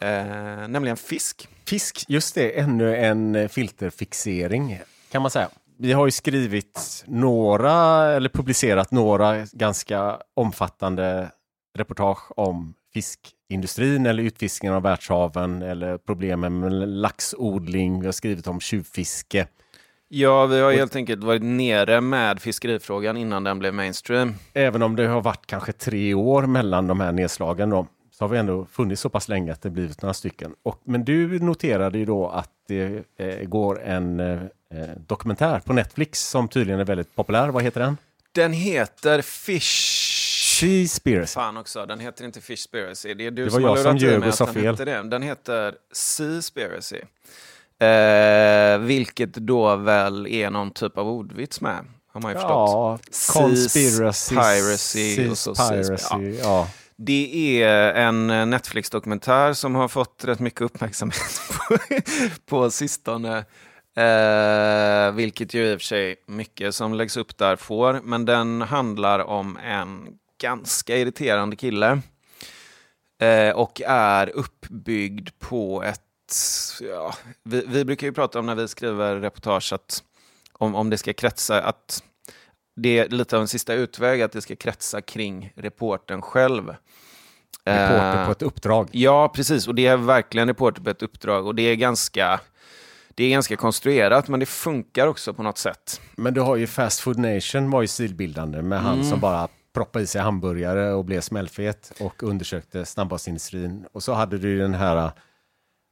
Eh, 0.00 0.68
nämligen 0.68 0.96
fisk. 0.96 1.48
Fisk, 1.66 2.04
just 2.08 2.34
det, 2.34 2.58
ännu 2.58 2.96
en 2.96 3.48
filterfixering 3.48 4.80
kan 5.10 5.22
man 5.22 5.30
säga. 5.30 5.48
Vi 5.78 5.92
har 5.92 6.06
ju 6.06 6.10
skrivit 6.10 7.04
några, 7.06 8.04
eller 8.10 8.28
publicerat 8.28 8.90
några 8.90 9.46
ganska 9.52 10.18
omfattande 10.34 11.30
reportage 11.78 12.38
om 12.38 12.74
fiskindustrin 12.94 14.06
eller 14.06 14.22
utfiskningen 14.22 14.74
av 14.74 14.82
världshaven 14.82 15.62
eller 15.62 15.98
problemen 15.98 16.60
med 16.60 16.72
laxodling. 16.88 18.00
Vi 18.00 18.06
har 18.06 18.12
skrivit 18.12 18.46
om 18.46 18.60
tjuvfiske. 18.60 19.46
Ja, 20.10 20.46
vi 20.46 20.60
har 20.60 20.72
helt 20.72 20.96
enkelt 20.96 21.24
varit 21.24 21.42
nere 21.42 22.00
med 22.00 22.42
fiskerifrågan 22.42 23.16
innan 23.16 23.44
den 23.44 23.58
blev 23.58 23.74
mainstream. 23.74 24.34
Även 24.52 24.82
om 24.82 24.96
det 24.96 25.06
har 25.06 25.20
varit 25.20 25.46
kanske 25.46 25.72
tre 25.72 26.14
år 26.14 26.46
mellan 26.46 26.86
de 26.86 27.00
här 27.00 27.12
nedslagen 27.12 27.70
då, 27.70 27.86
så 28.10 28.24
har 28.24 28.28
vi 28.28 28.38
ändå 28.38 28.66
funnits 28.72 29.02
så 29.02 29.08
pass 29.08 29.28
länge 29.28 29.52
att 29.52 29.62
det 29.62 29.70
blivit 29.70 30.02
några 30.02 30.14
stycken. 30.14 30.54
Och, 30.62 30.80
men 30.84 31.04
du 31.04 31.38
noterade 31.38 31.98
ju 31.98 32.04
då 32.04 32.28
att 32.28 32.50
det 32.68 33.04
eh, 33.16 33.44
går 33.44 33.82
en 33.82 34.20
eh, 34.20 34.42
eh, 34.74 34.88
dokumentär 35.06 35.60
på 35.60 35.72
Netflix 35.72 36.28
som 36.28 36.48
tydligen 36.48 36.80
är 36.80 36.84
väldigt 36.84 37.14
populär. 37.14 37.48
Vad 37.48 37.62
heter 37.62 37.80
den? 37.80 37.96
Den 38.32 38.52
heter 38.52 39.22
Fish... 39.22 40.08
Seaspiracy. 40.60 41.34
Fan 41.34 41.56
också, 41.56 41.86
den 41.86 42.00
heter 42.00 42.24
inte 42.24 42.40
Fishspiracy. 42.40 43.14
Det 43.14 43.26
är 43.26 43.30
du 43.30 43.44
Det 43.44 43.50
som 43.50 43.62
var 43.62 43.68
har 43.68 43.76
jag 43.76 43.84
som 43.84 43.96
ljög 43.96 44.26
och 44.26 44.34
sa 44.34 44.46
fel. 44.46 44.76
Den 45.10 45.22
heter 45.22 45.74
Seaspiracy. 45.92 47.00
Eh, 47.80 48.78
vilket 48.78 49.34
då 49.34 49.76
väl 49.76 50.26
är 50.26 50.50
någon 50.50 50.70
typ 50.70 50.98
av 50.98 51.08
ordvits 51.08 51.60
med, 51.60 51.84
har 52.12 52.20
man 52.20 52.30
ju 52.30 52.34
förstått. 52.34 52.50
Ja, 52.50 52.98
conspiracy, 53.32 54.34
Seaspiracy 54.34 55.28
och 55.30 55.38
så 55.38 55.54
seaspiracy, 55.54 56.38
ja. 56.42 56.68
Det 56.96 57.62
är 57.62 57.92
en 57.94 58.50
Netflix-dokumentär 58.50 59.52
som 59.52 59.74
har 59.74 59.88
fått 59.88 60.24
rätt 60.24 60.40
mycket 60.40 60.60
uppmärksamhet 60.60 61.40
på, 61.68 61.78
på 62.46 62.70
sistone. 62.70 63.44
Eh, 63.98 65.12
vilket 65.12 65.54
ju 65.54 65.64
i 65.66 65.76
och 65.76 65.80
för 65.80 65.84
sig 65.84 66.16
mycket 66.26 66.74
som 66.74 66.94
läggs 66.94 67.16
upp 67.16 67.38
där 67.38 67.56
får. 67.56 68.00
Men 68.04 68.24
den 68.24 68.62
handlar 68.62 69.18
om 69.18 69.56
en 69.56 70.08
ganska 70.40 70.96
irriterande 70.96 71.56
kille. 71.56 72.00
Eh, 73.20 73.50
och 73.50 73.80
är 73.86 74.28
uppbyggd 74.28 75.28
på 75.38 75.82
ett... 75.82 76.00
Ja, 76.80 77.14
vi, 77.42 77.64
vi 77.66 77.84
brukar 77.84 78.06
ju 78.06 78.12
prata 78.12 78.38
om 78.38 78.46
när 78.46 78.54
vi 78.54 78.68
skriver 78.68 79.16
reportage 79.16 79.72
att 79.72 80.02
om, 80.52 80.74
om 80.74 80.90
det 80.90 80.98
ska 80.98 81.12
kretsa, 81.12 81.62
att 81.62 82.02
det 82.76 82.98
är 82.98 83.08
lite 83.08 83.36
av 83.36 83.42
en 83.42 83.48
sista 83.48 83.74
utväg 83.74 84.22
att 84.22 84.32
det 84.32 84.40
ska 84.40 84.56
kretsa 84.56 85.00
kring 85.00 85.52
reporten 85.56 86.22
själv. 86.22 86.74
Reporter 87.64 88.20
Eh, 88.20 88.26
på 88.26 88.32
ett 88.32 88.42
uppdrag. 88.42 88.88
Ja, 88.92 89.28
precis. 89.34 89.68
Och 89.68 89.74
det 89.74 89.86
är 89.86 89.96
verkligen 89.96 90.48
reporter 90.48 90.82
på 90.82 90.90
ett 90.90 91.02
uppdrag. 91.02 91.46
Och 91.46 91.54
det 91.54 91.62
är 91.62 91.74
ganska, 91.74 92.40
det 93.14 93.24
är 93.24 93.30
ganska 93.30 93.56
konstruerat, 93.56 94.28
men 94.28 94.40
det 94.40 94.46
funkar 94.46 95.06
också 95.06 95.34
på 95.34 95.42
något 95.42 95.58
sätt. 95.58 96.00
Men 96.16 96.34
du 96.34 96.40
har 96.40 96.56
ju 96.56 96.66
Fast 96.66 97.00
Food 97.00 97.18
Nation 97.18 97.70
var 97.70 97.82
ju 97.82 97.88
stilbildande 97.88 98.62
med 98.62 98.80
han 98.80 98.94
Mm. 98.94 99.10
som 99.10 99.20
bara 99.20 99.48
proppade 99.72 100.02
i 100.02 100.06
sig 100.06 100.20
hamburgare 100.20 100.92
och 100.92 101.04
blev 101.04 101.20
smällfet 101.20 101.92
och 102.00 102.22
undersökte 102.22 102.84
snabbmatsindustrin. 102.84 103.86
Och 103.92 104.02
så 104.02 104.12
hade 104.12 104.38
du 104.38 104.48
ju 104.48 104.58
den 104.58 104.74
här 104.74 105.10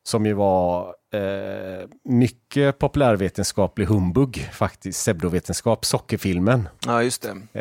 som 0.07 0.27
ju 0.27 0.33
var 0.33 0.95
eh, 1.15 1.89
mycket 2.05 2.79
populärvetenskaplig 2.79 3.87
humbug 3.87 4.49
faktiskt, 4.53 4.99
pseudovetenskap, 4.99 5.85
sockerfilmen. 5.85 6.69
Ja, 6.87 7.03
just 7.03 7.29
det. 7.53 7.61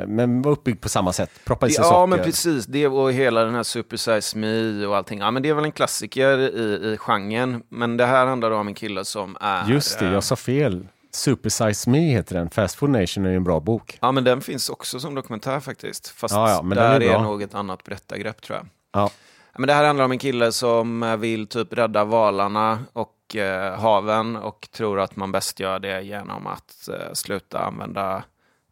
Eh, 0.00 0.06
men 0.06 0.42
var 0.42 0.52
uppbyggd 0.52 0.80
på 0.80 0.88
samma 0.88 1.12
sätt, 1.12 1.30
proppa 1.44 1.66
i 1.66 1.70
sig 1.70 1.84
Ja, 1.84 1.90
socker. 1.90 2.06
men 2.06 2.18
precis. 2.18 2.66
Det 2.66 2.86
och 2.88 3.12
hela 3.12 3.44
den 3.44 3.54
här 3.54 3.62
Super 3.62 3.96
Size 3.96 4.38
Me 4.38 4.86
och 4.86 4.96
allting. 4.96 5.18
Ja, 5.18 5.30
men 5.30 5.42
det 5.42 5.48
är 5.48 5.54
väl 5.54 5.64
en 5.64 5.72
klassiker 5.72 6.38
i, 6.38 6.92
i 6.92 6.96
genren. 6.98 7.62
Men 7.68 7.96
det 7.96 8.06
här 8.06 8.26
handlar 8.26 8.50
om 8.50 8.68
en 8.68 8.74
kille 8.74 9.04
som 9.04 9.36
är... 9.40 9.68
Just 9.68 9.98
det, 9.98 10.06
eh, 10.06 10.12
jag 10.12 10.24
sa 10.24 10.36
fel. 10.36 10.88
Super 11.10 11.50
Size 11.50 11.90
Me 11.90 11.98
heter 11.98 12.34
den. 12.34 12.50
Fast 12.50 12.74
Food 12.74 12.90
Nation 12.90 13.26
är 13.26 13.30
ju 13.30 13.36
en 13.36 13.44
bra 13.44 13.60
bok. 13.60 13.98
Ja, 14.00 14.12
men 14.12 14.24
den 14.24 14.40
finns 14.40 14.68
också 14.68 15.00
som 15.00 15.14
dokumentär 15.14 15.60
faktiskt. 15.60 16.08
Fast 16.08 16.34
Ja, 16.34 16.50
ja, 16.50 16.62
men 16.62 16.78
där 16.78 17.00
är 17.00 17.40
är, 17.40 17.44
ett 17.44 17.54
annat 17.54 17.84
berättargrepp 17.84 18.42
tror 18.42 18.58
jag. 18.58 18.66
Ja. 18.92 19.10
Men 19.58 19.66
det 19.66 19.72
här 19.72 19.84
handlar 19.84 20.04
om 20.04 20.12
en 20.12 20.18
kille 20.18 20.52
som 20.52 21.02
eh, 21.02 21.16
vill 21.16 21.46
typ 21.46 21.72
rädda 21.72 22.04
valarna 22.04 22.78
och 22.92 23.36
eh, 23.36 23.80
haven 23.80 24.36
och 24.36 24.68
tror 24.72 25.00
att 25.00 25.16
man 25.16 25.32
bäst 25.32 25.60
gör 25.60 25.78
det 25.78 26.02
genom 26.02 26.46
att 26.46 26.88
eh, 26.88 27.12
sluta 27.12 27.58
använda 27.58 28.24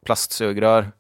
plastsugrör. 0.05 0.93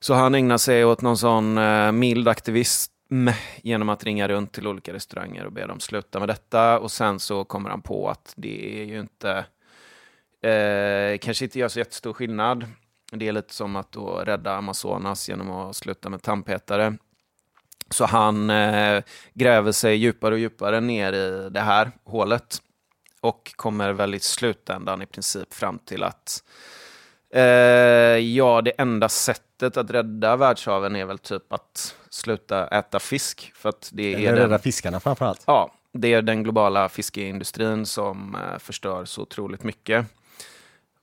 Så 0.00 0.14
han 0.14 0.34
ägnar 0.34 0.58
sig 0.58 0.84
åt 0.84 1.02
någon 1.02 1.18
sån 1.18 1.58
eh, 1.58 1.92
mild 1.92 2.28
aktivism 2.28 3.28
genom 3.62 3.88
att 3.88 4.04
ringa 4.04 4.28
runt 4.28 4.52
till 4.52 4.66
olika 4.66 4.92
restauranger 4.92 5.44
och 5.44 5.52
be 5.52 5.66
dem 5.66 5.80
sluta 5.80 6.18
med 6.18 6.28
detta. 6.28 6.78
Och 6.78 6.90
sen 6.90 7.20
så 7.20 7.44
kommer 7.44 7.70
han 7.70 7.82
på 7.82 8.08
att 8.08 8.34
det 8.36 8.80
är 8.80 8.84
ju 8.84 9.00
inte, 9.00 9.44
eh, 10.50 11.18
kanske 11.18 11.44
inte 11.44 11.58
gör 11.58 11.68
så 11.68 11.78
jättestor 11.78 12.12
skillnad. 12.12 12.66
Det 13.12 13.28
är 13.28 13.32
lite 13.32 13.54
som 13.54 13.76
att 13.76 13.92
då 13.92 14.22
rädda 14.24 14.56
Amazonas 14.56 15.28
genom 15.28 15.50
att 15.50 15.76
sluta 15.76 16.08
med 16.08 16.22
tandpetare. 16.22 16.96
Så 17.90 18.04
han 18.04 18.50
eh, 18.50 19.02
gräver 19.34 19.72
sig 19.72 19.96
djupare 19.96 20.34
och 20.34 20.40
djupare 20.40 20.80
ner 20.80 21.12
i 21.12 21.48
det 21.50 21.60
här 21.60 21.90
hålet 22.04 22.62
och 23.20 23.52
kommer 23.56 23.92
väl 23.92 24.14
i 24.14 24.20
slutändan 24.20 25.02
i 25.02 25.06
princip 25.06 25.54
fram 25.54 25.78
till 25.78 26.02
att 26.02 26.42
eh, 27.34 27.42
ja, 28.18 28.62
det 28.62 28.70
enda 28.70 29.08
sättet 29.08 29.76
att 29.76 29.90
rädda 29.90 30.36
världshaven 30.36 30.96
är 30.96 31.04
väl 31.04 31.18
typ 31.18 31.52
att 31.52 31.96
sluta 32.10 32.66
äta 32.68 32.98
fisk. 32.98 33.52
För 33.54 33.68
att 33.68 33.90
det 33.92 34.14
är 34.14 34.18
Eller 34.18 34.32
den, 34.32 34.36
rädda 34.36 34.58
fiskarna 34.58 35.00
framförallt. 35.00 35.42
ja, 35.46 35.72
det 35.92 36.12
är 36.12 36.22
den 36.22 36.42
globala 36.42 36.88
fiskeindustrin 36.88 37.86
som 37.86 38.34
eh, 38.34 38.58
förstör 38.58 39.04
så 39.04 39.22
otroligt 39.22 39.62
mycket. 39.62 40.06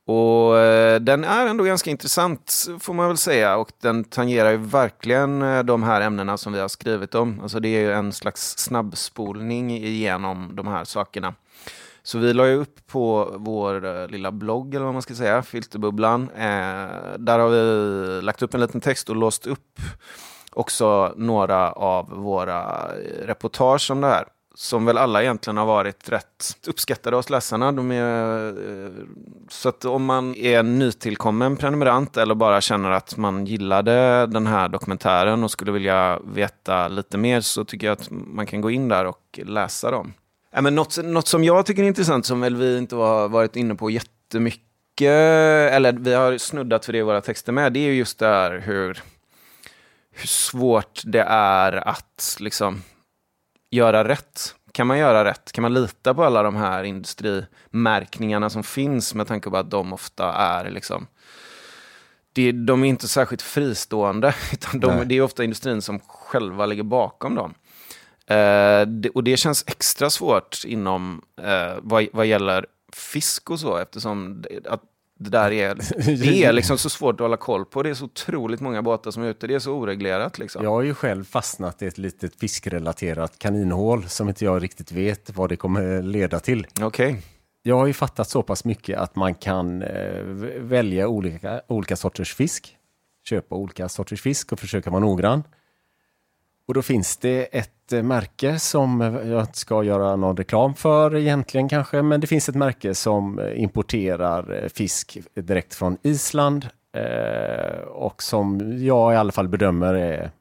Och 0.05 0.57
eh, 0.57 0.99
den 0.99 1.23
är 1.23 1.47
ändå 1.47 1.63
ganska 1.63 1.91
intressant 1.91 2.67
får 2.79 2.93
man 2.93 3.07
väl 3.07 3.17
säga 3.17 3.57
och 3.57 3.71
den 3.81 4.03
tangerar 4.03 4.51
ju 4.51 4.57
verkligen 4.57 5.41
eh, 5.41 5.63
de 5.63 5.83
här 5.83 6.01
ämnena 6.01 6.37
som 6.37 6.53
vi 6.53 6.59
har 6.59 6.67
skrivit 6.67 7.15
om. 7.15 7.39
Alltså 7.39 7.59
det 7.59 7.67
är 7.67 7.79
ju 7.79 7.93
en 7.93 8.13
slags 8.13 8.57
snabbspolning 8.57 9.71
igenom 9.71 10.51
de 10.55 10.67
här 10.67 10.83
sakerna. 10.83 11.33
Så 12.03 12.19
vi 12.19 12.33
la 12.33 12.47
ju 12.47 12.55
upp 12.55 12.87
på 12.87 13.33
vår 13.37 13.85
eh, 13.85 14.07
lilla 14.07 14.31
blogg, 14.31 14.75
eller 14.75 14.85
vad 14.85 14.93
man 14.93 15.01
ska 15.01 15.15
säga, 15.15 15.41
Filterbubblan. 15.41 16.29
Eh, 16.35 16.87
där 17.17 17.39
har 17.39 17.49
vi 17.49 18.21
lagt 18.21 18.41
upp 18.41 18.53
en 18.53 18.61
liten 18.61 18.81
text 18.81 19.09
och 19.09 19.15
låst 19.15 19.47
upp 19.47 19.79
också 20.51 21.13
några 21.17 21.71
av 21.71 22.09
våra 22.09 22.61
eh, 22.61 23.25
reportage 23.25 23.91
om 23.91 24.01
det 24.01 24.07
här. 24.07 24.25
Som 24.55 24.85
väl 24.85 24.97
alla 24.97 25.21
egentligen 25.23 25.57
har 25.57 25.65
varit 25.65 26.09
rätt 26.09 26.57
uppskattade 26.67 27.15
hos 27.15 27.29
läsarna. 27.29 27.71
De 27.71 27.91
är, 27.91 28.47
eh, 28.47 28.91
så 29.49 29.69
att 29.69 29.85
om 29.85 30.05
man 30.05 30.35
är 30.35 30.59
en 30.59 30.79
nytillkommen 30.79 31.57
prenumerant 31.57 32.17
eller 32.17 32.35
bara 32.35 32.61
känner 32.61 32.91
att 32.91 33.17
man 33.17 33.45
gillade 33.45 34.25
den 34.25 34.47
här 34.47 34.69
dokumentären 34.69 35.43
och 35.43 35.51
skulle 35.51 35.71
vilja 35.71 36.19
veta 36.25 36.87
lite 36.87 37.17
mer 37.17 37.41
så 37.41 37.65
tycker 37.65 37.87
jag 37.87 37.93
att 37.93 38.07
man 38.09 38.45
kan 38.45 38.61
gå 38.61 38.71
in 38.71 38.87
där 38.87 39.05
och 39.05 39.39
läsa 39.43 39.91
dem. 39.91 40.13
Men 40.61 40.75
något, 40.75 40.97
något 41.03 41.27
som 41.27 41.43
jag 41.43 41.65
tycker 41.65 41.83
är 41.83 41.87
intressant 41.87 42.25
som 42.25 42.41
väl 42.41 42.55
vi 42.55 42.77
inte 42.77 42.95
har 42.95 43.29
varit 43.29 43.55
inne 43.55 43.75
på 43.75 43.89
jättemycket, 43.89 44.61
eller 45.71 45.91
vi 45.93 46.13
har 46.13 46.37
snuddat 46.37 46.85
för 46.85 46.93
det 46.93 46.99
i 46.99 47.01
våra 47.01 47.21
texter 47.21 47.51
med, 47.51 47.73
det 47.73 47.79
är 47.79 47.91
just 47.91 48.19
det 48.19 48.27
här 48.27 48.63
hur, 48.65 49.01
hur 50.11 50.27
svårt 50.27 51.01
det 51.05 51.23
är 51.27 51.87
att 51.87 52.37
liksom 52.39 52.81
göra 53.73 54.07
rätt. 54.07 54.55
Kan 54.71 54.87
man 54.87 54.97
göra 54.97 55.25
rätt? 55.25 55.51
Kan 55.51 55.61
man 55.61 55.73
lita 55.73 56.13
på 56.13 56.23
alla 56.23 56.43
de 56.43 56.55
här 56.55 56.83
industrimärkningarna 56.83 58.49
som 58.49 58.63
finns 58.63 59.13
med 59.13 59.27
tanke 59.27 59.49
på 59.49 59.57
att 59.57 59.71
de 59.71 59.93
ofta 59.93 60.33
är 60.33 60.69
liksom 60.69 61.07
det, 62.33 62.51
de 62.51 62.83
är 62.83 62.87
inte 62.87 63.07
särskilt 63.07 63.41
fristående, 63.41 64.35
utan 64.53 64.79
de, 64.79 65.07
det 65.07 65.15
är 65.15 65.21
ofta 65.21 65.43
industrin 65.43 65.81
som 65.81 65.99
själva 65.99 66.65
ligger 66.65 66.83
bakom 66.83 67.35
dem. 67.35 67.53
Eh, 68.27 68.87
det, 68.87 69.09
och 69.09 69.23
det 69.23 69.37
känns 69.37 69.63
extra 69.67 70.09
svårt 70.09 70.61
inom 70.65 71.21
eh, 71.41 71.73
vad, 71.81 72.07
vad 72.13 72.25
gäller 72.25 72.65
fisk 72.93 73.49
och 73.49 73.59
så, 73.59 73.77
eftersom 73.77 74.41
det, 74.41 74.67
att 74.67 74.83
det 75.23 75.29
där 75.29 75.51
är, 75.51 75.75
det 76.23 76.43
är 76.43 76.53
liksom 76.53 76.77
så 76.77 76.89
svårt 76.89 77.13
att 77.13 77.19
hålla 77.19 77.37
koll 77.37 77.65
på. 77.65 77.83
Det 77.83 77.89
är 77.89 77.93
så 77.93 78.05
otroligt 78.05 78.59
många 78.59 78.81
båtar 78.81 79.11
som 79.11 79.23
är 79.23 79.27
ute. 79.27 79.47
Det 79.47 79.55
är 79.55 79.59
så 79.59 79.71
oreglerat. 79.71 80.39
Liksom. 80.39 80.63
Jag 80.63 80.69
har 80.69 80.81
ju 80.81 80.93
själv 80.93 81.23
fastnat 81.23 81.81
i 81.81 81.87
ett 81.87 81.97
litet 81.97 82.39
fiskrelaterat 82.39 83.39
kaninhål 83.39 84.09
som 84.09 84.29
inte 84.29 84.45
jag 84.45 84.63
riktigt 84.63 84.91
vet 84.91 85.35
vad 85.35 85.49
det 85.49 85.55
kommer 85.55 86.01
leda 86.01 86.39
till. 86.39 86.67
Okej. 86.81 87.21
Jag 87.63 87.77
har 87.77 87.87
ju 87.87 87.93
fattat 87.93 88.29
så 88.29 88.43
pass 88.43 88.65
mycket 88.65 88.99
att 88.99 89.15
man 89.15 89.33
kan 89.33 89.81
eh, 89.81 90.23
välja 90.57 91.07
olika, 91.07 91.61
olika 91.67 91.95
sorters 91.95 92.35
fisk, 92.35 92.77
köpa 93.29 93.55
olika 93.55 93.89
sorters 93.89 94.21
fisk 94.21 94.51
och 94.51 94.59
försöka 94.59 94.89
vara 94.89 95.01
noggrann. 95.01 95.43
Och 96.67 96.73
då 96.73 96.81
finns 96.81 97.17
det 97.17 97.43
ett 97.45 97.93
eh, 97.93 98.03
märke 98.03 98.59
som 98.59 99.01
jag 99.01 99.41
inte 99.41 99.57
ska 99.57 99.83
göra 99.83 100.15
någon 100.15 100.37
reklam 100.37 100.73
för 100.75 101.15
egentligen 101.15 101.69
kanske, 101.69 102.01
men 102.01 102.21
det 102.21 102.27
finns 102.27 102.49
ett 102.49 102.55
märke 102.55 102.95
som 102.95 103.39
eh, 103.39 103.61
importerar 103.61 104.63
eh, 104.63 104.69
fisk 104.69 105.17
direkt 105.33 105.73
från 105.73 105.97
Island 106.01 106.67
eh, 106.97 107.81
och 107.81 108.23
som 108.23 108.77
jag 108.83 109.13
i 109.13 109.15
alla 109.15 109.31
fall 109.31 109.47
bedömer 109.47 109.93
är 109.93 110.31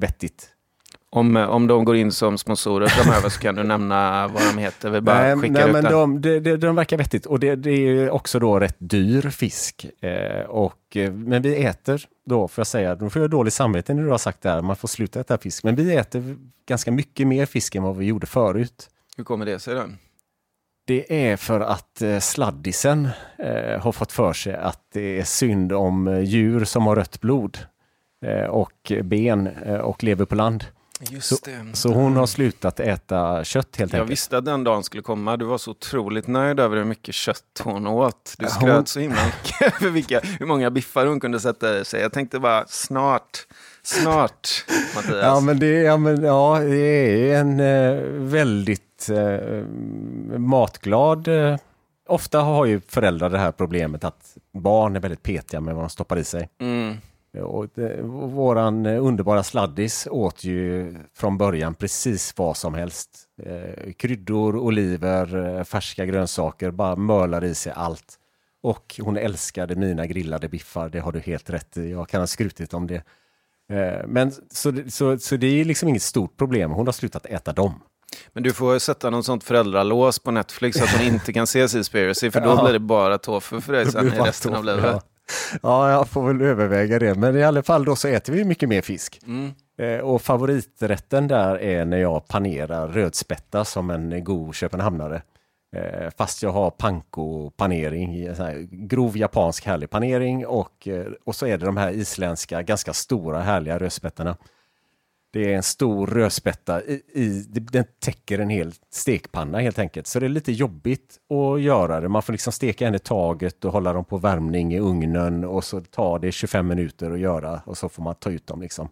vettigt. 0.00 0.48
Om, 1.12 1.36
om 1.36 1.66
de 1.66 1.84
går 1.84 1.96
in 1.96 2.12
som 2.12 2.38
sponsorer 2.38 2.86
framöver 2.86 3.28
så 3.28 3.40
kan 3.40 3.54
du 3.54 3.62
nämna 3.62 4.28
vad 4.28 4.42
de 4.42 4.58
heter. 4.58 4.90
Vi 4.90 5.00
bara 5.00 5.20
nej, 5.20 5.36
skickar 5.36 5.54
nej, 5.54 5.72
men 5.72 5.84
de, 5.84 6.20
de, 6.20 6.40
de, 6.40 6.56
de 6.56 6.76
verkar 6.76 6.96
vettigt 6.96 7.26
och 7.26 7.40
det, 7.40 7.56
det 7.56 7.70
är 7.70 8.10
också 8.10 8.38
då 8.38 8.60
rätt 8.60 8.76
dyr 8.78 9.30
fisk. 9.30 9.86
Eh, 10.00 10.44
och, 10.46 10.96
eh, 10.96 11.12
men 11.12 11.42
vi 11.42 11.64
äter 11.64 12.04
då, 12.26 12.48
får 12.48 12.60
jag 12.60 12.66
säga, 12.66 12.94
då 12.94 13.10
får 13.10 13.22
jag 13.22 13.30
dåligt 13.30 13.54
samvete 13.54 13.94
när 13.94 14.02
du 14.02 14.10
har 14.10 14.18
sagt 14.18 14.42
det 14.42 14.50
här, 14.50 14.62
man 14.62 14.76
får 14.76 14.88
sluta 14.88 15.20
äta 15.20 15.38
fisk. 15.38 15.64
Men 15.64 15.76
vi 15.76 15.94
äter 15.94 16.36
ganska 16.68 16.92
mycket 16.92 17.26
mer 17.26 17.46
fisk 17.46 17.74
än 17.74 17.82
vad 17.82 17.96
vi 17.96 18.06
gjorde 18.06 18.26
förut. 18.26 18.90
Hur 19.16 19.24
kommer 19.24 19.46
det 19.46 19.58
sig 19.58 19.74
då? 19.74 19.82
Det 20.84 21.30
är 21.30 21.36
för 21.36 21.60
att 21.60 22.02
eh, 22.02 22.18
sladdisen 22.18 23.08
eh, 23.38 23.80
har 23.80 23.92
fått 23.92 24.12
för 24.12 24.32
sig 24.32 24.54
att 24.54 24.80
det 24.92 25.18
är 25.20 25.24
synd 25.24 25.72
om 25.72 26.08
eh, 26.08 26.20
djur 26.20 26.64
som 26.64 26.86
har 26.86 26.96
rött 26.96 27.20
blod 27.20 27.58
eh, 28.24 28.44
och 28.44 28.92
ben 29.04 29.46
och 29.82 30.04
lever 30.04 30.24
på 30.24 30.34
land. 30.34 30.64
Just 31.00 31.44
det. 31.44 31.66
Så 31.76 31.92
hon 31.92 32.16
har 32.16 32.26
slutat 32.26 32.80
äta 32.80 33.44
kött 33.44 33.76
helt 33.76 33.92
Jag 33.92 34.00
enkelt. 34.00 34.12
visste 34.12 34.38
att 34.38 34.44
den 34.44 34.64
dagen 34.64 34.82
skulle 34.84 35.02
komma. 35.02 35.36
Du 35.36 35.44
var 35.44 35.58
så 35.58 35.70
otroligt 35.70 36.26
nöjd 36.26 36.60
över 36.60 36.76
hur 36.76 36.84
mycket 36.84 37.14
kött 37.14 37.60
hon 37.64 37.86
åt. 37.86 38.34
Du 38.38 38.44
Ja, 38.44 38.50
skröt 38.50 38.76
hon- 38.76 38.86
så 38.86 39.00
himla 39.00 39.18
mycket 39.26 39.74
över 39.82 39.90
vilka, 39.90 40.20
hur 40.38 40.46
många 40.46 40.70
biffar 40.70 41.06
hon 41.06 41.20
kunde 41.20 41.40
sätta 41.40 41.78
i 41.78 41.84
sig. 41.84 42.00
Jag 42.02 42.12
tänkte 42.12 42.38
bara 42.38 42.64
snart, 42.68 43.46
snart 43.82 44.48
Mattias. 44.96 45.16
Ja, 45.22 45.40
men 45.40 45.58
det, 45.58 45.66
ja, 45.66 45.96
men, 45.96 46.22
ja, 46.24 46.58
det 46.60 46.76
är 47.32 47.40
en 47.40 47.60
eh, 47.60 48.02
väldigt 48.30 49.08
eh, 49.10 49.64
matglad... 50.38 51.28
Eh, 51.28 51.56
ofta 52.08 52.40
har 52.40 52.64
ju 52.66 52.80
föräldrar 52.88 53.30
det 53.30 53.38
här 53.38 53.52
problemet 53.52 54.04
att 54.04 54.36
barn 54.52 54.96
är 54.96 55.00
väldigt 55.00 55.22
petiga 55.22 55.60
med 55.60 55.74
vad 55.74 55.84
de 55.84 55.88
stoppar 55.90 56.16
i 56.16 56.24
sig. 56.24 56.48
Mm. 56.60 56.96
Och 57.38 57.66
det, 57.74 58.02
våran 58.02 58.86
eh, 58.86 59.04
underbara 59.04 59.42
sladdis 59.42 60.08
åt 60.10 60.44
ju 60.44 60.94
från 61.14 61.38
början 61.38 61.74
precis 61.74 62.34
vad 62.36 62.56
som 62.56 62.74
helst. 62.74 63.10
Eh, 63.42 63.92
kryddor, 63.92 64.56
oliver, 64.56 65.56
eh, 65.58 65.64
färska 65.64 66.04
grönsaker, 66.06 66.70
bara 66.70 66.96
mölar 66.96 67.44
i 67.44 67.54
sig 67.54 67.72
allt. 67.76 68.16
Och 68.62 69.00
hon 69.02 69.16
älskade 69.16 69.76
mina 69.76 70.06
grillade 70.06 70.48
biffar, 70.48 70.88
det 70.88 71.00
har 71.00 71.12
du 71.12 71.20
helt 71.20 71.50
rätt 71.50 71.76
i. 71.76 71.90
Jag 71.90 72.08
kan 72.08 72.20
ha 72.20 72.26
skrutit 72.26 72.74
om 72.74 72.86
det. 72.86 73.02
Eh, 73.72 74.06
men 74.06 74.32
så, 74.50 74.72
så, 74.88 75.18
så 75.18 75.36
det 75.36 75.46
är 75.60 75.64
liksom 75.64 75.88
inget 75.88 76.02
stort 76.02 76.36
problem, 76.36 76.70
hon 76.70 76.86
har 76.86 76.92
slutat 76.92 77.26
äta 77.26 77.52
dem. 77.52 77.74
Men 78.32 78.42
du 78.42 78.52
får 78.52 78.78
sätta 78.78 79.10
något 79.10 79.24
sånt 79.26 79.44
föräldralås 79.44 80.18
på 80.18 80.30
Netflix 80.30 80.78
så 80.78 80.84
att 80.84 80.90
hon 80.90 81.06
inte 81.14 81.32
kan 81.32 81.46
se 81.46 81.68
Seaspiracy 81.68 82.30
för 82.30 82.40
då 82.40 82.48
Ja. 82.48 82.62
blir 82.62 82.72
det 82.72 82.78
bara 82.78 83.18
tofu 83.18 83.60
för 83.60 83.72
dig 83.72 83.92
sen 83.92 84.06
i 84.06 84.10
resten 84.10 84.54
av 84.54 84.64
livet. 84.64 84.84
Ja. 84.84 85.02
Ja, 85.62 85.90
jag 85.90 86.08
får 86.08 86.26
väl 86.26 86.42
överväga 86.42 86.98
det. 86.98 87.14
Men 87.14 87.36
i 87.36 87.42
alla 87.42 87.62
fall 87.62 87.84
då 87.84 87.96
så 87.96 88.08
äter 88.08 88.32
vi 88.32 88.44
mycket 88.44 88.68
mer 88.68 88.82
fisk. 88.82 89.20
Mm. 89.26 89.50
Eh, 89.78 89.98
Och 90.00 90.22
favoriträtten 90.22 91.28
där 91.28 91.60
är 91.60 91.84
när 91.84 91.98
jag 91.98 92.28
panerar 92.28 92.88
rödspätta 92.88 93.64
som 93.64 93.90
en 93.90 94.24
god 94.24 94.54
köpenhamnare. 94.54 95.22
Eh, 95.76 96.10
Fast 96.18 96.42
jag 96.42 96.50
har 96.50 96.70
panko-panering, 96.70 98.28
grov 98.70 99.16
japansk 99.16 99.66
härlig 99.66 99.90
panering 99.90 100.46
och, 100.46 100.88
eh, 100.88 101.06
och 101.24 101.34
så 101.34 101.46
är 101.46 101.58
det 101.58 101.66
de 101.66 101.76
här 101.76 101.90
isländska 101.92 102.62
ganska 102.62 102.92
stora 102.92 103.40
härliga 103.40 103.78
rödspätterna. 103.78 104.36
Det 105.32 105.52
är 105.52 105.56
en 105.56 105.62
stor 105.62 106.06
rödspätta, 106.06 106.82
i, 106.82 107.02
i, 107.14 107.44
den 107.48 107.84
täcker 108.00 108.38
en 108.38 108.50
hel 108.50 108.72
stekpanna 108.90 109.58
helt 109.58 109.78
enkelt. 109.78 110.06
Så 110.06 110.20
det 110.20 110.26
är 110.26 110.30
lite 110.30 110.52
jobbigt 110.52 111.18
att 111.30 111.60
göra 111.60 112.00
det. 112.00 112.08
Man 112.08 112.22
får 112.22 112.32
liksom 112.32 112.52
steka 112.52 112.86
en 112.86 112.94
i 112.94 112.98
taget 112.98 113.64
och 113.64 113.72
hålla 113.72 113.92
dem 113.92 114.04
på 114.04 114.16
värmning 114.16 114.74
i 114.74 114.78
ugnen 114.78 115.44
och 115.44 115.64
så 115.64 115.80
tar 115.80 116.18
det 116.18 116.32
25 116.32 116.66
minuter 116.66 117.10
att 117.10 117.18
göra 117.18 117.62
och 117.66 117.78
så 117.78 117.88
får 117.88 118.02
man 118.02 118.14
ta 118.14 118.30
ut 118.30 118.46
dem 118.46 118.60
liksom. 118.60 118.88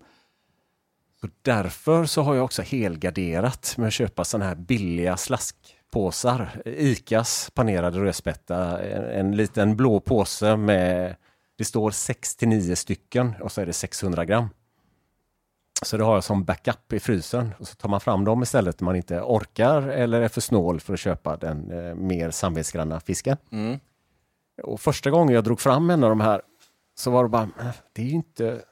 Så 1.20 1.28
därför 1.43 2.05
så 2.05 2.22
har 2.22 2.34
jag 2.34 2.45
också 2.45 2.62
helgarderat 2.62 3.74
med 3.76 3.86
att 3.86 3.93
köpa 3.93 4.24
sådana 4.24 4.49
här 4.49 4.55
billiga 4.55 5.16
slaskpåsar. 5.16 6.62
Icas 6.64 7.51
panerade 7.55 8.01
rödspätta. 8.01 8.82
En, 8.82 9.05
en 9.05 9.36
liten 9.36 9.76
blå 9.76 10.01
påse 10.01 10.57
med, 10.57 11.16
det 11.59 11.64
står 11.64 11.91
6 11.91 12.36
till 12.36 12.49
9 12.49 12.76
stycken 12.76 13.34
och 13.41 13.53
så 13.53 13.61
är 13.61 13.66
det 13.66 13.72
600 13.72 14.24
gram. 14.24 14.49
Så 15.83 15.97
det 15.97 16.05
har 16.05 16.14
jag 16.14 16.24
som 16.24 16.45
backup 16.45 16.93
i 16.93 17.01
frysen. 17.01 17.55
Och 17.59 17.68
så 17.68 17.74
tar 17.74 17.89
man 17.89 18.01
fram 18.01 18.24
dem 18.24 18.43
istället 18.43 18.81
när 18.81 18.85
man 18.85 18.97
inte 18.97 19.20
orkar 19.20 19.83
eller 19.83 20.20
är 20.20 20.29
för 20.29 20.41
snål 20.41 20.81
för 20.81 20.95
att 20.95 21.01
köpa 21.01 21.37
den 21.37 21.70
eh, 21.70 21.95
mer 21.95 22.31
samvetsgranna 22.31 23.01
fisken. 23.01 23.37
Mm. 23.53 23.79
Och 24.62 24.81
första 24.81 25.11
gången 25.11 25.35
jag 25.35 25.45
drog 25.45 25.61
fram 25.61 25.91
en 25.91 26.05
av 26.05 26.11
de 26.11 26.20
här 26.20 26.43
så 26.99 27.11
var 27.11 27.22
det 27.22 27.29
bara, 27.29 27.43
"Äh, 27.61 27.74
det 27.93 28.03
är 28.03 28.07
ju 28.07 28.12
inte 28.12 28.62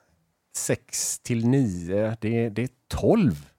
6 0.57 1.19
till 1.19 1.49
9, 1.49 2.17
det 2.21 2.45
är, 2.45 2.51
det 2.51 2.63
är 2.63 2.69
12 2.89 3.51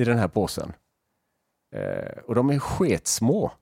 i 0.00 0.04
den 0.04 0.18
här 0.18 0.28
påsen. 0.28 0.72
Eh, 1.76 2.18
och 2.26 2.34
de 2.34 2.50
är 2.50 2.58
sketsmå. 2.58 3.52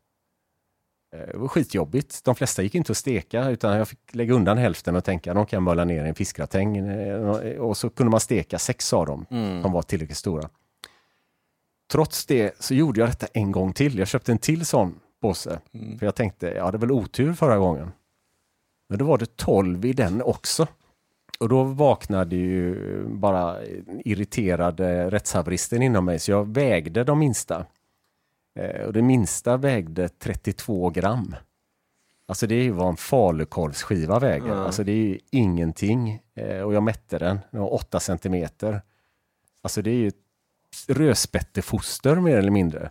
Eh, 1.13 1.19
det 1.33 1.39
var 1.39 1.49
skitjobbigt. 1.49 2.25
De 2.25 2.35
flesta 2.35 2.63
gick 2.63 2.75
inte 2.75 2.93
att 2.93 2.97
steka 2.97 3.51
utan 3.51 3.77
jag 3.77 3.89
fick 3.89 4.15
lägga 4.15 4.35
undan 4.35 4.59
hälften 4.59 4.97
och 4.97 5.05
tänka 5.05 5.35
de 5.35 5.47
kan 5.47 5.63
möla 5.63 5.85
ner 5.85 6.05
i 6.05 6.09
en 6.09 6.15
fiskgratäng. 6.15 6.77
Eh, 6.77 7.57
och 7.59 7.77
så 7.77 7.91
kunde 7.91 8.11
man 8.11 8.21
steka 8.21 8.59
sex 8.59 8.93
av 8.93 9.07
dem 9.07 9.27
Mm. 9.31 9.63
som 9.63 9.73
var 9.73 9.83
tillräckligt 9.83 10.19
stora. 10.19 10.49
Trots 11.93 12.27
det 12.27 12.55
så 12.61 12.75
gjorde 12.75 13.01
jag 13.01 13.09
detta 13.09 13.27
en 13.33 13.53
gång 13.53 13.73
till. 13.73 13.99
Jag 13.99 14.09
köpte 14.09 14.33
en 14.33 14.39
till 14.39 14.67
sån 14.67 14.95
påse. 15.23 15.61
Mm. 15.75 15.99
För 15.99 16.07
jag 16.07 16.15
tänkte, 16.15 16.47
jag 16.47 16.65
hade 16.65 16.79
väl 16.79 16.91
otur 16.93 17.33
förra 17.35 17.59
gången. 17.59 17.93
Men 18.89 18.99
då 18.99 19.05
var 19.05 19.19
det 19.19 19.37
12 19.37 19.85
i 19.85 19.93
den 19.93 20.23
också. 20.23 20.67
Och 21.41 21.49
då 21.49 21.63
vaknade 21.65 22.37
ju 22.37 22.77
bara 23.09 23.57
irriterade 24.05 25.11
rättshaveristen 25.11 25.83
inom 25.83 26.05
mig, 26.05 26.19
så 26.19 26.31
jag 26.31 26.55
vägde 26.55 27.05
de 27.05 27.19
minsta. 27.19 27.67
Eh, 28.55 28.87
och 28.87 28.93
det 28.93 29.03
minsta 29.03 29.57
vägde 29.57 30.09
32 30.09 30.91
gram. 30.91 31.35
Alltså 32.27 32.47
det 32.47 32.55
är 32.55 32.63
ju 32.63 32.71
vad 32.71 32.89
en 32.89 32.97
falukorvsskiva 32.97 34.19
väger. 34.19 34.49
Ja. 34.49 34.65
Alltså 34.65 34.85
det 34.85 34.93
är 34.93 34.97
ju 34.97 35.19
ingenting. 35.31 36.21
Eh, 36.35 36.61
och 36.61 36.75
jag 36.75 36.83
mätte 36.83 37.19
den, 37.19 37.41
den 37.51 37.61
var 37.61 37.75
8 37.75 38.01
centimeter. 38.01 38.83
Alltså 39.63 39.83
det 39.83 39.91
är 39.91 39.95
ju 39.95 40.09
ett 40.09 40.15
rödspettefoster 40.89 42.17
mer 42.17 42.37
eller 42.37 42.51
mindre. 42.51 42.91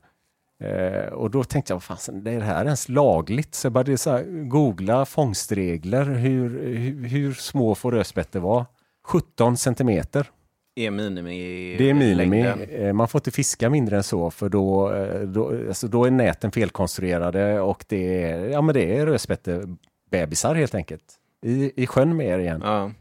Eh, 0.60 1.14
och 1.14 1.32
då 1.32 1.44
tänkte 1.44 1.74
jag, 1.74 1.76
vad 1.88 2.00
fan, 2.00 2.28
är 2.28 2.40
det 2.40 2.46
här 2.46 2.66
ens 2.66 2.90
lagligt? 2.90 3.56
Så 3.56 3.66
jag 3.66 3.72
började 3.74 3.98
så 3.98 4.12
här, 4.12 4.24
googla 4.50 5.06
fångstregler. 5.06 6.04
Hur, 6.06 6.76
hur, 6.76 7.08
hur 7.08 7.34
små 7.34 7.76
får 7.76 7.92
rödspätte 7.92 8.40
vara? 8.40 8.66
17 9.04 9.58
centimeter. 9.58 10.30
Är 10.76 10.92
minimi 10.92 11.76
Det 11.78 11.90
är 11.90 11.94
minimi. 11.94 12.44
längden. 12.44 12.70
Eh, 12.70 12.94
Man 12.94 13.08
får 13.08 13.20
inte 13.20 13.32
fiska 13.32 13.70
mindre 13.70 13.98
än 13.98 14.04
så 14.04 14.32
för 14.32 14.50
då, 14.50 14.94
eh, 14.94 15.22
då, 15.22 15.48
alltså 15.68 15.88
då 15.88 16.06
är 16.06 16.12
näten 16.12 16.52
felkonstruerade 16.52 17.62
och 17.62 17.86
det 17.88 18.24
är, 18.24 18.50
ja, 18.50 18.62
men 18.62 18.74
det 18.76 18.98
är 18.98 19.06
rödspättebebisar 19.06 20.56
helt 20.56 20.76
enkelt. 20.76 21.04
I, 21.46 21.84
I 21.84 21.88
sjön 21.88 22.18
med 22.18 22.28
er 22.28 22.40
igen. 22.40 22.62
Ja. 22.64 22.92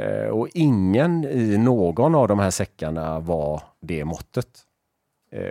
Eh, 0.00 0.28
Och 0.28 0.48
ingen 0.54 1.24
i 1.24 1.58
någon 1.58 2.14
av 2.14 2.28
de 2.28 2.38
här 2.38 2.50
säckarna 2.50 3.20
var 3.20 3.62
det 3.80 4.04
måttet. 4.04 4.48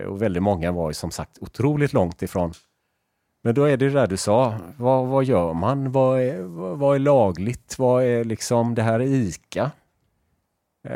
Och 0.07 0.21
väldigt 0.21 0.43
många 0.43 0.71
var 0.71 0.89
ju 0.89 0.93
som 0.93 1.11
sagt 1.11 1.37
otroligt 1.41 1.93
långt 1.93 2.21
ifrån. 2.21 2.53
Men 3.43 3.55
då 3.55 3.63
är 3.63 3.77
det 3.77 3.89
där 3.89 4.07
du 4.07 4.17
sa, 4.17 4.55
vad, 4.77 5.07
vad 5.07 5.23
gör 5.23 5.53
man? 5.53 5.91
Vad 5.91 6.21
är, 6.21 6.41
vad 6.75 6.95
är 6.95 6.99
lagligt? 6.99 7.79
Vad 7.79 8.03
är 8.03 8.23
liksom, 8.23 8.75
det 8.75 8.81
här 8.81 8.99
är 8.99 9.05
ICA. 9.05 9.71
Eh, 10.83 10.93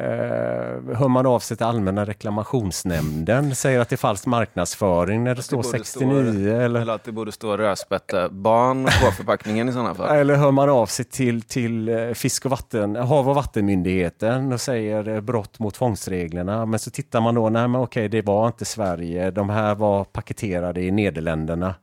hör 0.97 1.07
man 1.07 1.25
av 1.25 1.39
sig 1.39 1.57
till 1.57 1.65
Allmänna 1.65 2.05
reklamationsnämnden, 2.05 3.55
säger 3.55 3.79
att 3.79 3.89
det 3.89 3.95
är 3.95 3.97
falsk 3.97 4.25
marknadsföring 4.25 5.23
när 5.23 5.35
det 5.35 5.43
står 5.43 5.57
borde 5.57 5.67
69 5.67 6.43
stå- 6.43 6.55
eller 6.55 6.81
Eller 6.81 6.93
att 6.93 7.03
det 7.03 7.11
borde 7.11 7.31
stå 7.31 7.57
rödspättebarn 7.57 8.83
på 8.85 9.11
förpackningen 9.11 9.69
i 9.69 9.71
sådana 9.71 9.95
fall. 9.95 10.15
Eller 10.17 10.35
hör 10.35 10.51
man 10.51 10.69
av 10.69 10.85
sig 10.85 11.05
till, 11.05 11.41
till 11.41 11.89
eh, 11.89 12.11
Fisk 12.11 12.45
och 12.45 12.51
vatten, 12.51 12.95
Hav 12.95 13.29
och 13.29 13.35
vattenmyndigheten 13.35 14.53
och 14.53 14.61
säger 14.61 15.07
eh, 15.07 15.21
brott 15.21 15.59
mot 15.59 15.77
fångstreglerna. 15.77 16.65
Men 16.65 16.79
så 16.79 16.91
tittar 16.91 17.21
man 17.21 17.35
då, 17.35 17.49
nej 17.49 17.67
men 17.67 17.81
okej 17.81 18.09
det 18.09 18.21
var 18.21 18.47
inte 18.47 18.65
Sverige, 18.65 19.31
de 19.31 19.49
här 19.49 19.75
var 19.75 20.03
paketerade 20.03 20.81
i 20.81 20.91
Nederländerna. 20.91 21.75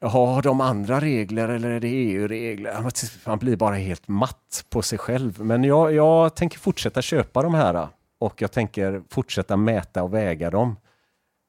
Har 0.00 0.42
de 0.42 0.60
andra 0.60 1.00
regler 1.00 1.48
eller 1.48 1.70
är 1.70 1.80
det 1.80 1.88
EU-regler? 1.88 2.90
Man- 3.24 3.38
blir 3.38 3.56
bara 3.56 3.74
helt 3.74 4.08
matt 4.08 4.64
på 4.70 4.82
sig 4.82 4.98
själv. 4.98 5.40
Men 5.40 5.64
jag, 5.64 5.92
jag 5.92 6.36
tänker 6.36 6.58
fortsätta 6.58 7.02
köpa 7.02 7.42
de 7.42 7.54
här 7.54 7.88
och 8.20 8.42
jag 8.42 8.52
tänker 8.52 9.02
fortsätta 9.10 9.56
mäta 9.56 10.02
och 10.02 10.14
väga 10.14 10.50
dem. 10.50 10.76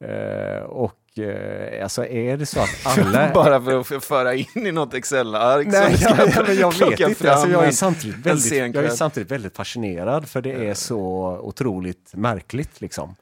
Eh, 0.03 0.63
och 0.63 1.19
eh, 1.19 1.83
alltså 1.83 2.05
är 2.05 2.37
det 2.37 2.45
så 2.45 2.59
att 2.59 2.69
alla... 2.97 3.31
Bara 3.33 3.83
för 3.83 3.95
att 3.95 4.03
föra 4.03 4.33
in 4.33 4.45
i 4.55 4.71
något 4.71 4.93
Excel-ark 4.93 5.67
Nej, 5.67 5.97
ja, 6.01 6.15
ja, 6.35 6.43
men 6.47 6.57
jag 6.57 6.79
vet 6.79 6.99
inte. 6.99 7.33
Alltså, 7.33 7.49
jag, 7.49 7.67
är 7.67 7.71
samtidigt 7.71 8.25
väldigt, 8.25 8.75
jag 8.75 8.85
är 8.85 8.89
samtidigt 8.89 9.31
väldigt 9.31 9.55
fascinerad 9.55 10.29
för 10.29 10.41
det 10.41 10.69
är 10.69 10.73
så 10.73 10.99
otroligt 11.41 12.11
märkligt. 12.13 12.81
Liksom. 12.81 13.15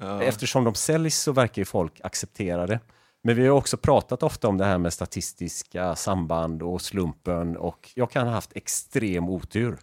Ja. 0.00 0.22
Eftersom 0.22 0.64
de 0.64 0.74
säljs 0.74 1.22
så 1.22 1.32
verkar 1.32 1.62
ju 1.62 1.66
folk 1.66 2.00
acceptera 2.02 2.66
det. 2.66 2.80
Men 3.26 3.36
vi 3.36 3.46
har 3.46 3.56
också 3.56 3.76
pratat 3.76 4.22
ofta 4.22 4.48
om 4.48 4.58
det 4.58 4.64
här 4.64 4.78
med 4.78 4.92
statistiska 4.92 5.96
samband 5.96 6.62
och 6.62 6.82
slumpen 6.82 7.56
och 7.56 7.90
jag 7.94 8.10
kan 8.10 8.26
ha 8.26 8.34
haft 8.34 8.56
extrem 8.56 9.28
otur. 9.28 9.76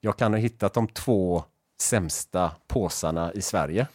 Jag 0.00 0.16
kan 0.16 0.32
ha 0.32 0.38
hittat 0.40 0.74
de 0.74 0.88
två 0.88 1.44
sämsta 1.80 2.50
påsarna 2.68 3.32
i 3.32 3.42
Sverige 3.42 3.86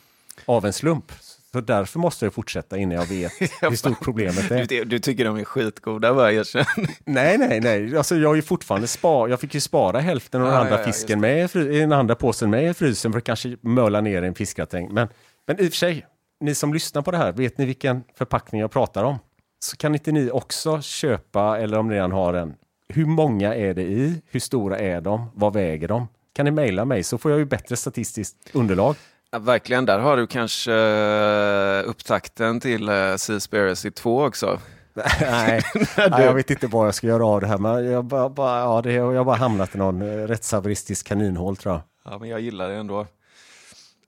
av 0.45 0.65
en 0.65 0.73
slump. 0.73 1.11
Så 1.51 1.61
därför 1.61 1.99
måste 1.99 2.25
jag 2.25 2.33
fortsätta 2.33 2.77
innan 2.77 2.97
jag 2.97 3.05
vet 3.05 3.31
hur 3.61 3.75
stort 3.75 4.03
problemet 4.03 4.51
är. 4.51 4.65
Du, 4.65 4.83
du 4.83 4.99
tycker 4.99 5.25
de 5.25 5.37
är 5.37 5.43
skitgoda, 5.43 6.13
bara 6.13 6.31
erkänn. 6.31 6.65
Nej, 7.05 7.37
nej, 7.37 7.59
nej. 7.59 7.97
Alltså, 7.97 8.15
jag 8.15 8.35
ju 8.35 8.41
fortfarande 8.41 8.87
spar, 8.87 9.27
jag 9.27 9.39
fick 9.39 9.53
ju 9.53 9.61
spara 9.61 9.99
hälften 9.99 10.41
av 10.41 10.47
den 10.47 10.55
Ja, 10.55 10.61
andra 10.61 10.79
ja, 10.79 10.85
fisken 10.85 11.19
med 11.19 11.49
den 11.53 11.91
andra 11.91 12.15
påsen 12.15 12.49
med 12.49 12.69
i 12.69 12.73
frysen 12.73 13.11
för 13.11 13.17
att 13.17 13.25
kanske 13.25 13.57
möla 13.61 14.01
ner 14.01 14.21
en 14.21 14.35
fiskgratäng. 14.35 14.93
Men, 14.93 15.07
men 15.47 15.59
i 15.59 15.67
och 15.67 15.71
för 15.71 15.77
sig, 15.77 16.05
ni 16.39 16.55
som 16.55 16.73
lyssnar 16.73 17.01
på 17.01 17.11
det 17.11 17.17
här, 17.17 17.31
vet 17.31 17.57
ni 17.57 17.65
vilken 17.65 18.03
förpackning 18.15 18.61
jag 18.61 18.71
pratar 18.71 19.03
om? 19.03 19.19
Så 19.59 19.77
kan 19.77 19.93
inte 19.93 20.11
ni 20.11 20.31
också 20.31 20.81
köpa, 20.81 21.59
eller 21.59 21.77
om 21.77 21.88
ni 21.88 21.95
redan 21.95 22.11
har 22.11 22.33
en, 22.33 22.55
hur 22.89 23.05
många 23.05 23.55
är 23.55 23.73
det 23.73 23.81
i? 23.81 24.21
Hur 24.25 24.39
stora 24.39 24.77
är 24.77 25.01
de? 25.01 25.31
Vad 25.33 25.53
väger 25.53 25.88
de? 25.88 26.07
Kan 26.33 26.45
ni 26.45 26.51
mejla 26.51 26.85
mig 26.85 27.03
så 27.03 27.17
får 27.17 27.31
jag 27.31 27.39
ju 27.39 27.45
bättre 27.45 27.75
statistiskt 27.75 28.38
underlag. 28.53 28.95
Ja, 29.31 29.39
verkligen, 29.39 29.85
där 29.85 29.99
har 29.99 30.17
du 30.17 30.27
kanske 30.27 30.73
eh, 30.73 31.89
upptakten 31.89 32.59
till 32.59 32.89
uh, 32.89 33.15
Seaspiracy 33.15 33.91
2 33.91 34.23
också. 34.23 34.59
Nej, 35.21 35.61
nej, 35.97 36.25
jag 36.25 36.33
vet 36.33 36.51
inte 36.51 36.67
vad 36.67 36.88
jag 36.88 36.95
ska 36.95 37.07
göra 37.07 37.25
av 37.25 37.41
det 37.41 37.47
här. 37.47 37.57
Men 37.57 37.85
jag 37.85 38.05
bara, 38.05 38.29
bara, 38.29 38.59
ja, 38.59 38.81
det, 38.81 38.93
jag 38.93 39.15
har 39.15 39.23
bara 39.23 39.35
hamnat 39.35 39.75
i 39.75 39.77
någon 39.77 40.01
eh, 40.01 40.27
rättshaveristisk 40.27 41.07
kaninhål 41.07 41.57
tror 41.57 41.73
jag. 41.73 41.81
Ja, 42.11 42.17
men 42.19 42.29
jag 42.29 42.39
gillar 42.39 42.69
det 42.69 42.75
ändå. 42.75 43.07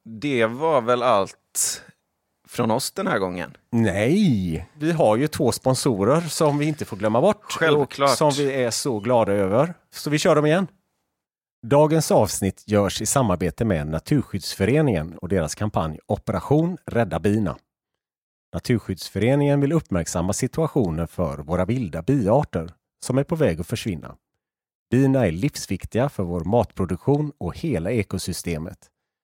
Det 0.04 0.46
var 0.46 0.82
väl 0.82 1.04
allt 1.04 1.84
från 2.50 2.72
oss 2.72 2.92
den 2.92 3.08
här 3.08 3.20
gången. 3.20 3.58
Nej, 3.72 4.70
vi 4.74 4.92
har 4.92 5.18
ju 5.18 5.28
två 5.28 5.52
sponsorer 5.52 6.22
som 6.22 6.58
vi 6.58 6.66
inte 6.66 6.86
får 6.86 6.98
glömma 6.98 7.22
bort. 7.22 7.44
Självklart. 7.44 8.10
Och 8.12 8.18
som 8.18 8.32
vi 8.32 8.54
är 8.54 8.72
så 8.72 9.00
glada 9.00 9.32
över. 9.34 9.74
Så 9.94 10.10
vi 10.10 10.18
kör 10.20 10.36
dem 10.36 10.46
igen. 10.46 10.68
Dagens 11.68 12.12
avsnitt 12.12 12.64
görs 12.68 13.02
i 13.02 13.06
samarbete 13.06 13.66
med 13.66 13.88
Naturskyddsföreningen 13.88 15.18
och 15.18 15.30
deras 15.30 15.56
kampanj 15.56 16.00
Operation 16.06 16.78
Rädda 16.86 17.20
bina. 17.20 17.58
Naturskyddsföreningen 18.54 19.62
vill 19.62 19.72
uppmärksamma 19.72 20.34
situationen 20.34 21.08
för 21.08 21.38
våra 21.38 21.66
vilda 21.66 22.02
biarter 22.02 22.74
som 23.06 23.18
är 23.18 23.24
på 23.24 23.36
väg 23.36 23.62
att 23.62 23.68
försvinna. 23.68 24.16
Bina 24.92 25.28
är 25.28 25.32
livsviktiga 25.32 26.10
för 26.10 26.24
vår 26.24 26.44
matproduktion 26.44 27.32
och 27.38 27.58
hela 27.58 27.92
ekosystemet 27.92 28.78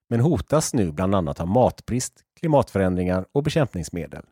men 0.10 0.20
hotas 0.20 0.74
nu 0.74 0.92
bland 0.92 1.16
annat 1.16 1.40
av 1.40 1.48
matbrist, 1.48 2.14
klimatförändringar 2.40 3.26
och 3.32 3.44
bekämpningsmedel. 3.44 4.26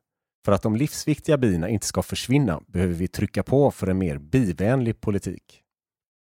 För 0.46 0.52
att 0.52 0.62
de 0.62 0.76
livsviktiga 0.76 1.38
bina 1.38 1.70
inte 1.70 1.86
ska 1.86 2.02
försvinna 2.02 2.62
behöver 2.68 2.94
vi 2.94 3.08
trycka 3.08 3.44
på 3.44 3.72
för 3.72 3.88
en 3.88 3.98
mer 3.98 4.18
bivänlig 4.18 5.02
politik. 5.02 5.64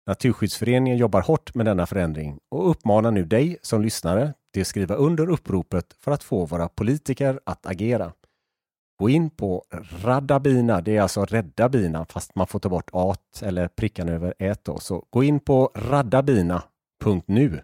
Naturskyddsföreningen 0.07 0.97
jobbar 0.97 1.21
hårt 1.21 1.55
med 1.55 1.65
denna 1.65 1.85
förändring 1.85 2.39
och 2.51 2.69
uppmanar 2.69 3.11
nu 3.11 3.25
dig 3.25 3.57
som 3.61 3.81
lyssnare 3.81 4.33
till 4.53 4.61
att 4.61 4.67
skriva 4.67 4.95
under 4.95 5.29
uppropet 5.29 5.93
för 5.99 6.11
att 6.11 6.23
få 6.23 6.45
våra 6.45 6.69
politiker 6.69 7.39
att 7.45 7.65
agera. 7.65 8.13
Gå 8.99 9.09
in 9.09 9.29
på 9.29 9.63
Radda 10.03 10.39
bina, 10.39 10.81
det 10.81 10.97
är 10.97 11.01
alltså 11.01 11.25
rädda 11.25 11.69
bina 11.69 12.05
fast 12.05 12.35
man 12.35 12.47
får 12.47 12.59
ta 12.59 12.69
bort 12.69 12.89
at 12.93 13.41
eller 13.41 13.67
prickan 13.67 14.09
över 14.09 14.33
ät 14.39 14.65
då. 14.65 14.79
Så 14.79 15.05
gå 15.09 15.23
in 15.23 15.39
på 15.39 15.71
raddabina.nu 15.75 17.61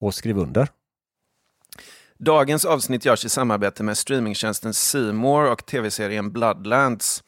och 0.00 0.14
skriv 0.14 0.38
under. 0.38 0.68
Dagens 2.20 2.64
avsnitt 2.64 3.04
görs 3.04 3.24
i 3.24 3.28
samarbete 3.28 3.82
med 3.82 3.98
streamingtjänsten 3.98 4.74
C 4.74 4.98
More 4.98 5.50
och 5.50 5.66
tv-serien 5.66 6.32
Bloodlands. 6.32 7.24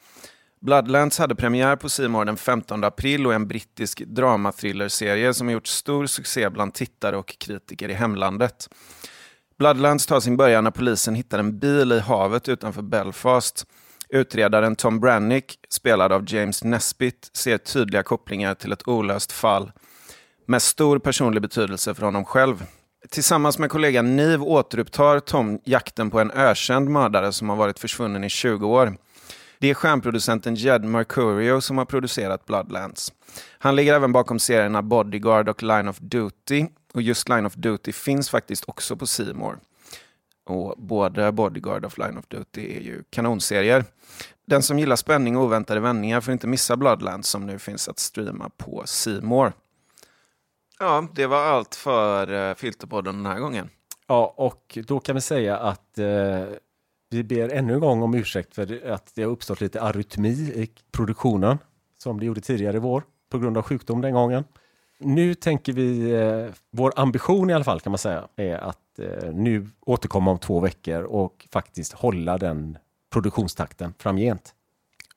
Bloodlands 0.61 1.19
hade 1.19 1.35
premiär 1.35 1.75
på 1.75 1.89
C 1.89 2.07
More 2.07 2.25
den 2.25 2.37
15 2.37 2.83
april 2.83 3.25
och 3.25 3.31
är 3.31 3.35
en 3.35 3.47
brittisk 3.47 3.99
dramathrillerserie 3.99 5.33
som 5.33 5.47
har 5.47 5.53
gjort 5.53 5.67
stor 5.67 6.05
succé 6.05 6.49
bland 6.49 6.73
tittare 6.73 7.17
och 7.17 7.35
kritiker 7.39 7.89
i 7.89 7.93
hemlandet. 7.93 8.69
Bloodlands 9.59 10.05
tar 10.05 10.19
sin 10.19 10.37
början 10.37 10.63
när 10.63 10.71
polisen 10.71 11.15
hittar 11.15 11.39
en 11.39 11.59
bil 11.59 11.91
i 11.91 11.99
havet 11.99 12.49
utanför 12.49 12.81
Belfast. 12.81 13.65
Utredaren 14.09 14.75
Tom 14.75 14.99
Brannick, 14.99 15.59
spelad 15.69 16.11
av 16.11 16.33
James 16.33 16.63
Nesbitt, 16.63 17.29
ser 17.33 17.57
tydliga 17.57 18.03
kopplingar 18.03 18.55
till 18.55 18.71
ett 18.71 18.87
olöst 18.87 19.31
fall 19.31 19.71
med 20.47 20.61
stor 20.61 20.99
personlig 20.99 21.41
betydelse 21.41 21.93
för 21.93 22.05
honom 22.05 22.25
själv. 22.25 22.65
Tillsammans 23.09 23.59
med 23.59 23.69
kollegan 23.69 24.15
Niv 24.15 24.43
återupptar 24.43 25.19
Tom 25.19 25.59
jakten 25.63 26.09
på 26.09 26.19
en 26.19 26.31
ökänd 26.31 26.89
mördare 26.89 27.31
som 27.31 27.49
har 27.49 27.55
varit 27.55 27.79
försvunnen 27.79 28.23
i 28.23 28.29
20 28.29 28.67
år. 28.67 28.97
Det 29.59 29.69
är 29.69 29.73
stjärnproducenten 29.73 30.55
Jed 30.55 30.83
Mercurio 30.83 31.61
som 31.61 31.77
har 31.77 31.85
producerat 31.85 32.45
Bloodlands. 32.45 33.13
Han 33.59 33.75
ligger 33.75 33.93
även 33.93 34.11
bakom 34.11 34.39
serierna 34.39 34.81
Bodyguard 34.81 35.49
och 35.49 35.63
Line 35.63 35.87
of 35.87 35.97
Duty. 35.99 36.65
Och 36.93 37.01
just 37.01 37.29
Line 37.29 37.45
of 37.45 37.53
Duty 37.53 37.91
finns 37.91 38.29
faktiskt 38.29 38.63
också 38.67 38.95
på 38.95 39.07
Simor. 39.07 39.59
Och 40.45 40.75
både 40.77 41.31
Bodyguard 41.31 41.85
och 41.85 41.99
Line 41.99 42.17
of 42.17 42.27
Duty 42.27 42.77
är 42.77 42.81
ju 42.81 43.03
kanonserier. 43.09 43.85
Den 44.47 44.63
som 44.63 44.79
gillar 44.79 44.95
spänning 44.95 45.37
och 45.37 45.43
oväntade 45.43 45.79
vändningar 45.79 46.21
får 46.21 46.31
inte 46.31 46.47
missa 46.47 46.77
Bloodlands 46.77 47.29
som 47.29 47.45
nu 47.45 47.59
finns 47.59 47.87
att 47.87 47.99
streama 47.99 48.49
på 48.57 48.83
Simor. 48.85 49.53
Ja, 50.81 51.07
det 51.13 51.27
var 51.27 51.37
allt 51.37 51.75
för 51.75 52.31
uh, 52.31 52.55
Filterpodden 52.55 53.15
den 53.15 53.25
här 53.25 53.39
gången. 53.39 53.69
Ja, 54.07 54.33
och 54.37 54.77
då 54.87 54.99
kan 54.99 55.15
vi 55.15 55.21
säga 55.21 55.57
att 55.57 55.97
eh, 55.97 56.43
vi 57.09 57.23
ber 57.23 57.49
ännu 57.49 57.73
en 57.73 57.79
gång 57.79 58.01
om 58.01 58.13
ursäkt 58.13 58.55
för 58.55 58.91
att 58.91 59.15
det 59.15 59.23
har 59.23 59.31
uppstått 59.31 59.61
lite 59.61 59.81
arytmi 59.81 60.29
i 60.29 60.69
produktionen 60.91 61.57
som 61.97 62.19
det 62.19 62.25
gjorde 62.25 62.41
tidigare 62.41 62.77
i 62.77 62.79
vår 62.79 63.03
på 63.29 63.39
grund 63.39 63.57
av 63.57 63.63
sjukdom 63.63 64.01
den 64.01 64.13
gången. 64.13 64.43
Nu 64.99 65.33
tänker 65.33 65.73
vi, 65.73 66.11
eh, 66.11 66.53
vår 66.71 66.93
ambition 66.95 67.49
i 67.49 67.53
alla 67.53 67.63
fall 67.63 67.79
kan 67.79 67.91
man 67.91 67.97
säga, 67.97 68.27
är 68.35 68.57
att 68.57 68.99
eh, 68.99 69.33
nu 69.33 69.69
återkomma 69.81 70.31
om 70.31 70.39
två 70.39 70.59
veckor 70.59 71.03
och 71.03 71.47
faktiskt 71.51 71.93
hålla 71.93 72.37
den 72.37 72.77
produktionstakten 73.13 73.93
framgent. 73.99 74.55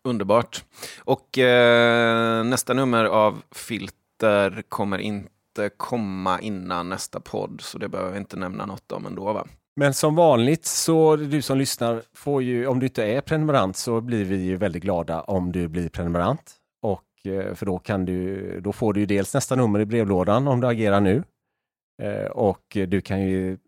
Underbart. 0.02 0.64
Och 0.98 1.38
eh, 1.38 2.44
nästa 2.44 2.74
nummer 2.74 3.04
av 3.04 3.42
Filter 3.50 4.62
kommer 4.68 4.98
inte 4.98 5.33
komma 5.76 6.40
innan 6.40 6.88
nästa 6.88 7.20
podd, 7.20 7.60
så 7.60 7.78
det 7.78 7.88
behöver 7.88 8.12
vi 8.12 8.18
inte 8.18 8.36
nämna 8.36 8.66
något 8.66 8.92
om 8.92 9.06
ändå 9.06 9.32
va? 9.32 9.46
Men 9.76 9.94
som 9.94 10.14
vanligt 10.14 10.64
så 10.64 11.16
du 11.16 11.42
som 11.42 11.58
lyssnar 11.58 12.02
får 12.14 12.42
ju, 12.42 12.66
om 12.66 12.80
du 12.80 12.86
inte 12.86 13.04
är 13.04 13.20
prenumerant 13.20 13.76
så 13.76 14.00
blir 14.00 14.24
vi 14.24 14.36
ju 14.36 14.56
väldigt 14.56 14.82
glada 14.82 15.20
om 15.20 15.52
du 15.52 15.68
blir 15.68 15.88
prenumerant. 15.88 16.54
Och 16.82 17.32
eh, 17.32 17.54
för 17.54 17.66
då 17.66 17.78
kan 17.78 18.04
du, 18.04 18.60
då 18.60 18.72
får 18.72 18.92
du 18.92 19.00
ju 19.00 19.06
dels 19.06 19.34
nästa 19.34 19.56
nummer 19.56 19.80
i 19.80 19.86
brevlådan 19.86 20.48
om 20.48 20.60
du 20.60 20.66
agerar 20.66 21.00
nu. 21.00 21.22
Eh, 22.02 22.26
och 22.26 22.62
du 22.88 23.00
kan 23.00 23.22
ju 23.22 23.58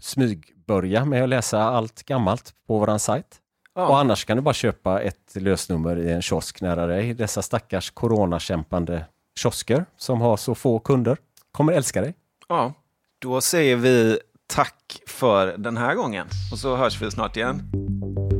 smygbörja 0.00 1.04
med 1.04 1.22
att 1.22 1.28
läsa 1.28 1.62
allt 1.62 2.02
gammalt 2.02 2.54
på 2.66 2.78
våran 2.78 2.98
sajt. 2.98 3.40
Ja. 3.74 3.88
Och 3.88 3.98
annars 3.98 4.24
kan 4.24 4.36
du 4.36 4.42
bara 4.42 4.54
köpa 4.54 5.00
ett 5.00 5.34
lösnummer 5.34 5.98
i 5.98 6.12
en 6.12 6.22
kiosk 6.22 6.60
nära 6.60 6.86
dig. 6.86 7.14
Dessa 7.14 7.42
stackars 7.42 7.90
coronakämpande 7.90 9.04
kiosker 9.38 9.84
som 9.96 10.20
har 10.20 10.36
så 10.36 10.54
få 10.54 10.78
kunder 10.78 11.16
kommer 11.52 11.72
älska 11.72 12.00
dig. 12.00 12.14
Ja, 12.48 12.72
då 13.18 13.40
säger 13.40 13.76
vi 13.76 14.18
tack 14.46 15.02
för 15.06 15.56
den 15.58 15.76
här 15.76 15.94
gången 15.94 16.26
och 16.52 16.58
så 16.58 16.76
hörs 16.76 17.02
vi 17.02 17.10
snart 17.10 17.36
igen. 17.36 17.62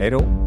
Hej 0.00 0.10
då! 0.10 0.46